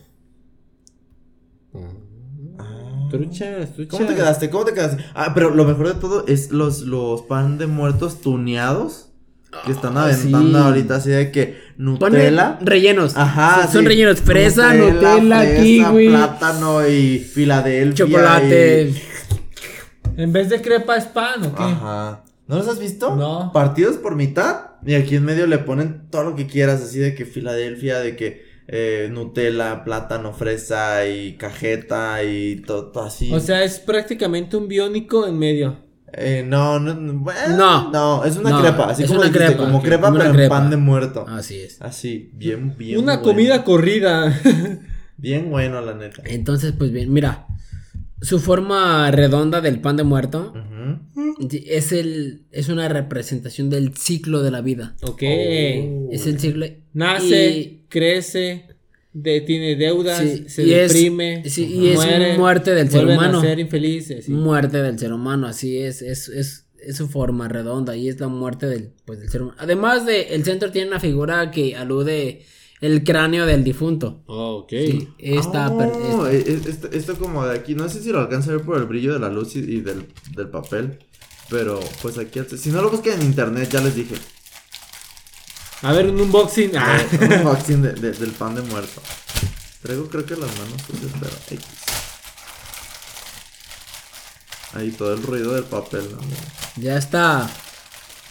Truchas, 3.10 3.74
truchas. 3.74 3.90
¿Cómo 3.90 4.06
te 4.08 4.16
quedaste? 4.16 4.50
¿Cómo 4.50 4.66
te 4.66 4.74
quedaste? 4.74 5.04
Ah, 5.14 5.34
pero 5.34 5.50
lo 5.54 5.66
mejor 5.66 5.94
de 5.94 6.00
todo 6.00 6.26
es 6.28 6.52
los, 6.52 6.82
los 6.82 7.24
pan 7.24 7.58
de 7.58 7.68
muertos 7.68 8.22
tuneados 8.22 9.10
que 9.66 9.74
están 9.74 9.98
Ah, 9.98 10.06
aventando 10.06 10.60
sí. 10.60 10.66
ahorita 10.66 10.96
así 10.96 11.10
de 11.10 11.30
que 11.30 11.58
Nutella. 11.76 12.58
rellenos. 12.62 13.18
Ajá, 13.18 13.68
Son 13.70 13.82
sí. 13.82 13.88
rellenos. 13.88 14.22
Fresa, 14.22 14.74
Nutella, 14.74 15.42
fresa, 15.42 15.62
kiwi, 15.62 16.08
plátano 16.08 16.88
y 16.88 17.20
Filadelfia. 17.20 18.06
chocolate. 18.06 18.90
y- 18.90 19.02
En 20.22 20.32
vez 20.32 20.50
de 20.50 20.62
crepa 20.62 20.96
es 20.96 21.06
pan, 21.06 21.44
¿o 21.46 21.54
qué? 21.54 21.64
Ajá. 21.64 22.24
¿No 22.48 22.56
los 22.58 22.68
has 22.70 22.80
visto? 22.80 23.14
No. 23.16 23.52
Partidos 23.52 23.98
por 23.98 24.16
mitad 24.16 24.71
y 24.86 24.94
aquí 24.96 25.16
en 25.16 25.26
medio 25.26 25.48
le 25.48 25.60
ponen 25.60 26.10
todo 26.10 26.24
lo 26.24 26.36
que 26.36 26.48
quieras, 26.48 26.82
así 26.82 27.00
de 27.00 27.16
que 27.16 27.26
Filadelfia, 27.26 28.00
de 28.00 28.16
que 28.16 28.46
eh, 28.68 29.10
Nutella, 29.12 29.84
plátano, 29.84 30.34
fresa 30.34 31.06
y 31.08 31.38
cajeta 31.38 32.24
y 32.24 32.58
todo, 32.58 32.92
todo 32.92 33.04
así. 33.06 33.32
O 33.34 33.40
sea, 33.40 33.64
es 33.64 33.80
prácticamente 33.80 34.58
un 34.58 34.68
biónico 34.68 35.28
en 35.28 35.38
medio. 35.38 35.78
Eh, 36.14 36.44
no, 36.46 36.80
no, 36.80 36.94
no, 36.94 37.14
bueno, 37.20 37.56
No. 37.56 37.92
no, 37.92 38.26
es 38.26 38.36
una 38.36 38.50
No, 38.50 38.62
crepa, 38.62 38.90
así 38.90 39.04
es 39.04 39.08
como 39.08 39.22
una 39.22 39.30
dijiste, 39.30 39.48
crepa, 39.48 39.64
como 39.64 39.82
crepa, 39.82 40.08
como 40.08 40.20
pero 40.20 40.40
en 40.44 40.50
pan 40.50 40.70
de 40.70 40.78
muerto. 40.78 41.26
Así 41.28 41.60
es. 41.60 41.82
Así, 41.82 42.32
bien, 42.34 42.76
bien. 42.78 42.98
Una 43.00 43.18
bueno. 43.18 43.24
comida 43.24 43.64
corrida. 43.64 44.38
Bien 45.18 45.52
bueno, 45.52 45.82
la 45.82 45.94
neta. 45.94 46.24
Entonces, 46.26 46.74
pues 46.76 46.92
bien, 46.92 47.14
mira. 47.14 47.46
Su 48.22 48.40
forma 48.40 49.12
redonda 49.12 49.62
del 49.62 49.80
pan 49.80 49.96
de 49.96 50.04
muerto. 50.04 50.52
Es 51.68 51.92
el 51.92 52.42
es 52.52 52.70
una 52.70 52.88
representación 52.88 53.70
del 53.70 53.96
ciclo 53.96 54.42
de 54.44 54.52
la 54.52 54.62
vida. 54.62 54.96
ok. 55.02 55.22
Es 56.12 56.28
el 56.28 56.40
ciclo 56.40 56.66
Nace, 56.94 57.50
y- 57.52 57.82
crece, 57.90 58.66
de- 59.14 59.42
tiene 59.42 59.76
deudas, 59.76 60.20
Sí, 60.22 60.46
se 60.48 60.64
y 60.64 60.74
es- 60.74 60.94
deprime, 60.94 61.44
sí, 61.50 61.66
y 61.66 61.90
es 61.90 62.38
muerte 62.38 62.74
del 62.76 62.90
ser 62.90 63.06
humano. 63.06 63.40
a 63.40 63.42
ser 63.42 63.60
infelices. 63.60 64.26
sí. 64.26 64.32
muerte 64.32 64.82
del 64.82 64.98
ser 65.00 65.14
humano, 65.14 65.48
así 65.48 65.78
es, 65.78 66.02
es, 66.02 66.28
es, 66.30 66.66
es 66.86 66.96
su 66.98 67.08
forma 67.08 67.48
redonda 67.48 67.96
y 67.96 68.10
es 68.10 68.20
la 68.20 68.28
muerte 68.28 68.68
del, 68.68 68.92
pues, 69.06 69.20
del 69.20 69.30
ser 69.30 69.42
humano. 69.44 69.58
Además 69.60 70.06
de, 70.06 70.34
el 70.36 70.44
centro 70.44 70.72
tiene 70.72 70.88
una 70.90 71.00
figura 71.00 71.52
que 71.52 71.76
alude 71.76 72.42
el 72.82 73.04
cráneo 73.04 73.46
del 73.46 73.64
difunto. 73.64 74.24
Oh, 74.26 74.56
ok. 74.64 74.70
Sí, 74.72 75.08
esta, 75.20 75.70
Oh, 75.72 75.78
per- 75.78 76.32
esta- 76.34 76.70
esto, 76.70 76.90
esto 76.92 77.16
como 77.20 77.46
de 77.46 77.56
aquí, 77.56 77.76
no 77.76 77.88
sé 77.90 78.02
si 78.02 78.12
lo 78.12 78.20
alcanza 78.20 78.52
a 78.52 78.56
ver 78.56 78.66
por 78.66 78.78
el 78.80 78.86
brillo 78.86 79.14
de 79.14 79.20
la 79.20 79.30
luz 79.30 79.56
y, 79.56 79.60
y 79.60 79.82
del, 79.82 80.06
del 80.36 80.48
papel, 80.50 80.98
pero 81.52 81.80
pues 82.02 82.18
aquí, 82.18 82.40
si 82.58 82.70
no 82.72 82.82
lo 82.82 82.90
buscan 82.90 83.14
en 83.20 83.24
internet, 83.28 83.70
ya 83.70 83.82
les 83.82 83.94
dije, 83.94 84.16
A 85.84 85.92
ver, 85.94 86.08
un 86.10 86.20
unboxing. 86.22 86.72
Ah. 86.78 86.98
Eh, 87.00 87.18
un 87.26 87.34
unboxing 87.34 87.82
de- 87.84 87.94
de- 87.94 88.12
del 88.14 88.32
pan 88.32 88.56
de 88.56 88.62
muerto. 88.64 89.02
Traigo 89.84 90.08
creo 90.10 90.26
que 90.26 90.36
las 90.36 90.50
manos 90.58 90.82
sucias, 90.88 91.12
pero 91.20 91.34
X. 91.52 91.66
Ahí 94.74 94.92
todo 94.92 95.14
el 95.14 95.22
ruido 95.24 95.54
del 95.54 95.66
papel, 95.66 96.08
¿no? 96.12 96.18
ya 96.82 96.98
está 96.98 97.50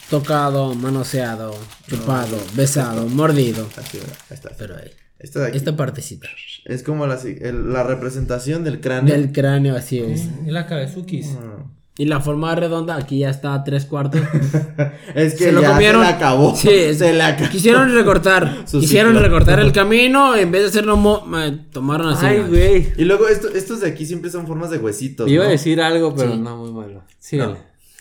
tocado, 0.08 0.74
manoseado, 0.74 1.54
chupado, 1.88 2.38
besado, 2.54 3.06
mordido. 3.06 3.68
Así, 3.76 3.98
ahí 3.98 4.04
está. 4.30 4.50
Pero 4.56 4.76
ahí, 4.76 4.90
Esta 5.18 5.40
de 5.40 5.48
aquí. 5.48 5.58
esta 5.58 5.76
partecita 5.76 6.28
Es 6.64 6.82
como 6.82 7.06
la, 7.06 7.20
el- 7.20 7.72
la 7.72 7.82
representación 7.82 8.64
del 8.64 8.80
cráneo. 8.80 9.14
del 9.14 9.32
cráneo, 9.32 9.76
así 9.76 9.98
es. 9.98 10.22
Es 10.22 10.28
la 10.46 10.66
cabezukis. 10.66 11.26
Ah. 11.38 11.64
Y 11.98 12.06
la 12.06 12.20
forma 12.20 12.54
redonda, 12.54 12.96
aquí 12.96 13.18
ya 13.18 13.28
está 13.30 13.52
a 13.52 13.62
tres 13.64 13.84
cuartos. 13.84 14.20
Es 15.14 15.34
que 15.34 15.44
Se 15.44 15.52
lo 15.52 15.60
ya 15.60 15.72
comieron. 15.72 16.02
se 16.02 16.08
le 16.10 16.14
acabó. 16.16 16.56
Sí, 16.56 16.94
se 16.94 17.12
le 17.12 17.22
acabó. 17.22 17.50
Quisieron 17.50 17.92
recortar. 17.94 18.62
Su 18.66 18.80
quisieron 18.80 19.12
ciclo. 19.12 19.26
recortar 19.28 19.60
el 19.60 19.72
camino. 19.72 20.34
En 20.36 20.50
vez 20.50 20.62
de 20.62 20.68
hacerlo, 20.68 20.96
mo- 20.96 21.26
tomaron 21.72 22.08
así. 22.08 22.24
Ay, 22.26 22.40
güey. 22.48 22.92
Y 22.96 23.04
luego 23.04 23.28
esto- 23.28 23.48
estos 23.48 23.80
de 23.80 23.88
aquí 23.88 24.06
siempre 24.06 24.30
son 24.30 24.46
formas 24.46 24.70
de 24.70 24.78
huesitos. 24.78 25.28
Iba 25.28 25.44
a 25.44 25.48
decir 25.48 25.80
algo, 25.82 26.14
pero 26.14 26.32
Sí. 26.32 26.38
no, 26.38 26.56
muy 26.56 26.72
malo. 26.72 27.04
Síguele. 27.18 27.52
No. 27.52 27.58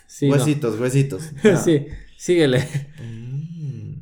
Sí, 0.07 0.27
no. 0.27 0.33
huesitos, 0.35 0.79
huesitos. 0.79 1.23
Ah. 1.43 1.57
sí, 1.57 1.85
síguele. 2.17 2.67
Mm. 3.01 3.93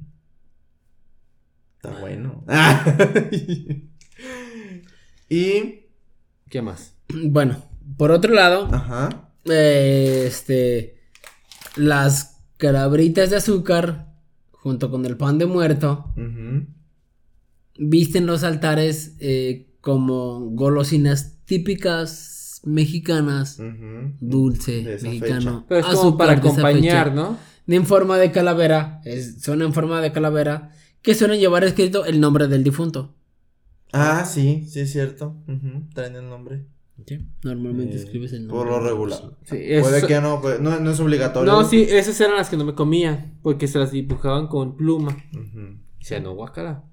Está 1.77 1.99
bueno. 1.99 2.43
y. 5.29 5.81
¿Qué 6.49 6.61
más? 6.61 6.93
Bueno, 7.13 7.57
por 7.97 8.11
otro 8.11 8.33
lado, 8.33 8.69
Ajá. 8.71 9.26
Eh, 9.49 10.25
este. 10.27 10.97
Las 11.75 12.41
calabritas 12.57 13.29
de 13.29 13.35
azúcar, 13.37 14.13
junto 14.51 14.89
con 14.89 15.05
el 15.05 15.15
pan 15.17 15.37
de 15.37 15.45
muerto, 15.45 16.11
visten 17.77 18.25
los 18.25 18.43
altares 18.43 19.15
eh, 19.19 19.69
como 19.81 20.39
golosinas 20.51 21.37
típicas 21.45 22.61
mexicanas. 22.65 23.59
Dulce, 24.19 24.83
mexicano. 25.03 25.65
Pero 25.69 25.79
es 25.81 25.85
como 25.85 26.17
para 26.17 26.33
acompañar. 26.49 27.13
¿no? 27.13 27.37
en 27.69 27.85
forma 27.85 28.17
de 28.17 28.31
calavera, 28.31 29.01
es- 29.03 29.41
son 29.41 29.61
en 29.61 29.73
forma 29.73 29.99
de 30.01 30.11
calavera, 30.13 30.71
que 31.01 31.13
suelen 31.13 31.39
llevar 31.39 31.63
escrito 31.65 32.05
el 32.05 32.19
nombre 32.21 32.47
del 32.47 32.63
difunto. 32.63 33.13
Ah, 33.91 34.25
sí, 34.25 34.65
sí 34.69 34.79
es 34.81 34.91
cierto. 34.91 35.35
Traen 35.93 36.15
el 36.15 36.29
nombre. 36.29 36.65
Normalmente 37.43 37.95
Eh, 37.95 37.99
escribes 37.99 38.33
el 38.33 38.47
nombre. 38.47 38.57
Por 38.57 38.67
lo 38.67 38.79
regular. 38.87 39.19
Sí, 39.43 39.57
Puede 39.81 40.05
que 40.07 40.19
no, 40.19 40.41
puede- 40.41 40.59
no, 40.59 40.79
no 40.79 40.91
es 40.91 40.99
obligatorio. 40.99 41.51
No, 41.51 41.63
sí, 41.63 41.83
esas 41.89 42.19
eran 42.21 42.35
las 42.37 42.49
que 42.49 42.57
no 42.57 42.65
me 42.65 42.73
comía, 42.75 43.33
porque 43.43 43.67
se 43.67 43.79
las 43.79 43.91
dibujaban 43.91 44.47
con 44.47 44.75
pluma. 44.75 45.15
Ujú. 45.33 45.59
Y 45.59 45.99
decía, 45.99 46.19
no, 46.19 46.33
guácala. 46.33 46.83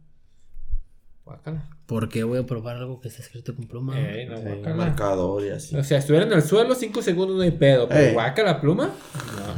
Guácala. 1.25 1.71
¿Por 1.87 2.09
qué 2.09 2.23
voy 2.25 2.39
a 2.39 2.47
probar 2.47 2.77
algo 2.77 3.01
que 3.01 3.09
está 3.09 3.23
escrito 3.23 3.55
con 3.55 3.67
pluma? 3.67 3.99
Ey, 3.99 4.27
no, 4.27 4.37
Sí, 4.37 4.43
guácala. 4.45 4.75
marcador 4.77 5.45
y 5.45 5.51
así. 5.51 5.77
O 5.77 5.83
sea, 5.85 5.99
estuviera 5.99 6.27
en 6.27 6.33
el 6.33 6.43
suelo, 6.43 6.75
cinco 6.75 7.03
segundos 7.03 7.37
no 7.37 7.43
hay 7.43 7.51
pedo. 7.53 7.89
Pero 7.89 8.13
guácala 8.15 8.61
pluma. 8.61 8.91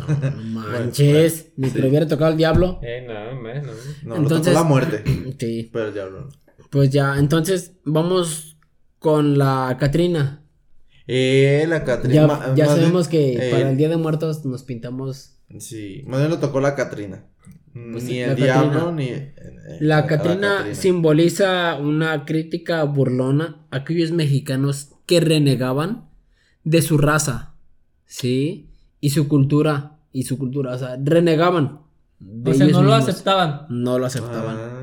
No 0.09 0.45
manches, 0.63 1.53
ni 1.57 1.71
te 1.71 1.81
lo 1.81 1.89
hubiera 1.89 2.07
tocado 2.07 2.31
el 2.33 2.37
diablo. 2.37 2.79
Eh, 2.83 3.05
no, 3.07 3.41
me, 3.41 3.61
no. 3.63 3.73
No, 4.05 4.17
Entonces- 4.17 4.39
lo 4.39 4.43
tocó 4.43 4.51
la 4.53 4.63
muerte. 4.65 5.03
Sí, 5.39 5.69
Pero 5.73 5.89
el 5.89 5.95
diablo. 5.95 6.21
no. 6.23 6.29
pues 6.71 6.91
ya, 6.91 7.17
entonces 7.19 7.75
vamos 7.85 8.56
con 8.99 9.39
la 9.39 9.77
Catrina. 9.79 10.43
Eh, 11.07 11.65
la 11.69 11.85
Catrina. 11.85 12.15
Ya, 12.15 12.27
ma- 12.27 12.55
ya 12.57 12.67
más 12.67 12.75
sabemos 12.75 13.09
bien, 13.09 13.37
que 13.39 13.49
eh, 13.49 13.51
para 13.53 13.71
el 13.71 13.77
Día 13.77 13.89
de 13.89 13.97
Muertos 13.97 14.45
nos 14.45 14.63
pintamos. 14.65 15.37
Sí, 15.59 16.03
más 16.07 16.19
bien 16.21 16.31
lo 16.31 16.39
tocó 16.39 16.61
la 16.61 16.75
Catrina. 16.75 17.25
Pues 17.73 18.05
ni 18.05 18.11
sí, 18.13 18.19
el 18.21 18.31
la 18.31 18.35
diablo, 18.35 18.91
ni. 18.93 19.05
eh, 19.05 19.35
eh, 19.37 19.77
La 19.81 20.07
Catrina 20.07 20.65
simboliza 20.73 21.77
una 21.77 22.25
crítica 22.25 22.83
burlona 22.85 23.67
a 23.71 23.77
aquellos 23.79 24.13
mexicanos 24.13 24.93
que 25.05 25.21
renegaban 25.21 26.09
de 26.65 26.81
su 26.83 26.97
raza, 26.99 27.55
¿sí? 28.07 28.71
Y 29.01 29.11
su 29.11 29.29
cultura, 29.29 29.99
y 30.11 30.23
su 30.25 30.39
cultura, 30.39 30.73
o 30.75 30.79
sea, 30.79 30.99
renegaban. 31.01 31.81
de 32.19 32.51
O 32.51 32.55
sea, 32.55 32.67
no 32.67 32.83
lo 32.83 32.95
aceptaban. 32.95 33.67
No 33.69 33.99
lo 33.99 34.07
aceptaban. 34.07 34.57
Ah. 34.59 34.83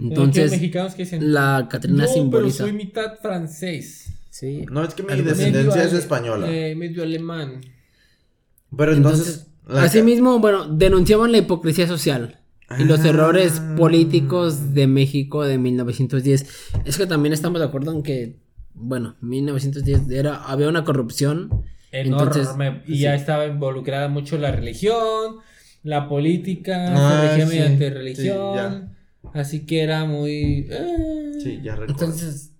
Entonces, 0.00 0.36
Entonces, 0.44 0.50
mexicanos 0.52 0.94
que 0.94 1.02
dicen, 1.04 1.32
la 1.32 1.66
Catrina 1.70 1.96
no, 1.96 2.02
pero 2.04 2.14
simboliza. 2.14 2.64
soy 2.64 2.72
mitad 2.72 3.18
francés. 3.20 4.12
Sí. 4.30 4.64
No, 4.70 4.84
es 4.84 4.94
que 4.94 5.02
mi 5.02 5.20
descendencia 5.22 5.82
es 5.82 5.92
española. 5.92 6.46
Eh, 6.50 6.74
medio 6.76 7.02
alemán. 7.02 7.60
Pero 8.76 8.92
entonces. 8.92 9.46
la 9.66 9.82
Asimismo, 9.82 10.38
bueno, 10.38 10.66
denunciaban 10.68 11.32
la 11.32 11.38
hipocresía 11.38 11.86
social 11.86 12.38
y 12.78 12.84
los 12.84 13.00
Ah. 13.00 13.08
errores 13.08 13.60
políticos 13.76 14.74
de 14.74 14.86
México 14.86 15.44
de 15.44 15.58
1910. 15.58 16.46
Es 16.84 16.96
que 16.98 17.06
también 17.06 17.32
estamos 17.32 17.58
de 17.60 17.66
acuerdo 17.66 17.92
en 17.92 18.02
que, 18.02 18.36
bueno, 18.74 19.16
1910 19.20 20.08
era, 20.10 20.44
había 20.44 20.68
una 20.68 20.84
corrupción. 20.84 21.64
Enorme. 21.90 22.22
Entonces, 22.42 22.48
y 22.86 22.98
ya 23.00 23.14
estaba 23.14 23.46
involucrada 23.46 24.08
mucho 24.08 24.36
la 24.38 24.52
religión, 24.52 25.36
la 25.82 26.06
política, 26.08 26.84
Ah, 26.94 27.28
regía 27.30 27.46
sí, 27.46 27.52
mediante 27.56 27.88
sí, 27.88 27.94
religión. 27.94 28.97
Así 29.34 29.66
que 29.66 29.82
era 29.82 30.04
muy. 30.04 30.66
eh, 30.70 31.32
Sí, 31.42 31.60
ya 31.62 31.72
recuerdo. 31.76 31.92
Entonces, 31.92 32.52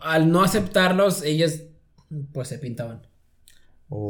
al 0.00 0.30
no 0.30 0.42
aceptarlos, 0.42 1.22
ellos 1.22 1.60
pues 2.32 2.48
se 2.48 2.58
pintaban. 2.58 3.00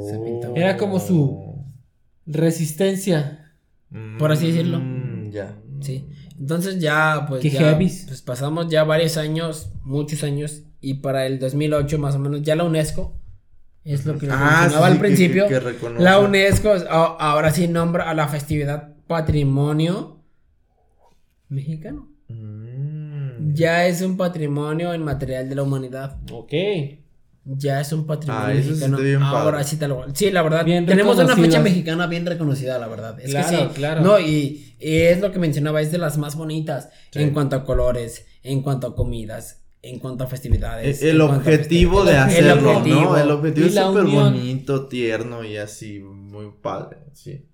se 0.09 0.19
pintaba. 0.19 0.57
Era 0.57 0.77
como 0.77 0.99
su- 1.01 1.65
Resistencia. 2.27 3.41
por 4.19 4.33
así 4.33 4.49
decirlo. 4.49 4.81
Mm, 4.81 5.31
ya. 5.31 5.57
Sí. 5.81 6.05
Entonces 6.41 6.81
ya, 6.81 7.27
pues, 7.29 7.43
Qué 7.43 7.51
ya, 7.51 7.77
pues 7.77 8.23
pasamos 8.23 8.69
ya 8.69 8.83
varios 8.83 9.17
años, 9.17 9.71
muchos 9.85 10.25
años, 10.25 10.63
y 10.81 10.95
para 10.95 11.27
el 11.27 11.39
2008 11.39 11.97
más 11.99 12.17
o 12.17 12.19
menos, 12.19 12.43
ya 12.43 12.57
la 12.57 12.65
UNESCO, 12.65 13.17
es 13.85 14.05
lo 14.05 14.19
que 14.19 14.27
Ah, 14.31 14.63
mencionaba 14.63 14.87
sí, 14.89 14.93
al 14.95 14.99
principio, 14.99 15.45
que- 15.45 15.55
que 15.55 15.61
reconoce. 15.61 16.03
la 16.03 16.19
UNESCO 16.19 16.73
ahora 16.91 17.53
sí 17.53 17.69
nombra 17.69 18.11
a 18.11 18.15
la 18.15 18.27
festividad 18.27 18.95
patrimonio 19.07 20.14
mexicano. 21.55 22.09
Mm. 22.29 23.55
Ya 23.55 23.87
es 23.87 24.01
un 24.03 24.17
patrimonio 24.17 24.95
inmaterial 24.95 25.49
de 25.49 25.55
la 25.55 25.63
humanidad. 25.63 26.19
Ok. 26.33 26.53
ya 27.47 27.79
es 27.83 27.93
un 27.93 28.07
patrimonio 28.07 28.47
Ah, 28.47 28.55
mexicano. 28.55 28.97
bien 28.99 29.23
Ahora 29.23 29.59
padre. 29.59 29.65
sí, 29.65 29.77
tal 29.77 29.95
cual. 29.95 30.17
Sí, 30.17 30.31
la 30.31 30.41
verdad. 30.43 30.65
Bien 30.65 30.87
tenemos 30.87 31.19
una 31.19 31.37
fecha 31.37 31.61
mexicana 31.61 32.07
bien 32.07 32.25
reconocida, 32.25 32.79
la 32.79 32.89
verdad. 32.89 33.21
Es 33.21 33.31
Claro, 33.33 33.49
que 33.51 33.57
sí. 33.57 33.71
claro. 33.75 34.01
No, 34.01 34.19
y, 34.19 34.75
y 34.81 34.95
es 34.97 35.21
lo 35.21 35.31
que 35.31 35.39
mencionaba, 35.39 35.83
es 35.83 35.93
de 35.93 35.99
las 35.99 36.17
más 36.17 36.37
bonitas 36.37 36.89
Sí. 37.11 37.21
en 37.21 37.31
cuanto 37.35 37.57
a 37.57 37.65
colores, 37.67 38.25
en 38.43 38.63
cuanto 38.63 38.87
a 38.87 38.97
comidas, 38.97 39.63
en 39.83 39.99
cuanto 39.99 40.25
a 40.25 40.27
festividades. 40.27 41.03
El, 41.03 41.21
objetivo 41.21 42.03
de 42.05 42.13
el 42.13 42.17
hacerlo, 42.19 42.71
objetivo. 42.79 43.01
¿no? 43.03 43.17
El 43.19 43.31
objetivo 43.31 43.67
es 43.67 43.75
súper 43.75 44.05
bonito, 44.05 44.87
tierno 44.89 45.45
y 45.45 45.59
así, 45.59 45.99
muy 46.01 46.47
padre, 46.63 46.97
sí. 47.13 47.45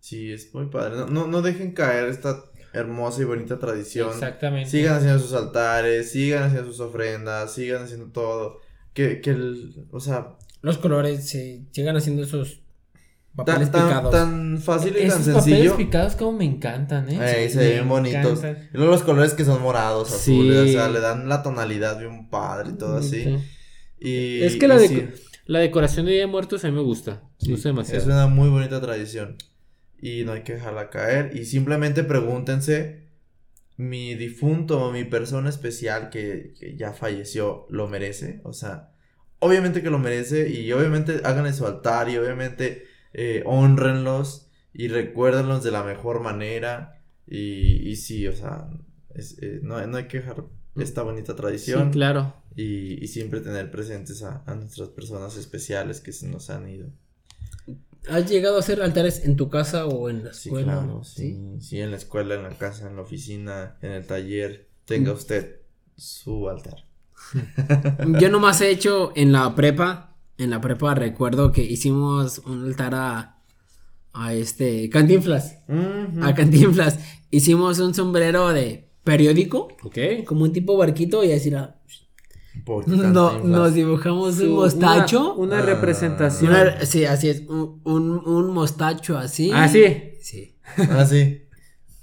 Sí, 0.00 0.32
es 0.32 0.52
muy 0.54 0.66
padre. 0.66 0.96
No, 0.96 1.06
no, 1.06 1.26
no 1.28 1.40
dejen 1.42 1.70
caer 1.72 2.08
esta 2.08 2.42
hermosa 2.78 3.22
y 3.22 3.24
bonita 3.24 3.58
tradición. 3.58 4.08
Exactamente. 4.10 4.70
Sigan 4.70 4.96
haciendo 4.96 5.18
sus 5.18 5.32
altares, 5.34 6.10
sigan 6.10 6.44
haciendo 6.44 6.70
sus 6.70 6.80
ofrendas, 6.80 7.52
sigan 7.52 7.82
haciendo 7.84 8.06
todo. 8.12 8.58
Que, 8.94 9.20
que 9.20 9.30
el, 9.30 9.86
o 9.90 10.00
sea, 10.00 10.36
Los 10.62 10.78
colores 10.78 11.28
se 11.28 11.62
sigan 11.72 11.96
haciendo 11.96 12.22
esos 12.22 12.62
tan, 13.36 13.44
papeles 13.46 13.70
tan, 13.70 13.86
picados. 13.88 14.10
tan 14.10 14.58
fácil 14.58 14.90
y 14.96 15.00
tan 15.00 15.06
Esos 15.06 15.18
papeles 15.34 15.44
sencillo. 15.44 15.76
picados 15.76 16.16
como 16.16 16.32
me 16.38 16.44
encantan, 16.44 17.08
¿eh? 17.10 17.42
Ey, 17.44 17.48
se 17.50 17.58
Me 17.58 17.68
ven 17.76 17.88
bonitos. 17.88 18.38
encantan. 18.40 18.68
Y 18.72 18.76
luego 18.76 18.92
los 18.92 19.02
colores 19.02 19.34
que 19.34 19.44
son 19.44 19.62
morados, 19.62 20.12
azules, 20.12 20.64
Sí. 20.64 20.68
o 20.70 20.72
sea, 20.80 20.88
le 20.88 21.00
dan 21.00 21.28
la 21.28 21.42
tonalidad 21.42 21.98
bien 21.98 22.28
padre 22.28 22.70
y 22.70 22.78
todo 22.78 22.96
así. 22.96 23.22
Sí. 23.24 23.36
Y, 24.00 24.42
Es 24.42 24.56
que 24.56 24.66
la, 24.68 24.76
y 24.76 24.88
deco- 24.88 25.14
sí. 25.14 25.22
la 25.46 25.58
decoración 25.60 26.06
de 26.06 26.12
Día 26.12 26.20
de 26.22 26.26
Muertos 26.26 26.64
a 26.64 26.68
mí 26.68 26.74
me 26.74 26.82
gusta. 26.82 27.22
Sí, 27.38 27.50
no 27.52 27.56
sé 27.56 27.68
demasiado. 27.68 28.00
Es 28.00 28.06
una 28.06 28.26
muy 28.26 28.48
bonita 28.48 28.80
tradición. 28.80 29.36
Y 30.00 30.24
no 30.24 30.32
hay 30.32 30.42
que 30.42 30.54
dejarla 30.54 30.90
caer. 30.90 31.36
Y 31.36 31.44
simplemente 31.44 32.04
pregúntense, 32.04 33.08
mi 33.76 34.14
difunto 34.14 34.82
o 34.84 34.92
mi 34.92 35.04
persona 35.04 35.48
especial 35.48 36.10
que, 36.10 36.54
que 36.58 36.76
ya 36.76 36.92
falleció, 36.92 37.66
¿lo 37.70 37.88
merece? 37.88 38.40
O 38.44 38.52
sea, 38.52 38.92
obviamente 39.40 39.82
que 39.82 39.90
lo 39.90 39.98
merece 39.98 40.50
y 40.50 40.72
obviamente 40.72 41.20
háganle 41.24 41.52
su 41.52 41.66
altar 41.66 42.08
y 42.08 42.16
obviamente 42.16 42.84
eh, 43.12 43.42
honrenlos 43.46 44.50
y 44.72 44.88
recuérdenlos 44.88 45.62
de 45.64 45.70
la 45.70 45.84
mejor 45.84 46.20
manera. 46.20 47.00
Y, 47.26 47.88
y 47.88 47.96
sí, 47.96 48.26
o 48.26 48.34
sea, 48.34 48.68
es- 49.14 49.38
eh, 49.42 49.60
no, 49.62 49.84
no 49.86 49.96
hay 49.96 50.08
que 50.08 50.18
dejar 50.18 50.44
esta 50.76 51.02
bonita 51.02 51.32
Sí, 51.32 51.36
tradición 51.36 51.90
claro. 51.90 52.34
y, 52.56 53.02
y 53.02 53.08
siempre 53.08 53.40
tener 53.40 53.70
presentes 53.70 54.22
a, 54.22 54.42
a 54.46 54.54
nuestras 54.54 54.88
personas 54.90 55.36
especiales 55.36 56.00
que 56.00 56.12
se 56.12 56.28
nos 56.28 56.50
han 56.50 56.68
ido. 56.68 56.88
¿Has 58.08 58.30
llegado 58.30 58.56
a 58.56 58.60
hacer 58.60 58.80
altares 58.82 59.24
en 59.24 59.36
tu 59.36 59.48
casa 59.50 59.86
o 59.86 60.08
en 60.08 60.24
la 60.24 60.32
Sí, 60.32 60.48
escuela? 60.48 60.72
claro, 60.74 61.04
sí, 61.04 61.56
sí, 61.60 61.80
en 61.80 61.90
la 61.90 61.96
escuela, 61.96 62.34
en 62.36 62.42
la 62.44 62.50
casa, 62.50 62.88
en 62.88 62.96
la 62.96 63.02
oficina, 63.02 63.76
en 63.82 63.92
el 63.92 64.06
taller, 64.06 64.68
tenga 64.84 65.12
usted 65.12 65.60
su 65.96 66.48
altar. 66.48 66.84
Yo 68.20 68.28
nomás 68.30 68.60
he 68.60 68.70
hecho 68.70 69.12
en 69.16 69.32
la 69.32 69.54
prepa. 69.54 70.16
En 70.38 70.50
la 70.50 70.60
prepa 70.60 70.94
recuerdo 70.94 71.50
que 71.52 71.62
hicimos 71.64 72.38
un 72.46 72.64
altar 72.66 72.94
a, 72.94 73.42
a 74.12 74.34
este 74.34 74.88
Cantinflas. 74.88 75.58
A 76.22 76.34
Cantinflas. 76.34 76.98
Hicimos 77.30 77.80
un 77.80 77.92
sombrero 77.92 78.48
de 78.50 78.88
periódico. 79.04 79.68
Ok. 79.82 79.98
Como 80.24 80.44
un 80.44 80.52
tipo 80.52 80.76
barquito 80.76 81.24
y 81.24 81.32
así 81.32 81.48
era. 81.48 81.80
No, 82.86 83.38
nos 83.44 83.74
dibujamos 83.74 84.38
un 84.40 84.50
mostacho. 84.52 85.34
Una, 85.34 85.56
una 85.56 85.58
Ah. 85.58 85.66
representación. 85.66 86.50
Una- 86.50 86.84
sí, 86.84 87.04
así 87.04 87.28
es. 87.28 87.42
Un, 87.48 87.80
un, 87.84 88.10
un 88.26 88.50
mostacho 88.52 89.16
así. 89.18 89.50
Ah, 89.52 89.68
sí. 89.68 89.84
Sí. 90.20 90.56
Ah, 90.76 91.04
sí. 91.06 91.42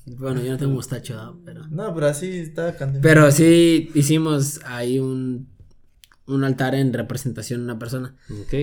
Bueno, 0.06 0.42
yo 0.42 0.52
no 0.52 0.58
tengo 0.58 0.74
mostacho, 0.74 1.16
¿no? 1.16 1.40
pero. 1.44 1.68
No, 1.68 1.94
pero 1.94 2.08
así 2.08 2.30
está 2.40 2.76
Cantinflas. 2.78 3.02
Pero 3.02 3.32
sí 3.32 3.90
hicimos 3.96 4.60
ahí 4.66 5.00
un, 5.00 5.50
un 6.28 6.44
altar 6.44 6.76
en 6.76 6.94
representación 6.94 7.62
de 7.62 7.64
una 7.66 7.80
persona. 7.80 8.16
Ok. 8.30 8.54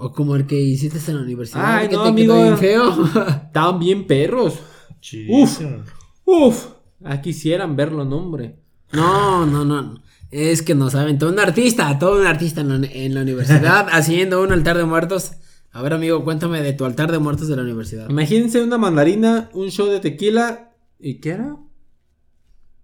O 0.00 0.12
como 0.12 0.36
el 0.36 0.46
que 0.46 0.60
hiciste 0.60 0.98
en 1.10 1.16
la 1.16 1.22
universidad. 1.22 1.64
Ay, 1.78 1.88
que 1.88 1.96
no, 1.96 2.04
te 2.14 2.22
quedó 2.22 2.42
bien 2.42 2.58
feo. 2.58 3.04
Estaban 3.46 3.78
bien 3.80 4.06
perros. 4.06 4.58
Chidísimo. 5.00 5.82
Uf. 6.24 6.66
Ah, 7.04 7.20
quisieran 7.20 7.74
verlo, 7.76 8.04
no, 8.04 8.16
hombre. 8.18 8.58
no, 8.92 9.46
no, 9.46 9.64
no. 9.64 10.00
Es 10.30 10.62
que 10.62 10.74
no 10.74 10.90
saben. 10.90 11.18
Todo 11.18 11.30
un 11.30 11.38
artista, 11.38 11.98
todo 11.98 12.20
un 12.20 12.26
artista 12.26 12.60
en 12.60 12.68
la, 12.82 12.86
en 12.86 13.14
la 13.14 13.22
universidad 13.22 13.86
haciendo 13.92 14.42
un 14.42 14.52
altar 14.52 14.76
de 14.76 14.84
muertos. 14.84 15.32
A 15.72 15.82
ver, 15.82 15.92
amigo, 15.94 16.24
cuéntame 16.24 16.62
de 16.62 16.72
tu 16.72 16.84
altar 16.84 17.12
de 17.12 17.18
muertos 17.18 17.48
de 17.48 17.56
la 17.56 17.62
universidad. 17.62 18.08
Imagínense 18.10 18.62
una 18.62 18.78
mandarina, 18.78 19.48
un 19.52 19.70
show 19.70 19.86
de 19.86 20.00
tequila. 20.00 20.72
¿Y 20.98 21.20
qué 21.20 21.30
era? 21.30 21.56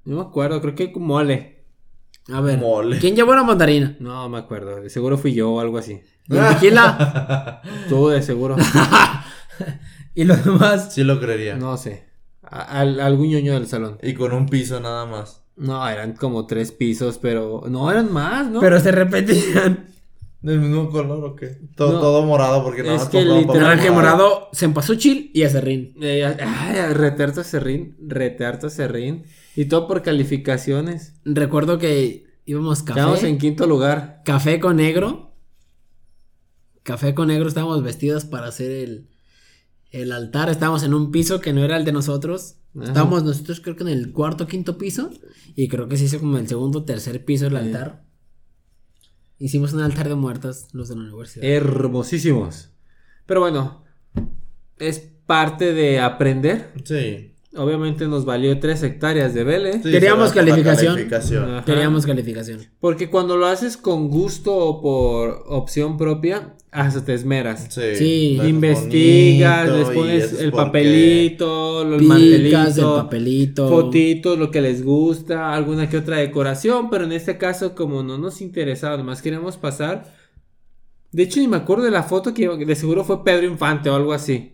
No 0.05 0.16
me 0.16 0.20
acuerdo, 0.20 0.61
creo 0.61 0.74
que 0.74 0.92
como 0.92 1.07
mole. 1.07 1.64
A 2.32 2.40
ver, 2.40 2.59
Mole. 2.59 2.99
¿quién 3.01 3.14
llevó 3.16 3.34
la 3.34 3.42
mandarina? 3.42 3.97
No 4.01 4.28
me 4.30 4.38
acuerdo. 4.38 4.80
De 4.80 4.88
seguro 4.88 5.18
fui 5.18 5.34
yo 5.34 5.51
o 5.53 5.61
algo 5.61 5.76
así. 5.76 6.01
¿Y 6.28 6.36
el 6.36 6.49
tequila? 6.49 7.61
Tú 7.90 8.09
de 8.09 8.22
seguro. 8.22 8.57
y 10.14 10.24
los 10.24 10.42
demás. 10.45 10.95
Sí 10.95 11.05
lo 11.05 11.20
creería. 11.20 11.57
No 11.57 11.76
sé. 11.76 12.07
A- 12.42 12.80
al- 12.80 13.01
algún 13.01 13.28
ñoño 13.28 13.53
del 13.55 13.66
salón. 13.66 13.99
Y 14.03 14.14
con 14.14 14.32
un 14.32 14.47
piso 14.47 14.80
nada 14.80 15.05
más. 15.05 15.42
No, 15.57 15.88
eran 15.88 16.14
como 16.14 16.46
tres 16.46 16.72
pisos, 16.72 17.18
pero. 17.18 17.62
No, 17.68 17.90
eran 17.90 18.12
más, 18.12 18.50
¿no? 18.50 18.61
Pero 18.61 18.80
se 18.80 18.90
repetían. 18.92 19.86
¿Del 20.42 20.61
mismo 20.61 20.90
color 20.90 21.24
o 21.24 21.36
qué? 21.36 21.59
Todo, 21.74 21.92
No. 21.92 22.00
todo 22.00 22.22
morado 22.26 22.62
porque 22.62 22.82
nada 22.82 22.98
más 22.98 23.09
que 23.09 23.24
Naranja 23.24 23.86
y 23.86 23.90
morado, 23.90 24.48
Cempasúchil 24.52 25.30
y 25.32 25.42
Acerrín. 25.44 25.94
Eh, 26.02 26.22
ay, 26.24 26.92
retarto 26.92 27.42
serrín, 27.42 27.96
retarto 28.07 28.68
serrín. 28.68 29.24
Y 29.57 29.66
todo 29.66 29.86
por 29.88 30.02
calificaciones. 30.02 31.14
Recuerdo 31.24 31.78
que 31.78 32.26
íbamos 32.44 32.82
café. 32.82 33.00
Quedamos 33.00 33.22
en 33.22 33.38
quinto 33.38 33.66
lugar. 33.66 34.20
Café 34.24 34.61
con 34.61 34.76
negro. 34.76 35.32
Café 36.82 37.14
con 37.14 37.28
negro 37.28 37.48
estábamos 37.48 37.82
vestidos 37.82 38.26
para 38.26 38.48
hacer 38.48 38.70
el, 38.70 39.09
el 39.92 40.12
altar. 40.12 40.50
Estábamos 40.50 40.82
en 40.82 40.92
un 40.92 41.11
piso 41.11 41.40
que 41.40 41.55
no 41.55 41.64
era 41.64 41.78
el 41.78 41.86
de 41.86 41.92
nosotros. 41.92 42.57
Ajá. 42.77 42.85
Estábamos 42.89 43.22
nosotros 43.25 43.61
creo 43.61 43.77
que 43.77 43.83
en 43.85 43.89
el 43.91 44.12
cuarto 44.12 44.47
quinto 44.47 44.79
piso. 44.79 45.11
Y 45.55 45.68
creo 45.68 45.89
que 45.89 45.97
se 45.97 46.05
hizo 46.05 46.18
como 46.20 46.39
el 46.39 46.49
segundo 46.49 46.81
o 46.81 46.85
tercer 46.85 47.25
piso 47.25 47.47
el 47.47 47.53
Sí. 47.53 47.59
altar. 47.59 48.05
Hicimos 49.39 49.72
un 49.72 49.81
altar 49.81 50.09
de 50.09 50.14
muertos 50.14 50.68
los 50.72 50.89
de 50.89 50.97
la 50.97 51.03
universidad. 51.03 51.45
Hermosísimos. 51.45 52.70
Pero 53.27 53.41
bueno, 53.41 53.85
es 54.79 54.99
parte 55.27 55.72
de 55.72 56.01
aprender. 56.01 56.72
Sí. 56.85 57.34
Obviamente 57.57 58.09
nos 58.09 58.24
valió 58.24 58.59
tres 58.59 58.82
hectáreas 58.82 59.32
de 59.32 59.44
Vélez. 59.44 59.82
Sí, 59.82 59.90
Queríamos 59.90 60.32
calificación. 60.32 60.94
calificación. 60.94 61.62
Queríamos 61.64 62.05
calificación. 62.05 62.61
Porque 62.80 63.11
cuando 63.11 63.36
lo 63.36 63.46
haces 63.46 63.76
con 63.76 64.09
gusto 64.09 64.57
o 64.57 64.82
por 64.82 65.44
opción 65.48 65.96
propia, 65.96 66.55
hasta 66.72 67.05
te 67.05 67.14
esmeras. 67.14 67.68
Sí. 67.70 67.94
Sí. 67.96 68.40
Investigas, 68.44 69.68
les 69.70 69.88
pones 69.90 70.40
el 70.40 70.50
papelito, 70.50 71.82
el 71.82 71.98
Picas 72.00 72.18
del 72.74 72.84
mantelito, 72.84 72.96
papelito. 72.96 73.68
fotitos, 73.68 74.38
lo 74.38 74.50
que 74.50 74.61
les 74.61 74.84
gusta, 74.84 75.55
alguna 75.55 75.88
que 75.88 75.96
otra 75.96 76.16
decoración, 76.16 76.90
pero 76.90 77.05
en 77.05 77.12
este 77.12 77.38
caso 77.38 77.74
como 77.76 78.02
no 78.02 78.18
nos 78.18 78.40
interesaba, 78.40 78.96
nomás 78.96 79.22
queríamos 79.22 79.57
pasar. 79.57 80.12
De 81.12 81.22
hecho 81.22 81.38
ni 81.38 81.46
me 81.46 81.57
acuerdo 81.59 81.84
de 81.84 81.92
la 81.92 82.02
foto 82.02 82.34
que 82.34 82.48
de 82.48 82.74
seguro 82.74 83.05
fue 83.05 83.22
Pedro 83.22 83.46
Infante 83.46 83.88
o 83.88 83.94
algo 83.94 84.12
así. 84.12 84.53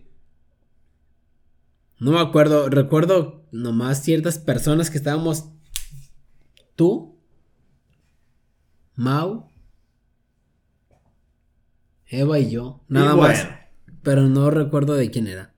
No 2.01 2.11
me 2.11 2.19
acuerdo. 2.19 2.67
Recuerdo 2.69 3.47
nomás 3.53 4.03
ciertas 4.03 4.39
personas 4.39 4.89
que 4.89 4.97
estábamos. 4.97 5.45
Tú. 6.75 7.15
Mau. 8.95 9.29
Eva 12.05 12.37
y 12.37 12.51
yo. 12.51 12.83
Nada 12.89 13.15
Y 13.15 13.17
más. 13.17 13.49
Pero 14.03 14.23
no 14.29 14.51
recuerdo 14.51 14.93
de 14.95 15.09
quién 15.11 15.27
era. 15.27 15.55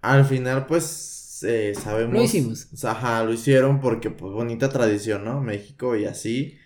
al 0.00 0.24
final, 0.24 0.66
pues, 0.66 1.42
eh, 1.44 1.74
sabemos. 1.74 2.14
Lo 2.14 2.22
hicimos. 2.22 2.68
Ajá, 2.84 3.24
lo 3.24 3.32
hicieron 3.32 3.80
porque, 3.80 4.10
pues, 4.10 4.32
bonita 4.32 4.68
tradición, 4.68 5.24
¿no? 5.24 5.40
México 5.40 5.96
y 5.96 6.04
así. 6.04 6.58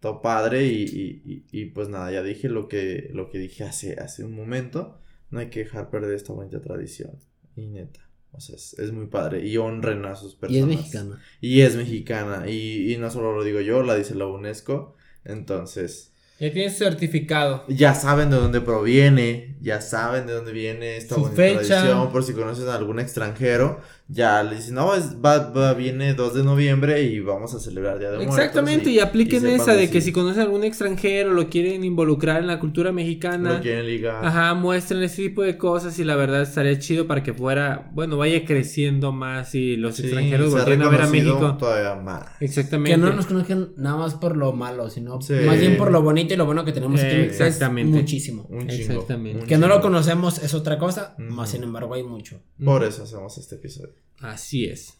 Todo 0.00 0.22
padre 0.22 0.66
y, 0.66 0.84
y, 0.84 1.22
y, 1.52 1.62
y, 1.62 1.66
pues 1.66 1.88
nada, 1.88 2.12
ya 2.12 2.22
dije 2.22 2.48
lo 2.48 2.68
que, 2.68 3.10
lo 3.14 3.30
que 3.30 3.38
dije 3.38 3.64
hace, 3.64 3.94
hace 4.00 4.24
un 4.24 4.34
momento. 4.36 5.00
No 5.30 5.40
hay 5.40 5.50
que 5.50 5.60
dejar 5.60 5.90
perder 5.90 6.14
esta 6.14 6.32
bonita 6.34 6.60
tradición. 6.60 7.18
Y 7.56 7.68
neta, 7.68 8.03
o 8.36 8.40
sea, 8.40 8.56
es, 8.56 8.74
es 8.78 8.92
muy 8.92 9.06
padre. 9.06 9.46
Y 9.46 9.56
honren 9.56 10.04
a 10.04 10.14
sus 10.16 10.34
Y 10.34 10.36
personas. 10.36 10.60
es 10.70 10.76
mexicana. 10.78 11.22
Y 11.40 11.60
es 11.62 11.76
mexicana. 11.76 12.48
Y, 12.50 12.92
y 12.92 12.96
no 12.98 13.10
solo 13.10 13.34
lo 13.34 13.44
digo 13.44 13.60
yo, 13.60 13.82
la 13.82 13.94
dice 13.94 14.14
la 14.14 14.26
UNESCO. 14.26 14.96
Entonces, 15.24 16.12
Ya 16.40 16.52
tiene 16.52 16.70
certificado. 16.70 17.64
Ya 17.68 17.94
saben 17.94 18.30
de 18.30 18.36
dónde 18.36 18.60
proviene, 18.60 19.56
ya 19.60 19.80
saben 19.80 20.26
de 20.26 20.32
dónde 20.32 20.52
viene 20.52 20.96
esta 20.96 21.14
Su 21.14 21.22
bonita 21.22 21.36
fecha. 21.42 21.80
tradición, 21.80 22.12
por 22.12 22.24
si 22.24 22.32
conocen 22.32 22.68
a 22.68 22.74
algún 22.74 22.98
extranjero, 22.98 23.80
ya 24.06 24.42
le 24.42 24.56
dicen, 24.56 24.74
no, 24.74 24.94
es, 24.94 25.16
va, 25.24 25.50
va- 25.50 25.72
viene 25.72 26.12
2 26.12 26.34
de 26.34 26.44
noviembre 26.44 27.02
y 27.02 27.20
vamos 27.20 27.54
a 27.54 27.58
celebrar 27.58 27.98
Día 27.98 28.10
de 28.10 28.18
Muertos. 28.18 28.36
Exactamente, 28.38 28.90
y, 28.90 29.00
apliquen 29.00 29.46
esa 29.46 29.72
de 29.72 29.78
decir, 29.78 29.92
que 29.92 30.00
si 30.02 30.12
conocen 30.12 30.40
a 30.42 30.44
algún 30.44 30.62
extranjero, 30.62 31.32
lo 31.32 31.48
quieren 31.48 31.84
involucrar 31.84 32.40
en 32.42 32.46
la 32.46 32.60
cultura 32.60 32.92
mexicana. 32.92 33.54
lo 33.54 33.60
quieren 33.62 33.86
ligar. 33.86 34.24
Ajá, 34.24 34.52
muestren 34.54 35.02
ese 35.02 35.22
tipo 35.22 35.42
de 35.42 35.56
cosas 35.56 35.98
y 35.98 36.04
la 36.04 36.16
verdad 36.16 36.42
estaría 36.42 36.78
chido 36.78 37.06
para 37.06 37.22
que 37.22 37.32
fuera, 37.32 37.90
bueno, 37.94 38.18
vaya 38.18 38.44
creciendo 38.44 39.10
más 39.10 39.54
y 39.54 39.76
los 39.76 39.96
Sí, 39.96 40.02
extranjeros 40.02 40.52
volteen 40.52 40.82
a 40.82 40.88
ver 40.90 41.00
a 41.00 41.06
México. 41.08 41.56
Todavía 41.58 41.94
más. 42.00 42.26
Exactamente. 42.40 42.90
Que 42.90 42.96
no 42.98 43.10
nos 43.12 43.24
conozcan 43.26 43.70
nada 43.78 43.96
más 43.96 44.14
por 44.16 44.36
lo 44.36 44.52
malo, 44.52 44.90
sino 44.90 45.20
Sí. 45.22 45.32
más 45.46 45.58
bien 45.58 45.78
por 45.78 45.90
lo 45.90 46.02
bonito 46.02 46.34
y 46.34 46.36
lo 46.36 46.44
bueno 46.44 46.64
que 46.66 46.72
tenemos 46.72 47.00
aquí. 47.00 47.10
que 47.10 47.26
es 47.26 47.40
Exactamente. 47.40 47.96
muchísimo. 47.96 48.46
Un 48.50 48.68
chingo. 48.68 48.92
Exactamente. 48.92 49.40
un 49.40 49.46
Que 49.46 49.56
no 49.56 49.66
lo 49.66 49.80
conocemos 49.80 50.42
es 50.42 50.52
otra 50.52 50.78
cosa, 50.78 51.14
más 51.18 51.48
sin 51.50 51.62
embargo 51.62 51.94
hay 51.94 52.02
mucho. 52.02 52.40
Por 52.62 52.84
eso 52.84 53.04
hacemos 53.04 53.38
este 53.38 53.54
episodio. 53.54 53.93
Así 54.20 54.66
es. 54.66 54.98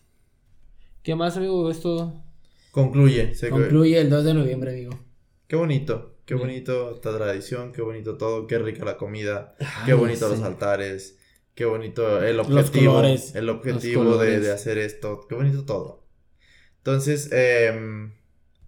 ¿Qué 1.03 1.15
más, 1.15 1.37
amigo? 1.37 1.71
Es 1.71 1.81
todo. 1.81 2.23
Concluye. 2.71 3.35
se- 3.35 3.51
Concluye 3.51 4.01
el 4.01 4.11
2 4.11 4.25
de 4.25 4.35
noviembre, 4.35 4.73
amigo. 4.73 4.99
Qué 5.47 5.57
bonito, 5.57 6.17
qué 6.25 6.35
bonito 6.35 6.95
esta 6.95 7.17
tradición, 7.17 7.73
qué 7.73 7.83
bonito 7.83 8.17
todo, 8.17 8.47
qué 8.47 8.59
rica 8.59 8.85
la 8.85 8.97
comida, 8.97 9.55
qué 9.85 9.93
bonito 9.93 10.29
sí. 10.29 10.35
los 10.37 10.43
altares, 10.45 11.19
qué 11.55 11.65
bonito 11.67 12.23
el 12.23 12.41
objetivo, 12.41 12.95
colores. 12.95 13.35
el 13.35 13.49
objetivo 13.51 14.03
Los 14.05 14.21
de, 14.21 14.51
hacer 14.51 14.79
esto, 14.79 15.27
qué 15.29 15.35
bonito 15.35 15.65
todo. 15.65 16.05
Entonces, 16.79 17.31
em, 17.33 18.13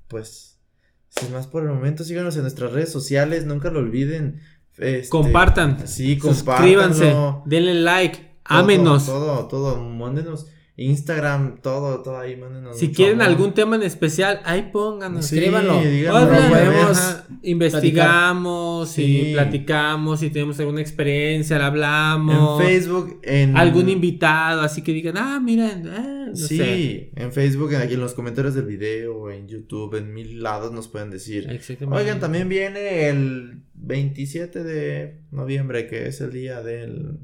pues, 0.09 0.61
sin 1.09 1.33
más 1.33 1.47
por 1.47 1.63
el 1.65 1.71
momento, 1.71 2.05
síganos 2.05 2.37
en 2.37 2.43
nuestras 2.43 2.73
redes 2.73 2.93
sociales, 2.93 3.47
nunca 3.47 3.71
lo 3.71 3.81
olviden. 3.81 4.41
este, 4.79 5.09
Compartan. 5.09 5.89
Sí, 5.89 6.21
Suscríbanse. 6.21 7.05
compártanlo. 7.11 7.43
Denle 7.47 7.75
like. 7.75 8.26
Todo, 8.49 8.59
Ámenos. 8.59 9.07
Todo, 9.07 9.47
todo, 9.49 9.83
mándenos 9.83 10.47
Instagram, 10.79 11.63
todo, 11.63 12.03
todo 12.03 12.19
ahí, 12.19 12.37
mándenos. 12.37 12.79
Si 12.79 12.93
quieren 12.93 13.23
amor. 13.23 13.29
algún 13.33 13.55
tema 13.55 13.77
en 13.77 13.83
especial, 13.83 14.41
ahí 14.45 14.69
pónganos. 14.71 15.25
Sí, 15.25 15.37
escríbanlo. 15.39 15.81
díganos, 15.81 17.23
investigamos 17.43 18.91
Sí. 18.91 19.31
y 19.31 19.33
platicamos 19.33 20.21
si 20.21 20.31
tenemos 20.31 20.59
alguna 20.61 20.81
experiencia, 20.81 21.59
la 21.59 21.69
hablamos. 21.69 22.61
En 22.61 22.67
Facebook, 22.67 23.21
en... 23.23 23.57
Algún 23.57 23.89
invitado, 23.89 24.61
así 24.63 24.83
que 24.83 24.93
digan, 24.93 25.17
ah, 25.17 25.41
miren, 25.41 25.83
no 25.85 26.37
sí, 26.37 26.59
sé. 26.59 27.11
en 27.17 27.33
Facebook, 27.33 27.73
en- 27.73 27.81
aquí 27.83 27.95
en 27.95 28.01
los 28.01 28.15
comentarios 28.15 28.55
del 28.55 28.67
video, 28.67 29.31
en 29.31 29.49
YouTube, 29.49 29.95
en 29.97 30.13
mil 30.13 30.43
lados 30.43 30.73
nos 30.73 30.89
pueden 30.89 31.11
decir. 31.11 31.49
Exactamente. 31.51 32.03
Oigan, 32.03 32.21
también 32.21 32.49
viene 32.49 33.09
el 33.09 33.63
27 33.75 34.63
de 34.63 35.21
noviembre, 35.31 35.87
que 35.87 36.07
es 36.09 36.21
el 36.21 36.33
día 36.33 36.63
del 36.63 37.19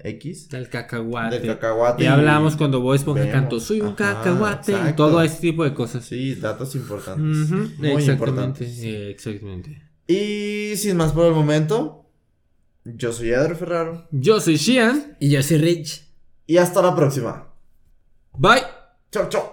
X, 0.00 0.48
Del 0.48 0.68
cacahuate. 0.68 1.40
del 1.40 1.48
cacahuate. 1.48 2.04
Ya 2.04 2.14
hablamos 2.14 2.56
cuando 2.56 2.80
Bob 2.80 2.94
Esponja 2.94 3.22
vemos. 3.22 3.34
cantó, 3.34 3.58
soy 3.60 3.80
un 3.80 3.88
Ajá, 3.88 3.96
cacahuate, 3.96 4.72
y 4.90 4.92
todo 4.94 5.20
ese 5.22 5.40
tipo 5.40 5.64
de 5.64 5.74
cosas. 5.74 6.04
Sí, 6.04 6.34
datos 6.36 6.74
importantes. 6.76 7.50
Muy 7.50 7.66
Exactamente, 7.90 8.12
importantes. 8.12 8.74
sí, 8.76 8.94
exactamente. 8.94 9.82
Y 10.06 10.76
sin 10.76 10.96
más 10.96 11.12
por 11.12 11.26
el 11.26 11.32
momento, 11.34 12.06
yo 12.84 13.12
soy 13.12 13.30
Edgar 13.30 13.56
Ferraro. 13.56 14.06
Yo 14.12 14.40
soy 14.40 14.56
Shian. 14.56 15.16
Y 15.20 15.30
yo 15.30 15.42
soy 15.42 15.58
Rich. 15.58 16.04
Y 16.46 16.56
hasta 16.58 16.80
la 16.80 16.94
próxima. 16.94 17.52
Bye. 18.38 18.62
Chau, 19.10 19.28
chau. 19.28 19.47